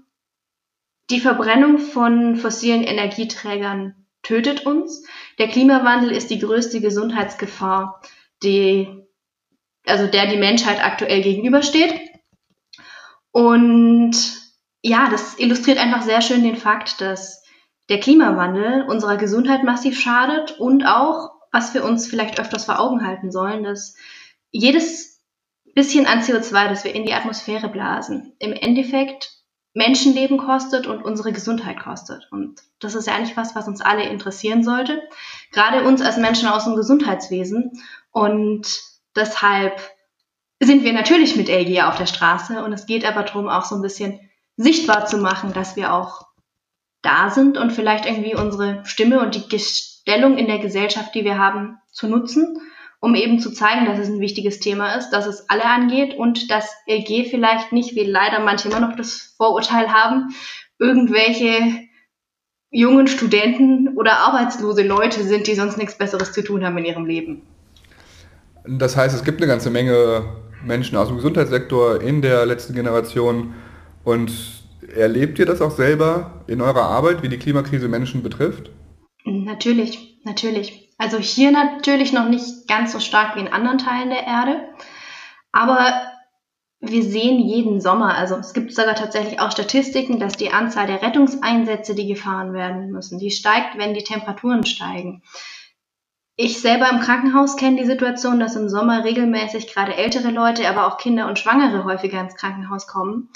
die 1.09 1.19
Verbrennung 1.19 1.79
von 1.79 2.35
fossilen 2.35 2.83
Energieträgern 2.83 4.05
tötet 4.21 4.65
uns. 4.65 5.05
Der 5.37 5.47
Klimawandel 5.47 6.11
ist 6.11 6.29
die 6.29 6.39
größte 6.39 6.81
Gesundheitsgefahr, 6.81 8.01
die, 8.41 8.87
also 9.85 10.07
der 10.07 10.27
die 10.27 10.37
Menschheit 10.37 10.83
aktuell 10.83 11.21
gegenübersteht. 11.21 11.93
Und 13.31 14.13
ja, 14.81 15.09
das 15.09 15.37
illustriert 15.39 15.77
einfach 15.77 16.01
sehr 16.01 16.21
schön 16.21 16.43
den 16.43 16.55
Fakt, 16.55 17.01
dass 17.01 17.43
der 17.89 17.99
Klimawandel 17.99 18.83
unserer 18.83 19.17
Gesundheit 19.17 19.63
massiv 19.63 19.99
schadet 19.99 20.59
und 20.59 20.85
auch, 20.85 21.31
was 21.51 21.73
wir 21.73 21.83
uns 21.83 22.07
vielleicht 22.07 22.39
öfters 22.39 22.65
vor 22.65 22.79
Augen 22.79 23.05
halten 23.05 23.31
sollen, 23.31 23.63
dass 23.63 23.95
jedes 24.51 25.21
bisschen 25.75 26.05
an 26.05 26.21
CO2, 26.21 26.69
das 26.69 26.83
wir 26.83 26.93
in 26.93 27.05
die 27.05 27.13
Atmosphäre 27.13 27.67
blasen, 27.67 28.35
im 28.39 28.53
Endeffekt 28.53 29.42
Menschenleben 29.73 30.37
kostet 30.37 30.85
und 30.85 31.03
unsere 31.03 31.33
Gesundheit 31.33 31.79
kostet. 31.79 32.27
Und 32.31 32.61
das 32.79 32.93
ist 32.93 33.07
ja 33.07 33.15
eigentlich 33.15 33.37
was, 33.37 33.55
was 33.55 33.67
uns 33.67 33.81
alle 33.81 34.03
interessieren 34.03 34.63
sollte. 34.63 35.01
Gerade 35.51 35.83
uns 35.83 36.01
als 36.01 36.17
Menschen 36.17 36.47
aus 36.47 36.65
dem 36.65 36.75
Gesundheitswesen. 36.75 37.71
Und 38.11 38.81
deshalb 39.15 39.81
sind 40.59 40.83
wir 40.83 40.93
natürlich 40.93 41.35
mit 41.35 41.49
LG 41.49 41.83
auf 41.83 41.97
der 41.97 42.05
Straße. 42.05 42.63
Und 42.63 42.71
es 42.73 42.85
geht 42.85 43.05
aber 43.05 43.23
darum, 43.23 43.49
auch 43.49 43.65
so 43.65 43.75
ein 43.75 43.81
bisschen 43.81 44.19
sichtbar 44.57 45.07
zu 45.07 45.17
machen, 45.17 45.53
dass 45.53 45.75
wir 45.75 45.93
auch 45.93 46.27
da 47.01 47.31
sind 47.31 47.57
und 47.57 47.71
vielleicht 47.71 48.05
irgendwie 48.05 48.35
unsere 48.35 48.85
Stimme 48.85 49.19
und 49.19 49.51
die 49.51 49.59
Stellung 49.59 50.37
in 50.37 50.47
der 50.47 50.59
Gesellschaft, 50.59 51.15
die 51.15 51.25
wir 51.25 51.37
haben, 51.37 51.79
zu 51.91 52.07
nutzen 52.07 52.61
um 53.03 53.15
eben 53.15 53.37
zu 53.37 53.51
zeigen, 53.51 53.85
dass 53.85 53.99
es 53.99 54.07
ein 54.07 54.21
wichtiges 54.21 54.61
Thema 54.61 54.93
ist, 54.95 55.09
dass 55.09 55.27
es 55.27 55.49
alle 55.49 55.65
angeht 55.65 56.15
und 56.17 56.49
dass 56.49 56.73
LG 56.87 57.27
vielleicht 57.29 57.73
nicht, 57.73 57.95
wie 57.95 58.05
leider 58.05 58.39
manche 58.39 58.69
immer 58.69 58.79
noch 58.79 58.95
das 58.95 59.33
Vorurteil 59.35 59.91
haben, 59.91 60.33
irgendwelche 60.79 61.81
jungen 62.71 63.07
Studenten 63.07 63.97
oder 63.97 64.19
arbeitslose 64.19 64.83
Leute 64.83 65.21
sind, 65.25 65.47
die 65.47 65.55
sonst 65.55 65.77
nichts 65.77 65.97
Besseres 65.97 66.31
zu 66.31 66.45
tun 66.45 66.63
haben 66.63 66.77
in 66.77 66.85
ihrem 66.85 67.05
Leben. 67.05 67.41
Das 68.65 68.95
heißt, 68.95 69.13
es 69.13 69.25
gibt 69.25 69.41
eine 69.41 69.51
ganze 69.51 69.69
Menge 69.69 70.23
Menschen 70.63 70.95
aus 70.95 71.09
dem 71.09 71.17
Gesundheitssektor 71.17 71.99
in 72.01 72.21
der 72.21 72.45
letzten 72.45 72.73
Generation 72.73 73.53
und 74.05 74.31
erlebt 74.95 75.39
ihr 75.39 75.45
das 75.45 75.59
auch 75.59 75.71
selber 75.71 76.45
in 76.47 76.61
eurer 76.61 76.83
Arbeit, 76.83 77.21
wie 77.21 77.27
die 77.27 77.37
Klimakrise 77.37 77.89
Menschen 77.89 78.23
betrifft? 78.23 78.71
Natürlich, 79.25 80.21
natürlich. 80.23 80.82
Also 81.03 81.17
hier 81.17 81.51
natürlich 81.51 82.13
noch 82.13 82.29
nicht 82.29 82.65
ganz 82.69 82.93
so 82.93 83.01
stark 83.01 83.35
wie 83.35 83.41
in 83.41 83.51
anderen 83.51 83.77
Teilen 83.77 84.09
der 84.09 84.25
Erde. 84.25 84.69
Aber 85.51 86.01
wir 86.79 87.03
sehen 87.03 87.39
jeden 87.39 87.81
Sommer, 87.81 88.15
also 88.15 88.35
es 88.35 88.53
gibt 88.53 88.73
sogar 88.73 88.95
tatsächlich 88.95 89.41
auch 89.41 89.51
Statistiken, 89.51 90.17
dass 90.17 90.37
die 90.37 90.53
Anzahl 90.53 90.87
der 90.87 91.01
Rettungseinsätze, 91.01 91.93
die 91.93 92.07
gefahren 92.07 92.53
werden 92.53 92.89
müssen, 92.89 93.19
die 93.19 93.31
steigt, 93.31 93.77
wenn 93.77 93.93
die 93.93 94.05
Temperaturen 94.05 94.65
steigen. 94.65 95.23
Ich 96.37 96.61
selber 96.61 96.89
im 96.89 97.01
Krankenhaus 97.01 97.57
kenne 97.57 97.81
die 97.81 97.85
Situation, 97.85 98.39
dass 98.39 98.55
im 98.55 98.69
Sommer 98.69 99.03
regelmäßig 99.03 99.73
gerade 99.73 99.97
ältere 99.97 100.31
Leute, 100.31 100.69
aber 100.69 100.87
auch 100.87 100.97
Kinder 100.97 101.27
und 101.27 101.37
Schwangere 101.37 101.83
häufiger 101.83 102.21
ins 102.21 102.35
Krankenhaus 102.35 102.87
kommen 102.87 103.29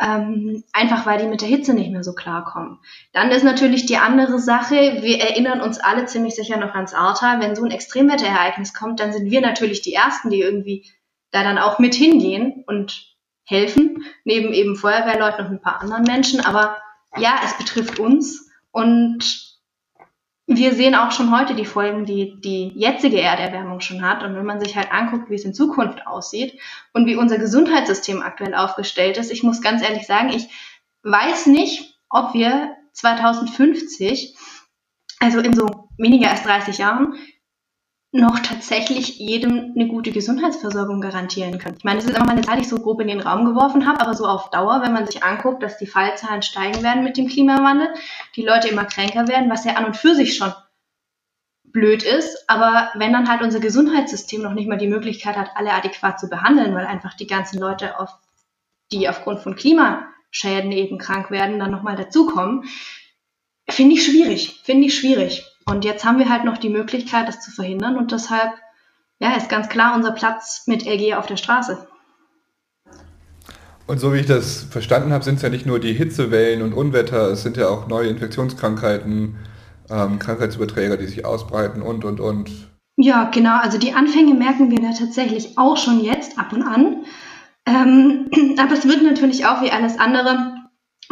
ähm, 0.00 0.64
einfach 0.72 1.06
weil 1.06 1.18
die 1.18 1.26
mit 1.26 1.40
der 1.40 1.48
Hitze 1.48 1.72
nicht 1.72 1.90
mehr 1.90 2.02
so 2.02 2.14
klarkommen. 2.14 2.78
Dann 3.12 3.30
ist 3.30 3.44
natürlich 3.44 3.86
die 3.86 3.96
andere 3.96 4.38
Sache, 4.38 4.74
wir 4.74 5.20
erinnern 5.20 5.60
uns 5.60 5.78
alle 5.78 6.06
ziemlich 6.06 6.34
sicher 6.34 6.56
noch 6.56 6.74
ans 6.74 6.94
Ahrtal, 6.94 7.40
wenn 7.40 7.54
so 7.54 7.64
ein 7.64 7.70
Extremwetterereignis 7.70 8.74
kommt, 8.74 9.00
dann 9.00 9.12
sind 9.12 9.30
wir 9.30 9.40
natürlich 9.40 9.82
die 9.82 9.94
Ersten, 9.94 10.30
die 10.30 10.40
irgendwie 10.40 10.90
da 11.30 11.42
dann 11.42 11.58
auch 11.58 11.78
mit 11.78 11.94
hingehen 11.94 12.64
und 12.66 13.14
helfen, 13.44 14.04
neben 14.24 14.52
eben 14.52 14.76
Feuerwehrleuten 14.76 15.46
und 15.46 15.52
ein 15.52 15.60
paar 15.60 15.80
anderen 15.80 16.04
Menschen. 16.04 16.40
Aber 16.40 16.78
ja, 17.16 17.40
es 17.44 17.56
betrifft 17.56 17.98
uns 17.98 18.50
und 18.70 19.53
wir 20.46 20.74
sehen 20.74 20.94
auch 20.94 21.10
schon 21.10 21.36
heute 21.36 21.54
die 21.54 21.64
Folgen, 21.64 22.04
die 22.04 22.38
die 22.40 22.68
jetzige 22.74 23.20
Erderwärmung 23.20 23.80
schon 23.80 24.02
hat. 24.02 24.22
Und 24.22 24.34
wenn 24.36 24.44
man 24.44 24.60
sich 24.60 24.76
halt 24.76 24.92
anguckt, 24.92 25.30
wie 25.30 25.36
es 25.36 25.44
in 25.44 25.54
Zukunft 25.54 26.06
aussieht 26.06 26.60
und 26.92 27.06
wie 27.06 27.16
unser 27.16 27.38
Gesundheitssystem 27.38 28.22
aktuell 28.22 28.54
aufgestellt 28.54 29.16
ist, 29.16 29.32
ich 29.32 29.42
muss 29.42 29.62
ganz 29.62 29.82
ehrlich 29.82 30.06
sagen, 30.06 30.28
ich 30.28 30.48
weiß 31.02 31.46
nicht, 31.46 31.98
ob 32.10 32.34
wir 32.34 32.76
2050, 32.92 34.36
also 35.18 35.40
in 35.40 35.54
so 35.54 35.88
weniger 35.96 36.30
als 36.30 36.42
30 36.42 36.78
Jahren, 36.78 37.14
noch 38.14 38.38
tatsächlich 38.38 39.18
jedem 39.18 39.72
eine 39.74 39.88
gute 39.88 40.12
Gesundheitsversorgung 40.12 41.00
garantieren 41.00 41.58
können. 41.58 41.74
Ich 41.78 41.84
meine, 41.84 41.98
das 41.98 42.08
ist 42.08 42.16
immer 42.16 42.26
mal 42.26 42.32
eine 42.32 42.42
Zahl, 42.42 42.56
die 42.56 42.62
ich 42.62 42.68
so 42.68 42.78
grob 42.78 43.00
in 43.00 43.08
den 43.08 43.20
Raum 43.20 43.44
geworfen 43.44 43.88
habe, 43.88 44.00
aber 44.00 44.14
so 44.14 44.24
auf 44.24 44.50
Dauer, 44.50 44.82
wenn 44.82 44.92
man 44.92 45.04
sich 45.04 45.24
anguckt, 45.24 45.64
dass 45.64 45.78
die 45.78 45.88
Fallzahlen 45.88 46.42
steigen 46.42 46.84
werden 46.84 47.02
mit 47.02 47.16
dem 47.16 47.26
Klimawandel, 47.26 47.88
die 48.36 48.44
Leute 48.44 48.68
immer 48.68 48.84
kränker 48.84 49.26
werden, 49.26 49.50
was 49.50 49.64
ja 49.64 49.74
an 49.74 49.86
und 49.86 49.96
für 49.96 50.14
sich 50.14 50.36
schon 50.36 50.52
blöd 51.64 52.04
ist, 52.04 52.48
aber 52.48 52.92
wenn 52.94 53.12
dann 53.12 53.28
halt 53.28 53.42
unser 53.42 53.58
Gesundheitssystem 53.58 54.40
noch 54.40 54.54
nicht 54.54 54.68
mal 54.68 54.78
die 54.78 54.86
Möglichkeit 54.86 55.36
hat, 55.36 55.50
alle 55.56 55.72
adäquat 55.72 56.20
zu 56.20 56.28
behandeln, 56.28 56.72
weil 56.72 56.86
einfach 56.86 57.14
die 57.14 57.26
ganzen 57.26 57.58
Leute, 57.58 57.98
auf, 57.98 58.10
die 58.92 59.08
aufgrund 59.08 59.40
von 59.40 59.56
Klimaschäden 59.56 60.70
eben 60.70 60.98
krank 60.98 61.32
werden, 61.32 61.58
dann 61.58 61.72
nochmal 61.72 61.96
dazukommen, 61.96 62.62
finde 63.68 63.96
ich 63.96 64.04
schwierig, 64.04 64.60
finde 64.62 64.86
ich 64.86 64.96
schwierig. 64.96 65.44
Und 65.66 65.84
jetzt 65.84 66.04
haben 66.04 66.18
wir 66.18 66.28
halt 66.28 66.44
noch 66.44 66.58
die 66.58 66.68
Möglichkeit, 66.68 67.28
das 67.28 67.40
zu 67.40 67.50
verhindern 67.50 67.96
und 67.96 68.12
deshalb, 68.12 68.52
ja, 69.18 69.34
ist 69.34 69.48
ganz 69.48 69.68
klar 69.68 69.94
unser 69.94 70.12
Platz 70.12 70.64
mit 70.66 70.86
LG 70.86 71.14
auf 71.14 71.26
der 71.26 71.36
Straße. 71.36 71.86
Und 73.86 73.98
so 73.98 74.12
wie 74.14 74.18
ich 74.18 74.26
das 74.26 74.62
verstanden 74.62 75.12
habe, 75.12 75.24
sind 75.24 75.36
es 75.36 75.42
ja 75.42 75.50
nicht 75.50 75.66
nur 75.66 75.78
die 75.78 75.92
Hitzewellen 75.92 76.62
und 76.62 76.72
Unwetter, 76.72 77.30
es 77.30 77.42
sind 77.42 77.56
ja 77.56 77.68
auch 77.68 77.86
neue 77.86 78.08
Infektionskrankheiten, 78.08 79.36
ähm, 79.90 80.18
Krankheitsüberträger, 80.18 80.96
die 80.96 81.06
sich 81.06 81.24
ausbreiten 81.26 81.82
und, 81.82 82.04
und, 82.04 82.20
und. 82.20 82.50
Ja, 82.96 83.24
genau. 83.24 83.58
Also 83.58 83.76
die 83.76 83.92
Anfänge 83.92 84.34
merken 84.34 84.70
wir 84.70 84.80
da 84.80 84.92
tatsächlich 84.98 85.58
auch 85.58 85.76
schon 85.76 86.00
jetzt 86.00 86.38
ab 86.38 86.52
und 86.52 86.62
an. 86.62 87.04
Ähm, 87.66 88.30
aber 88.58 88.72
es 88.72 88.88
wird 88.88 89.02
natürlich 89.02 89.46
auch 89.46 89.62
wie 89.62 89.70
alles 89.70 89.98
andere 89.98 90.54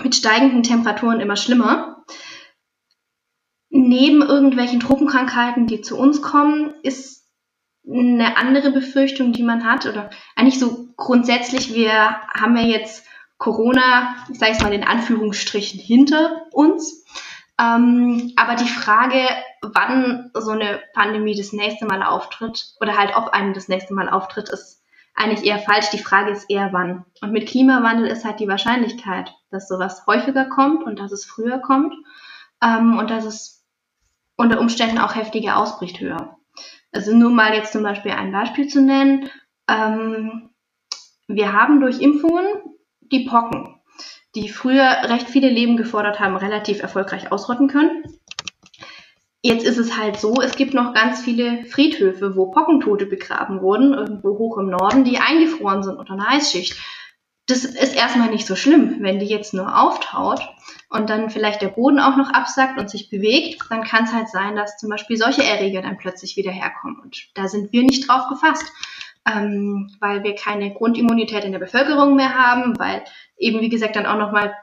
mit 0.02 0.14
steigenden 0.14 0.62
Temperaturen 0.62 1.20
immer 1.20 1.36
schlimmer 1.36 2.01
neben 3.92 4.22
irgendwelchen 4.22 4.80
Tropenkrankheiten, 4.80 5.66
die 5.66 5.82
zu 5.82 5.98
uns 5.98 6.22
kommen, 6.22 6.72
ist 6.82 7.28
eine 7.86 8.38
andere 8.38 8.70
Befürchtung, 8.70 9.32
die 9.32 9.42
man 9.42 9.64
hat, 9.64 9.84
oder 9.84 10.08
eigentlich 10.34 10.58
so 10.58 10.88
grundsätzlich, 10.96 11.74
wir 11.74 11.92
haben 11.92 12.56
ja 12.56 12.62
jetzt 12.62 13.04
Corona, 13.36 14.14
ich 14.32 14.38
sage 14.38 14.52
es 14.52 14.62
mal 14.62 14.72
in 14.72 14.84
Anführungsstrichen, 14.84 15.78
hinter 15.78 16.46
uns. 16.52 17.04
Ähm, 17.60 18.32
aber 18.36 18.54
die 18.54 18.68
Frage, 18.68 19.18
wann 19.60 20.30
so 20.32 20.52
eine 20.52 20.80
Pandemie 20.94 21.36
das 21.36 21.52
nächste 21.52 21.84
Mal 21.84 22.02
auftritt, 22.02 22.74
oder 22.80 22.96
halt 22.96 23.14
ob 23.14 23.28
einem 23.28 23.52
das 23.52 23.68
nächste 23.68 23.92
Mal 23.92 24.08
auftritt, 24.08 24.48
ist 24.48 24.82
eigentlich 25.14 25.44
eher 25.44 25.58
falsch. 25.58 25.90
Die 25.90 25.98
Frage 25.98 26.30
ist 26.30 26.48
eher 26.48 26.72
wann. 26.72 27.04
Und 27.20 27.32
mit 27.32 27.46
Klimawandel 27.46 28.06
ist 28.06 28.24
halt 28.24 28.40
die 28.40 28.48
Wahrscheinlichkeit, 28.48 29.34
dass 29.50 29.68
sowas 29.68 30.06
häufiger 30.06 30.46
kommt 30.46 30.84
und 30.84 30.98
dass 30.98 31.12
es 31.12 31.26
früher 31.26 31.58
kommt 31.58 31.94
ähm, 32.62 32.96
und 32.96 33.10
dass 33.10 33.26
es 33.26 33.61
unter 34.36 34.60
Umständen 34.60 34.98
auch 34.98 35.14
heftiger 35.14 35.56
ausbricht 35.56 36.00
höher. 36.00 36.36
Also 36.92 37.14
nur 37.14 37.30
mal 37.30 37.54
jetzt 37.54 37.72
zum 37.72 37.82
Beispiel 37.82 38.12
ein 38.12 38.32
Beispiel 38.32 38.68
zu 38.68 38.82
nennen. 38.82 39.30
Ähm, 39.68 40.50
wir 41.28 41.52
haben 41.52 41.80
durch 41.80 42.00
Impfungen 42.00 42.46
die 43.00 43.24
Pocken, 43.24 43.80
die 44.34 44.48
früher 44.48 44.84
recht 45.04 45.28
viele 45.28 45.48
Leben 45.48 45.76
gefordert 45.76 46.20
haben, 46.20 46.36
relativ 46.36 46.82
erfolgreich 46.82 47.32
ausrotten 47.32 47.68
können. 47.68 48.04
Jetzt 49.44 49.64
ist 49.64 49.78
es 49.78 49.98
halt 49.98 50.18
so, 50.20 50.40
es 50.40 50.54
gibt 50.54 50.72
noch 50.72 50.94
ganz 50.94 51.20
viele 51.20 51.64
Friedhöfe, 51.64 52.36
wo 52.36 52.50
Pockentote 52.50 53.06
begraben 53.06 53.60
wurden, 53.60 53.92
irgendwo 53.92 54.38
hoch 54.38 54.58
im 54.58 54.70
Norden, 54.70 55.04
die 55.04 55.18
eingefroren 55.18 55.82
sind 55.82 55.96
unter 55.98 56.12
einer 56.12 56.28
Eisschicht. 56.28 56.76
Das 57.46 57.64
ist 57.64 57.96
erstmal 57.96 58.30
nicht 58.30 58.46
so 58.46 58.54
schlimm, 58.54 58.98
wenn 59.00 59.18
die 59.18 59.26
jetzt 59.26 59.52
nur 59.52 59.80
auftaut 59.80 60.40
und 60.90 61.10
dann 61.10 61.28
vielleicht 61.28 61.60
der 61.60 61.68
Boden 61.68 61.98
auch 61.98 62.16
noch 62.16 62.30
absackt 62.32 62.78
und 62.78 62.88
sich 62.88 63.10
bewegt, 63.10 63.62
dann 63.68 63.82
kann 63.82 64.04
es 64.04 64.12
halt 64.12 64.28
sein, 64.28 64.54
dass 64.54 64.76
zum 64.76 64.90
Beispiel 64.90 65.16
solche 65.16 65.42
Erreger 65.42 65.82
dann 65.82 65.98
plötzlich 65.98 66.36
wieder 66.36 66.52
herkommen. 66.52 67.00
Und 67.00 67.30
da 67.34 67.48
sind 67.48 67.72
wir 67.72 67.82
nicht 67.82 68.08
drauf 68.08 68.28
gefasst, 68.28 68.64
ähm, 69.26 69.90
weil 70.00 70.22
wir 70.22 70.34
keine 70.34 70.72
Grundimmunität 70.72 71.44
in 71.44 71.52
der 71.52 71.58
Bevölkerung 71.58 72.14
mehr 72.14 72.34
haben, 72.38 72.78
weil 72.78 73.02
eben, 73.36 73.60
wie 73.60 73.68
gesagt, 73.68 73.96
dann 73.96 74.06
auch 74.06 74.18
nochmal 74.18 74.54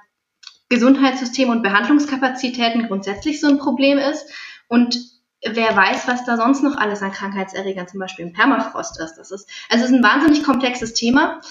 Gesundheitssystem 0.69 1.49
und 1.49 1.63
Behandlungskapazitäten 1.63 2.87
grundsätzlich 2.87 3.41
so 3.41 3.47
ein 3.47 3.57
Problem 3.57 3.97
ist. 3.97 4.31
Und 4.67 4.99
wer 5.43 5.75
weiß, 5.75 6.07
was 6.07 6.25
da 6.25 6.37
sonst 6.37 6.63
noch 6.63 6.77
alles 6.77 7.01
an 7.01 7.11
Krankheitserregern 7.11 7.87
zum 7.87 7.99
Beispiel 7.99 8.25
im 8.25 8.33
Permafrost 8.33 8.99
ist. 8.99 9.15
Das 9.15 9.31
ist, 9.31 9.49
also 9.69 9.83
es 9.83 9.91
ist 9.91 9.97
ein 9.97 10.03
wahnsinnig 10.03 10.43
komplexes 10.43 10.93
Thema. 10.93 11.41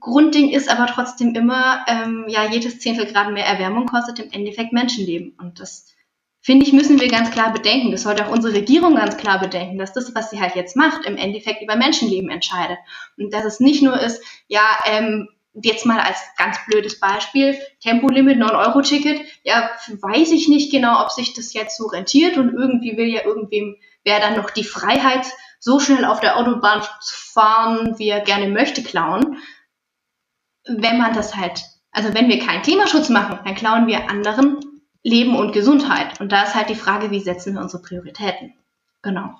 Grundding 0.00 0.50
ist 0.50 0.68
aber 0.68 0.86
trotzdem 0.86 1.34
immer, 1.34 1.84
ähm, 1.88 2.26
ja, 2.28 2.48
jedes 2.50 2.78
Zehntel 2.80 3.06
Grad 3.06 3.32
mehr 3.32 3.46
Erwärmung 3.46 3.86
kostet 3.86 4.18
im 4.18 4.30
Endeffekt 4.30 4.72
Menschenleben. 4.72 5.34
Und 5.38 5.60
das, 5.60 5.86
finde 6.40 6.66
ich, 6.66 6.72
müssen 6.72 7.00
wir 7.00 7.08
ganz 7.08 7.30
klar 7.30 7.52
bedenken. 7.52 7.90
Das 7.90 8.02
sollte 8.02 8.26
auch 8.26 8.32
unsere 8.32 8.54
Regierung 8.54 8.96
ganz 8.96 9.16
klar 9.16 9.40
bedenken, 9.40 9.78
dass 9.78 9.92
das, 9.92 10.14
was 10.14 10.30
sie 10.30 10.40
halt 10.40 10.54
jetzt 10.54 10.76
macht, 10.76 11.06
im 11.06 11.16
Endeffekt 11.16 11.62
über 11.62 11.76
Menschenleben 11.76 12.30
entscheidet. 12.30 12.78
Und 13.16 13.32
dass 13.32 13.44
es 13.44 13.60
nicht 13.60 13.82
nur 13.82 13.98
ist, 13.98 14.22
ja, 14.46 14.64
ähm, 14.86 15.28
jetzt 15.62 15.86
mal 15.86 16.00
als 16.00 16.18
ganz 16.36 16.58
blödes 16.66 16.98
Beispiel, 16.98 17.56
Tempolimit 17.80 18.38
9-Euro-Ticket, 18.38 19.20
ja, 19.44 19.70
weiß 19.88 20.32
ich 20.32 20.48
nicht 20.48 20.72
genau, 20.72 21.02
ob 21.02 21.10
sich 21.10 21.32
das 21.32 21.52
jetzt 21.52 21.76
so 21.76 21.86
rentiert 21.86 22.36
und 22.36 22.52
irgendwie 22.52 22.96
will 22.96 23.06
ja 23.06 23.24
irgendwem, 23.24 23.76
wer 24.02 24.18
dann 24.18 24.36
noch 24.36 24.50
die 24.50 24.64
Freiheit, 24.64 25.26
so 25.60 25.78
schnell 25.80 26.04
auf 26.04 26.20
der 26.20 26.36
Autobahn 26.36 26.82
zu 27.00 27.14
fahren, 27.14 27.94
wie 27.98 28.08
er 28.08 28.20
gerne 28.20 28.48
möchte, 28.48 28.82
klauen 28.82 29.38
wenn 30.66 30.98
man 30.98 31.14
das 31.14 31.36
halt, 31.36 31.62
also 31.92 32.14
wenn 32.14 32.28
wir 32.28 32.38
keinen 32.38 32.62
Klimaschutz 32.62 33.08
machen, 33.08 33.38
dann 33.44 33.54
klauen 33.54 33.86
wir 33.86 34.10
anderen 34.10 34.58
Leben 35.02 35.36
und 35.36 35.52
Gesundheit. 35.52 36.20
Und 36.20 36.32
da 36.32 36.42
ist 36.42 36.54
halt 36.54 36.70
die 36.70 36.74
Frage, 36.74 37.10
wie 37.10 37.20
setzen 37.20 37.54
wir 37.54 37.60
unsere 37.60 37.82
Prioritäten? 37.82 38.54
Genau. 39.02 39.34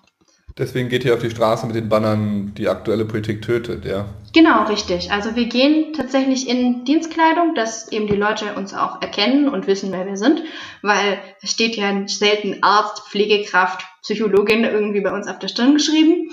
Deswegen 0.56 0.88
geht 0.88 1.04
ihr 1.04 1.14
auf 1.14 1.20
die 1.20 1.30
Straße 1.30 1.66
mit 1.66 1.74
den 1.74 1.88
Bannern, 1.88 2.54
die 2.54 2.68
aktuelle 2.68 3.04
Politik 3.06 3.42
tötet, 3.42 3.84
ja? 3.84 4.06
Genau, 4.32 4.64
richtig. 4.64 5.10
Also 5.10 5.34
wir 5.34 5.46
gehen 5.46 5.94
tatsächlich 5.94 6.48
in 6.48 6.84
Dienstkleidung, 6.84 7.56
dass 7.56 7.90
eben 7.90 8.06
die 8.06 8.14
Leute 8.14 8.54
uns 8.54 8.72
auch 8.72 9.02
erkennen 9.02 9.48
und 9.48 9.66
wissen, 9.66 9.90
wer 9.90 10.06
wir 10.06 10.16
sind, 10.16 10.44
weil 10.82 11.18
es 11.42 11.50
steht 11.50 11.74
ja 11.76 12.06
selten 12.06 12.58
Arzt, 12.62 13.02
Pflegekraft, 13.08 13.84
Psychologin 14.02 14.62
irgendwie 14.62 15.00
bei 15.00 15.12
uns 15.12 15.26
auf 15.26 15.40
der 15.40 15.48
Stirn 15.48 15.74
geschrieben. 15.74 16.30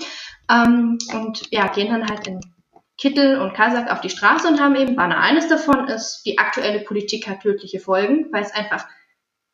Ähm, 0.48 0.98
und 1.14 1.42
ja, 1.50 1.66
gehen 1.66 1.90
dann 1.90 2.08
halt 2.08 2.28
in 2.28 2.40
Kittel 2.98 3.40
und 3.40 3.54
Kasak 3.54 3.90
auf 3.90 4.00
die 4.00 4.10
Straße 4.10 4.46
und 4.46 4.60
haben 4.60 4.76
eben 4.76 4.96
Banner. 4.96 5.18
Eines 5.18 5.48
davon 5.48 5.88
ist, 5.88 6.22
die 6.24 6.38
aktuelle 6.38 6.80
Politik 6.80 7.26
hat 7.28 7.40
tödliche 7.40 7.80
Folgen, 7.80 8.28
weil 8.32 8.42
es 8.42 8.52
einfach 8.52 8.86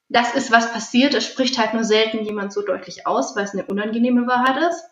das 0.08 0.34
ist, 0.34 0.50
was 0.50 0.72
passiert. 0.72 1.14
Es 1.14 1.26
spricht 1.26 1.58
halt 1.58 1.74
nur 1.74 1.84
selten 1.84 2.24
jemand 2.24 2.52
so 2.52 2.62
deutlich 2.62 3.06
aus, 3.06 3.36
weil 3.36 3.44
es 3.44 3.52
eine 3.52 3.66
unangenehme 3.66 4.26
Wahrheit 4.26 4.56
ist. 4.70 4.84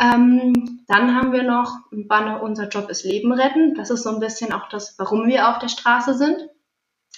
Ähm, 0.00 0.84
dann 0.86 1.14
haben 1.14 1.32
wir 1.32 1.42
noch 1.42 1.78
ein 1.92 2.08
Banner, 2.08 2.42
unser 2.42 2.68
Job 2.68 2.88
ist 2.88 3.04
Leben 3.04 3.32
retten. 3.32 3.74
Das 3.74 3.90
ist 3.90 4.02
so 4.02 4.10
ein 4.10 4.20
bisschen 4.20 4.52
auch 4.52 4.68
das, 4.68 4.98
warum 4.98 5.26
wir 5.26 5.48
auf 5.48 5.58
der 5.58 5.68
Straße 5.68 6.14
sind, 6.14 6.48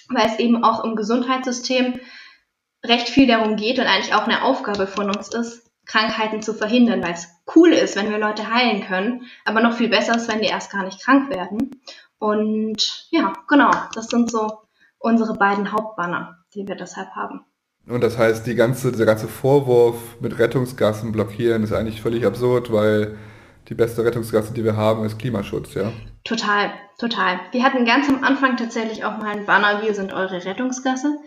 weil 0.09 0.27
es 0.27 0.39
eben 0.39 0.63
auch 0.63 0.83
im 0.83 0.95
Gesundheitssystem 0.95 1.99
recht 2.85 3.09
viel 3.09 3.27
darum 3.27 3.55
geht 3.55 3.79
und 3.79 3.87
eigentlich 3.87 4.13
auch 4.13 4.25
eine 4.25 4.43
Aufgabe 4.43 4.87
von 4.87 5.09
uns 5.15 5.33
ist, 5.33 5.69
Krankheiten 5.85 6.41
zu 6.41 6.53
verhindern, 6.53 7.03
weil 7.03 7.13
es 7.13 7.27
cool 7.55 7.69
ist, 7.69 7.95
wenn 7.95 8.09
wir 8.09 8.17
Leute 8.17 8.49
heilen 8.49 8.83
können, 8.83 9.23
aber 9.45 9.61
noch 9.61 9.73
viel 9.73 9.89
besser 9.89 10.15
ist, 10.15 10.27
wenn 10.27 10.41
die 10.41 10.47
erst 10.47 10.71
gar 10.71 10.83
nicht 10.83 11.01
krank 11.01 11.29
werden. 11.29 11.81
Und 12.19 13.07
ja, 13.11 13.33
genau, 13.47 13.71
das 13.93 14.07
sind 14.07 14.31
so 14.31 14.59
unsere 14.99 15.35
beiden 15.35 15.71
Hauptbanner, 15.71 16.39
die 16.53 16.67
wir 16.67 16.75
deshalb 16.75 17.09
haben. 17.11 17.41
Und 17.87 18.01
das 18.01 18.17
heißt, 18.17 18.45
die 18.45 18.55
ganze, 18.55 18.91
der 18.91 19.05
ganze 19.05 19.27
Vorwurf 19.27 20.19
mit 20.19 20.39
Rettungsgassen 20.39 21.11
blockieren 21.11 21.63
ist 21.63 21.71
eigentlich 21.71 22.01
völlig 22.01 22.25
absurd, 22.25 22.71
weil 22.71 23.17
die 23.69 23.75
beste 23.75 24.03
Rettungsgasse, 24.03 24.53
die 24.53 24.63
wir 24.63 24.75
haben, 24.75 25.05
ist 25.05 25.19
Klimaschutz, 25.19 25.73
ja? 25.73 25.91
Total, 26.25 26.71
total. 26.97 27.39
Wir 27.51 27.63
hatten 27.63 27.85
ganz 27.85 28.09
am 28.09 28.23
Anfang 28.23 28.57
tatsächlich 28.57 29.05
auch 29.05 29.17
mal 29.17 29.27
ein 29.27 29.45
Banner, 29.45 29.81
wir 29.83 29.93
sind 29.93 30.11
eure 30.11 30.43
Rettungsgasse 30.43 31.17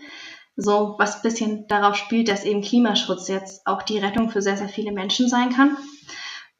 so 0.55 0.95
was 0.97 1.17
ein 1.17 1.21
bisschen 1.23 1.67
darauf 1.67 1.95
spielt, 1.95 2.27
dass 2.27 2.43
eben 2.43 2.61
Klimaschutz 2.61 3.27
jetzt 3.27 3.65
auch 3.65 3.83
die 3.83 3.97
Rettung 3.97 4.29
für 4.29 4.41
sehr, 4.41 4.57
sehr 4.57 4.69
viele 4.69 4.91
Menschen 4.91 5.29
sein 5.29 5.51
kann. 5.51 5.77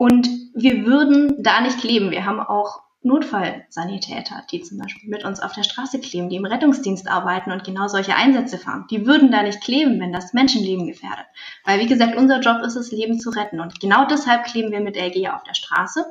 Und 0.01 0.27
wir 0.55 0.87
würden 0.87 1.43
da 1.43 1.61
nicht 1.61 1.77
kleben. 1.77 2.09
Wir 2.09 2.25
haben 2.25 2.39
auch 2.39 2.81
Notfallsanitäter, 3.03 4.43
die 4.49 4.63
zum 4.63 4.79
Beispiel 4.79 5.07
mit 5.07 5.23
uns 5.23 5.39
auf 5.39 5.53
der 5.53 5.61
Straße 5.61 5.99
kleben, 5.99 6.27
die 6.27 6.37
im 6.37 6.45
Rettungsdienst 6.45 7.07
arbeiten 7.07 7.51
und 7.51 7.63
genau 7.63 7.87
solche 7.87 8.15
Einsätze 8.15 8.57
fahren. 8.57 8.87
Die 8.89 9.05
würden 9.05 9.29
da 9.29 9.43
nicht 9.43 9.61
kleben, 9.61 9.99
wenn 9.99 10.11
das 10.11 10.33
Menschenleben 10.33 10.87
gefährdet. 10.87 11.27
Weil, 11.65 11.81
wie 11.81 11.85
gesagt, 11.85 12.17
unser 12.17 12.39
Job 12.39 12.63
ist 12.63 12.77
es, 12.77 12.91
Leben 12.91 13.19
zu 13.19 13.29
retten. 13.29 13.59
Und 13.59 13.79
genau 13.79 14.07
deshalb 14.07 14.45
kleben 14.45 14.71
wir 14.71 14.79
mit 14.79 14.97
LG 14.97 15.29
auf 15.29 15.43
der 15.43 15.53
Straße. 15.53 16.03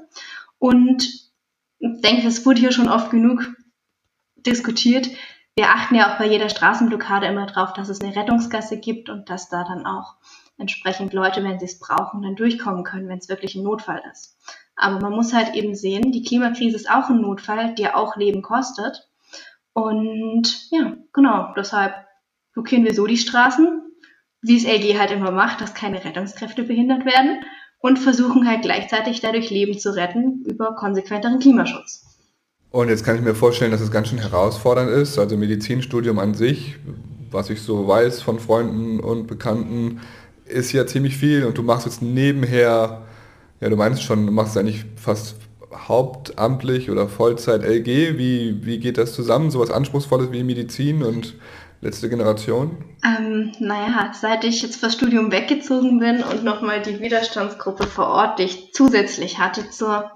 Und 0.61 1.03
ich 1.81 2.01
denke, 2.01 2.29
es 2.29 2.47
wurde 2.47 2.61
hier 2.61 2.71
schon 2.71 2.89
oft 2.89 3.11
genug 3.11 3.45
diskutiert 4.37 5.11
wir 5.57 5.69
achten 5.69 5.95
ja 5.95 6.11
auch 6.15 6.19
bei 6.19 6.27
jeder 6.27 6.49
Straßenblockade 6.49 7.27
immer 7.27 7.45
darauf, 7.45 7.75
dass 7.75 7.91
es 7.91 8.01
eine 8.01 8.17
Rettungsgasse 8.17 8.79
gibt 8.79 9.11
und 9.11 9.29
dass 9.29 9.51
da 9.51 9.65
dann 9.65 9.85
auch 9.85 10.15
entsprechend 10.61 11.13
Leute, 11.13 11.43
wenn 11.43 11.59
sie 11.59 11.67
es 11.67 11.79
brauchen, 11.79 12.23
dann 12.23 12.37
durchkommen 12.37 12.85
können, 12.85 13.09
wenn 13.09 13.19
es 13.19 13.29
wirklich 13.29 13.55
ein 13.55 13.65
Notfall 13.65 14.03
ist. 14.13 14.39
Aber 14.77 15.01
man 15.01 15.13
muss 15.13 15.33
halt 15.33 15.55
eben 15.55 15.75
sehen, 15.75 16.13
die 16.13 16.23
Klimakrise 16.23 16.77
ist 16.77 16.91
auch 16.91 17.11
ein 17.11 17.21
Notfall, 17.21 17.75
der 17.75 17.97
auch 17.97 18.17
Leben 18.17 18.43
kostet. 18.43 19.09
Und 19.73 20.71
ja, 20.71 20.97
genau, 21.13 21.53
deshalb 21.57 21.95
blockieren 22.53 22.85
wir 22.85 22.95
so 22.95 23.07
die 23.07 23.19
Straßen, 23.19 23.83
wie 24.43 24.57
es 24.57 24.65
LG 24.65 24.99
halt 24.99 25.11
immer 25.11 25.31
macht, 25.31 25.61
dass 25.61 25.75
keine 25.75 26.05
Rettungskräfte 26.05 26.63
behindert 26.63 27.05
werden. 27.05 27.41
und 27.81 27.99
versuchen 27.99 28.47
halt 28.47 28.63
gleichzeitig 28.63 29.21
dadurch 29.21 29.51
Leben 29.51 29.79
zu 29.79 29.95
retten 29.95 30.45
über 30.45 30.75
konsequenteren 30.77 31.39
Klimaschutz. 31.39 32.07
Und 32.71 32.89
jetzt 32.89 33.05
kann 33.05 33.17
ich 33.17 33.23
mir 33.23 33.35
vorstellen, 33.35 33.73
dass 33.73 33.81
es 33.81 33.91
ganz 33.91 34.09
schön 34.09 34.19
herausfordernd 34.19 34.91
ist. 34.91 35.19
Also 35.19 35.37
Medizinstudium 35.37 36.19
an 36.19 36.35
sich, 36.35 36.77
was 37.31 37.51
ich 37.51 37.63
so 37.63 37.89
weiß 37.89 38.23
von 38.23 38.39
Freunden 38.39 39.01
und 39.01 39.27
Bekannten, 39.27 40.01
ist 40.51 40.73
ja 40.73 40.87
ziemlich 40.87 41.17
viel 41.17 41.45
und 41.45 41.59
du 41.59 41.63
machst 41.63 41.87
jetzt 41.87 42.03
nebenher, 42.03 43.03
ja 43.61 43.69
du 43.69 43.77
meinst 43.77 44.03
schon, 44.03 44.27
du 44.27 44.33
machst 44.33 44.57
eigentlich 44.57 44.85
fast 44.97 45.37
hauptamtlich 45.75 46.91
oder 46.91 47.09
Vollzeit 47.09 47.63
LG. 47.63 48.19
Wie, 48.19 48.65
wie 48.65 48.79
geht 48.79 48.99
das 48.99 49.15
zusammen? 49.15 49.51
So 49.51 49.61
was 49.61 49.71
Anspruchsvolles 49.71 50.33
wie 50.33 50.43
Medizin 50.43 51.03
und 51.03 51.35
letzte 51.81 52.09
Generation? 52.09 52.85
Ähm, 53.05 53.53
naja, 53.61 54.13
seit 54.13 54.45
ich 54.45 54.63
jetzt 54.63 54.77
fürs 54.77 54.95
Studium 54.95 55.33
weggezogen 55.33 55.99
bin 55.99 56.23
und 56.23 56.45
nochmal 56.45 56.83
die 56.83 57.01
Widerstandsgruppe 57.01 57.87
vor 57.87 58.09
Ort, 58.09 58.39
die 58.39 58.45
ich 58.45 58.73
zusätzlich 58.73 59.39
hatte 59.39 59.71
zur 59.71 60.11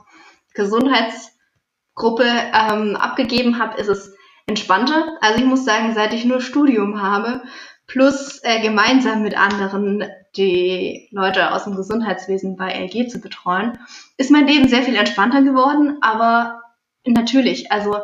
Gesundheitsgruppe 0.54 2.24
ähm, 2.24 2.96
abgegeben 2.96 3.58
habe, 3.58 3.80
ist 3.80 3.88
es 3.88 4.14
entspannter. 4.46 5.16
Also 5.20 5.38
ich 5.38 5.46
muss 5.46 5.64
sagen, 5.64 5.94
seit 5.94 6.12
ich 6.12 6.24
nur 6.24 6.40
Studium 6.40 7.00
habe, 7.00 7.42
plus 7.86 8.40
äh, 8.42 8.60
gemeinsam 8.62 9.22
mit 9.22 9.36
anderen 9.36 10.04
die 10.36 11.08
Leute 11.12 11.52
aus 11.52 11.64
dem 11.64 11.76
Gesundheitswesen 11.76 12.56
bei 12.56 12.72
LG 12.72 13.08
zu 13.08 13.20
betreuen, 13.20 13.78
ist 14.16 14.30
mein 14.30 14.46
Leben 14.46 14.68
sehr 14.68 14.82
viel 14.82 14.96
entspannter 14.96 15.42
geworden. 15.42 15.98
Aber 16.00 16.62
natürlich, 17.04 17.70
also 17.70 17.98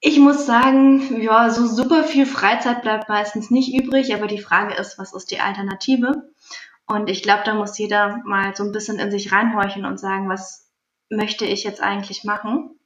ich 0.00 0.18
muss 0.18 0.46
sagen, 0.46 1.20
ja, 1.20 1.50
so 1.50 1.66
super 1.66 2.04
viel 2.04 2.26
Freizeit 2.26 2.82
bleibt 2.82 3.08
meistens 3.08 3.50
nicht 3.50 3.74
übrig, 3.74 4.14
aber 4.14 4.26
die 4.26 4.40
Frage 4.40 4.74
ist, 4.74 4.98
was 4.98 5.12
ist 5.12 5.30
die 5.30 5.40
Alternative? 5.40 6.30
Und 6.86 7.10
ich 7.10 7.22
glaube, 7.22 7.42
da 7.44 7.54
muss 7.54 7.76
jeder 7.78 8.22
mal 8.24 8.56
so 8.56 8.64
ein 8.64 8.72
bisschen 8.72 8.98
in 8.98 9.10
sich 9.10 9.32
reinhorchen 9.32 9.84
und 9.84 10.00
sagen, 10.00 10.28
was 10.28 10.72
möchte 11.10 11.44
ich 11.44 11.64
jetzt 11.64 11.82
eigentlich 11.82 12.24
machen? 12.24 12.78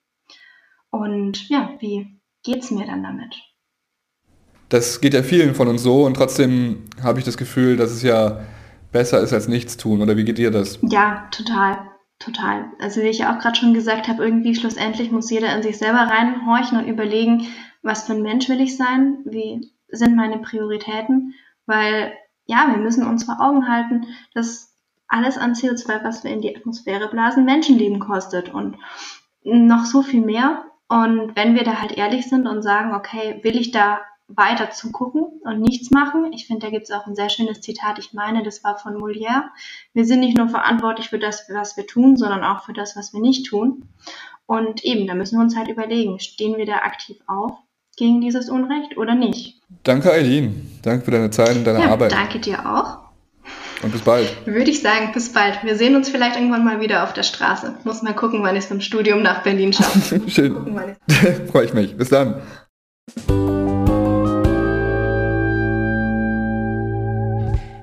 Und 0.90 1.48
ja, 1.48 1.70
wie 1.78 2.20
geht's 2.42 2.70
mir 2.70 2.86
dann 2.86 3.02
damit? 3.02 3.36
Das 4.72 5.02
geht 5.02 5.12
ja 5.12 5.22
vielen 5.22 5.54
von 5.54 5.68
uns 5.68 5.82
so 5.82 6.06
und 6.06 6.14
trotzdem 6.14 6.84
habe 7.02 7.18
ich 7.18 7.26
das 7.26 7.36
Gefühl, 7.36 7.76
dass 7.76 7.90
es 7.90 8.02
ja 8.02 8.40
besser 8.90 9.20
ist 9.20 9.34
als 9.34 9.46
nichts 9.46 9.76
tun. 9.76 10.00
Oder 10.00 10.16
wie 10.16 10.24
geht 10.24 10.38
dir 10.38 10.50
das? 10.50 10.78
Ja, 10.80 11.28
total. 11.30 11.90
Total. 12.18 12.70
Also 12.80 13.02
wie 13.02 13.08
ich 13.08 13.18
ja 13.18 13.34
auch 13.34 13.38
gerade 13.38 13.58
schon 13.58 13.74
gesagt 13.74 14.08
habe, 14.08 14.24
irgendwie 14.24 14.54
schlussendlich 14.54 15.10
muss 15.10 15.30
jeder 15.30 15.54
in 15.54 15.62
sich 15.62 15.76
selber 15.76 15.98
reinhorchen 15.98 16.78
und 16.78 16.86
überlegen, 16.86 17.48
was 17.82 18.04
für 18.04 18.14
ein 18.14 18.22
Mensch 18.22 18.48
will 18.48 18.62
ich 18.62 18.78
sein, 18.78 19.18
wie 19.26 19.70
sind 19.88 20.16
meine 20.16 20.38
Prioritäten, 20.38 21.34
weil 21.66 22.14
ja, 22.46 22.68
wir 22.70 22.78
müssen 22.78 23.06
uns 23.06 23.24
vor 23.24 23.40
Augen 23.40 23.68
halten, 23.68 24.06
dass 24.32 24.74
alles 25.06 25.36
an 25.36 25.52
CO2, 25.52 26.02
was 26.02 26.24
wir 26.24 26.30
in 26.30 26.40
die 26.40 26.56
Atmosphäre 26.56 27.10
blasen, 27.10 27.44
Menschenleben 27.44 27.98
kostet 27.98 28.54
und 28.54 28.78
noch 29.42 29.84
so 29.84 30.00
viel 30.00 30.22
mehr. 30.22 30.64
Und 30.88 31.36
wenn 31.36 31.56
wir 31.56 31.64
da 31.64 31.82
halt 31.82 31.92
ehrlich 31.92 32.26
sind 32.26 32.46
und 32.46 32.62
sagen, 32.62 32.94
okay, 32.94 33.40
will 33.42 33.56
ich 33.56 33.70
da 33.70 33.98
weiter 34.36 34.70
zugucken 34.70 35.24
und 35.44 35.60
nichts 35.60 35.90
machen. 35.90 36.32
Ich 36.32 36.46
finde, 36.46 36.66
da 36.66 36.70
gibt 36.70 36.84
es 36.84 36.90
auch 36.90 37.06
ein 37.06 37.14
sehr 37.14 37.28
schönes 37.28 37.60
Zitat. 37.60 37.98
Ich 37.98 38.12
meine, 38.12 38.42
das 38.42 38.62
war 38.64 38.78
von 38.78 38.94
Molière. 38.94 39.44
Wir 39.92 40.04
sind 40.04 40.20
nicht 40.20 40.36
nur 40.36 40.48
verantwortlich 40.48 41.08
für 41.08 41.18
das, 41.18 41.46
was 41.48 41.76
wir 41.76 41.86
tun, 41.86 42.16
sondern 42.16 42.44
auch 42.44 42.64
für 42.64 42.72
das, 42.72 42.96
was 42.96 43.12
wir 43.12 43.20
nicht 43.20 43.46
tun. 43.46 43.88
Und 44.46 44.84
eben, 44.84 45.06
da 45.06 45.14
müssen 45.14 45.38
wir 45.38 45.42
uns 45.42 45.56
halt 45.56 45.68
überlegen, 45.68 46.18
stehen 46.18 46.56
wir 46.56 46.66
da 46.66 46.76
aktiv 46.78 47.16
auf 47.26 47.52
gegen 47.96 48.20
dieses 48.20 48.48
Unrecht 48.48 48.96
oder 48.96 49.14
nicht? 49.14 49.60
Danke, 49.82 50.12
Eileen. 50.12 50.78
Danke 50.82 51.04
für 51.04 51.10
deine 51.10 51.30
Zeit 51.30 51.56
und 51.56 51.64
deine 51.64 51.80
ja, 51.80 51.90
Arbeit. 51.90 52.12
Danke 52.12 52.38
dir 52.38 52.66
auch. 52.66 52.98
Und 53.82 53.90
bis 53.90 54.02
bald. 54.02 54.46
Würde 54.46 54.70
ich 54.70 54.80
sagen, 54.80 55.10
bis 55.12 55.32
bald. 55.32 55.64
Wir 55.64 55.76
sehen 55.76 55.96
uns 55.96 56.08
vielleicht 56.08 56.36
irgendwann 56.36 56.64
mal 56.64 56.80
wieder 56.80 57.02
auf 57.02 57.12
der 57.12 57.24
Straße. 57.24 57.74
Muss 57.84 58.02
mal 58.02 58.14
gucken, 58.14 58.42
wann 58.42 58.54
ich 58.54 58.62
es 58.62 58.68
vom 58.68 58.80
Studium 58.80 59.22
nach 59.22 59.42
Berlin 59.42 59.72
schaffe. 59.72 60.20
Schön. 60.28 60.78
Freue 61.50 61.64
ich 61.64 61.74
mich. 61.74 61.96
Bis 61.96 62.08
dann. 62.08 62.40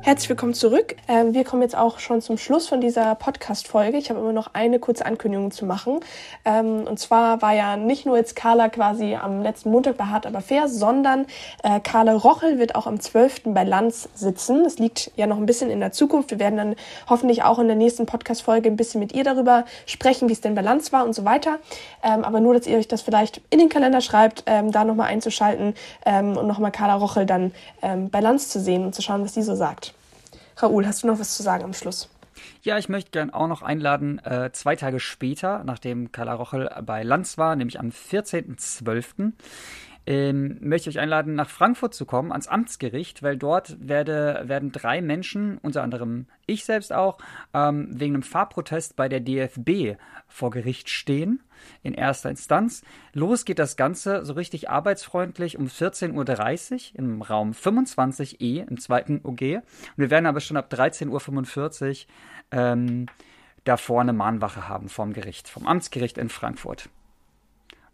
Herzlich 0.10 0.30
willkommen 0.30 0.55
zurück. 0.55 0.95
Ähm, 1.07 1.36
wir 1.36 1.43
kommen 1.43 1.62
jetzt 1.62 1.78
auch 1.78 1.99
schon 1.99 2.20
zum 2.20 2.39
Schluss 2.39 2.68
von 2.68 2.82
dieser 2.82 3.14
Podcast-Folge. 3.14 3.95
Ich 3.99 4.10
habe 4.10 4.20
immer 4.20 4.34
noch 4.34 4.55
eine 4.55 4.80
kurze 4.80 5.05
Ankündigung 5.05 5.51
zu 5.51 5.68
machen. 5.68 5.99
Ähm, 6.45 6.88
und 6.88 6.97
zwar 6.97 7.43
war 7.43 7.53
ja 7.53 7.78
nicht 7.78 8.07
nur 8.07 8.18
jetzt 8.18 8.36
Carla 8.36 8.70
quasi 8.70 9.14
am 9.14 9.43
letzten 9.43 9.70
Montag 9.70 9.97
bei 9.97 10.05
Hart 10.05 10.26
aber 10.26 10.41
fair, 10.41 10.68
sondern 10.68 11.28
äh, 11.62 11.80
Carla 11.80 12.14
Rochel 12.14 12.57
wird 12.57 12.74
auch 12.74 12.88
am 12.88 12.99
12. 12.99 13.53
bei 13.53 13.64
Lanz 13.64 14.10
sitzen. 14.16 14.64
Das 14.64 14.80
liegt 14.80 15.12
ja 15.16 15.28
noch 15.28 15.38
ein 15.38 15.45
bisschen 15.45 15.70
in 15.70 15.80
der 15.80 15.91
Zukunft. 15.91 16.32
Wir 16.32 16.39
werden 16.39 16.57
dann 16.57 16.76
hoffentlich 17.07 17.43
auch 17.43 17.60
in 17.60 17.68
der 17.68 17.76
nächsten 17.76 18.07
Podcast-Folge 18.07 18.68
ein 18.68 18.78
bisschen 18.78 18.99
mit 18.99 19.14
ihr 19.14 19.24
darüber 19.24 19.66
sprechen, 19.86 20.28
wie 20.28 20.34
es 20.34 20.41
denn 20.41 20.55
bei 20.55 20.62
Lanz 20.62 20.91
war 20.91 21.05
und 21.05 21.14
so 21.14 21.24
weiter. 21.24 21.60
Ähm, 22.01 22.24
aber 22.24 22.39
nur, 22.39 22.55
dass 22.55 22.66
ihr 22.66 22.80
euch 22.80 22.88
das 22.88 23.03
vielleicht 23.03 23.41
in 23.51 23.60
den 23.60 23.70
Kalender 23.70 24.01
schreibt, 24.01 24.43
da 24.47 24.86
nochmal 24.86 25.10
einzuschalten 25.10 25.76
und 26.03 26.47
nochmal 26.47 26.72
Carla 26.72 26.95
Rochel 26.95 27.28
dann 27.28 27.51
bei 27.82 28.20
Lanz 28.20 28.49
zu 28.49 28.60
sehen 28.60 28.86
und 28.86 28.95
zu 28.95 29.03
schauen, 29.03 29.24
was 29.24 29.36
sie 29.36 29.43
so 29.43 29.53
sagt. 29.53 29.93
Raoul, 30.62 30.86
hast 30.86 31.03
du 31.03 31.07
noch 31.07 31.20
was 31.20 31.36
zu 31.36 31.43
sagen 31.43 31.64
am 31.64 31.74
Schluss? 31.74 32.10
Ja, 32.62 32.78
ich 32.78 32.89
möchte 32.89 33.12
gerne 33.12 33.34
auch 33.34 33.47
noch 33.47 33.62
einladen, 33.62 34.20
äh, 34.20 34.51
zwei 34.51 34.76
Tage 34.76 34.99
später, 34.99 35.64
nachdem 35.64 36.12
Carla 36.12 36.34
Rochel 36.34 36.70
bei 36.86 37.03
Lanz 37.03 37.38
war, 37.38 37.55
nämlich 37.55 37.80
am 37.80 37.89
14.12., 37.89 39.34
ähm, 40.10 40.57
möchte 40.60 40.89
ich 40.89 40.97
euch 40.97 41.01
einladen, 41.03 41.36
nach 41.36 41.51
Frankfurt 41.51 41.93
zu 41.93 42.07
kommen, 42.07 42.32
ans 42.32 42.47
Amtsgericht, 42.47 43.22
weil 43.22 43.38
dort 43.38 43.78
werde, 43.80 44.41
werden 44.45 44.72
drei 44.72 45.03
Menschen, 45.03 45.60
unter 45.60 45.84
anderem 45.84 46.26
ich 46.47 46.66
selbst 46.66 46.91
auch, 46.91 47.20
ähm, 47.53 47.89
wegen 47.91 48.16
einem 48.16 48.24
Fahrprotest 48.24 48.95
bei 48.95 49.07
der 49.07 49.20
DFB 49.20 49.99
vor 50.28 50.49
Gericht 50.49 50.89
stehen 50.89 51.43
in 51.84 51.93
erster 51.93 52.32
Instanz. 52.32 52.82
Los 53.14 53.45
geht 53.45 53.60
das 53.60 53.78
Ganze 53.78 54.26
so 54.26 54.34
richtig 54.34 54.68
arbeitsfreundlich 54.68 55.60
um 55.60 55.68
14.30 55.68 56.93
Uhr 56.93 56.99
im 56.99 57.22
Raum 57.22 57.51
25e 57.51 58.68
im 58.68 58.80
zweiten 58.80 59.22
OG. 59.24 59.41
Und 59.41 59.64
wir 59.97 60.10
werden 60.10 60.26
aber 60.26 60.39
schon 60.39 60.57
ab 60.57 60.74
13.45 60.74 62.07
Uhr 62.51 62.60
ähm, 62.60 63.05
davor 63.64 64.01
eine 64.01 64.14
Mahnwache 64.14 64.68
haben 64.68 64.89
vom 64.89 65.14
Gericht, 65.14 65.47
vom 65.47 65.68
Amtsgericht 65.68 66.18
in 66.18 66.30
Frankfurt. 66.30 66.89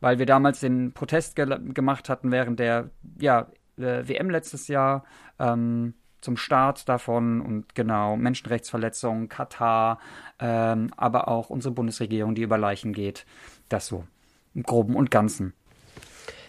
Weil 0.05 0.19
wir 0.19 0.27
damals 0.27 0.59
den 0.59 0.93
Protest 0.93 1.35
ge 1.35 1.47
gemacht 1.73 2.09
hatten 2.09 2.31
während 2.31 2.59
der 2.59 2.91
ja, 3.19 3.47
äh, 3.79 4.07
WM 4.07 4.29
letztes 4.29 4.67
Jahr. 4.67 5.03
Ähm, 5.39 5.95
zum 6.21 6.37
Start 6.37 6.87
davon 6.87 7.41
und 7.41 7.73
genau 7.73 8.15
Menschenrechtsverletzungen, 8.15 9.29
Katar, 9.29 9.97
ähm, 10.37 10.91
aber 10.95 11.27
auch 11.27 11.49
unsere 11.49 11.73
Bundesregierung, 11.73 12.35
die 12.35 12.43
über 12.43 12.59
Leichen 12.59 12.93
geht. 12.93 13.25
Das 13.67 13.87
so 13.87 14.05
im 14.53 14.61
Groben 14.61 14.95
und 14.95 15.09
Ganzen. 15.09 15.53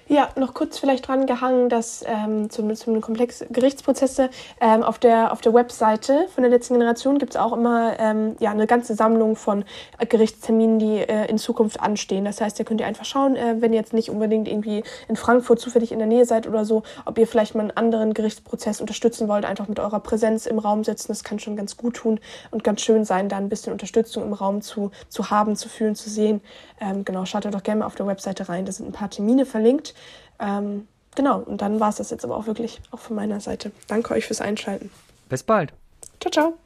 Ja, 0.08 0.28
noch 0.36 0.54
kurz 0.54 0.78
vielleicht 0.78 1.08
dran 1.08 1.26
gehangen, 1.26 1.68
dass 1.68 2.04
ähm, 2.06 2.48
zum, 2.48 2.72
zum 2.76 3.00
Komplex 3.00 3.44
Gerichtsprozesse 3.50 4.30
ähm, 4.60 4.84
auf, 4.84 5.00
der, 5.00 5.32
auf 5.32 5.40
der 5.40 5.52
Webseite 5.52 6.28
von 6.32 6.42
der 6.42 6.50
letzten 6.50 6.74
Generation 6.74 7.18
gibt 7.18 7.34
es 7.34 7.36
auch 7.36 7.52
immer 7.52 7.98
ähm, 7.98 8.36
ja, 8.38 8.52
eine 8.52 8.68
ganze 8.68 8.94
Sammlung 8.94 9.34
von 9.34 9.64
Gerichtsterminen, 10.08 10.78
die 10.78 10.98
äh, 10.98 11.28
in 11.28 11.38
Zukunft 11.38 11.80
anstehen. 11.80 12.24
Das 12.24 12.40
heißt, 12.40 12.56
ihr 12.60 12.64
könnt 12.64 12.80
ihr 12.80 12.86
einfach 12.86 13.04
schauen, 13.04 13.34
äh, 13.34 13.56
wenn 13.58 13.72
ihr 13.72 13.80
jetzt 13.80 13.94
nicht 13.94 14.08
unbedingt 14.08 14.46
irgendwie 14.46 14.84
in 15.08 15.16
Frankfurt 15.16 15.58
zufällig 15.58 15.90
in 15.90 15.98
der 15.98 16.06
Nähe 16.06 16.24
seid 16.24 16.46
oder 16.46 16.64
so, 16.64 16.84
ob 17.04 17.18
ihr 17.18 17.26
vielleicht 17.26 17.56
mal 17.56 17.62
einen 17.62 17.76
anderen 17.76 18.14
Gerichtsprozess 18.14 18.80
unterstützen 18.80 19.26
wollt, 19.26 19.44
einfach 19.44 19.66
mit 19.66 19.80
eurer 19.80 19.98
Präsenz 19.98 20.46
im 20.46 20.60
Raum 20.60 20.84
sitzen. 20.84 21.08
Das 21.08 21.24
kann 21.24 21.40
schon 21.40 21.56
ganz 21.56 21.76
gut 21.76 21.96
tun 21.96 22.20
und 22.52 22.62
ganz 22.62 22.80
schön 22.80 23.04
sein, 23.04 23.28
da 23.28 23.38
ein 23.38 23.48
bisschen 23.48 23.72
Unterstützung 23.72 24.22
im 24.22 24.34
Raum 24.34 24.62
zu, 24.62 24.92
zu 25.08 25.30
haben, 25.30 25.56
zu 25.56 25.68
fühlen, 25.68 25.96
zu 25.96 26.10
sehen. 26.10 26.42
Ähm, 26.80 27.04
genau, 27.04 27.24
schaut 27.24 27.44
doch 27.44 27.62
gerne 27.62 27.80
mal 27.80 27.86
auf 27.86 27.94
der 27.94 28.06
Webseite 28.06 28.48
rein. 28.48 28.66
Da 28.66 28.72
sind 28.72 28.86
ein 28.86 28.92
paar 28.92 29.10
Termine 29.10 29.46
verlinkt. 29.46 29.94
Ähm, 30.38 30.86
genau, 31.14 31.40
und 31.40 31.62
dann 31.62 31.80
war 31.80 31.88
es 31.88 31.96
das 31.96 32.10
jetzt 32.10 32.24
aber 32.24 32.36
auch 32.36 32.46
wirklich 32.46 32.80
auch 32.90 32.98
von 32.98 33.16
meiner 33.16 33.40
Seite. 33.40 33.72
Danke 33.86 34.14
euch 34.14 34.26
fürs 34.26 34.40
Einschalten. 34.40 34.90
Bis 35.28 35.42
bald. 35.42 35.72
Ciao, 36.20 36.30
ciao. 36.30 36.65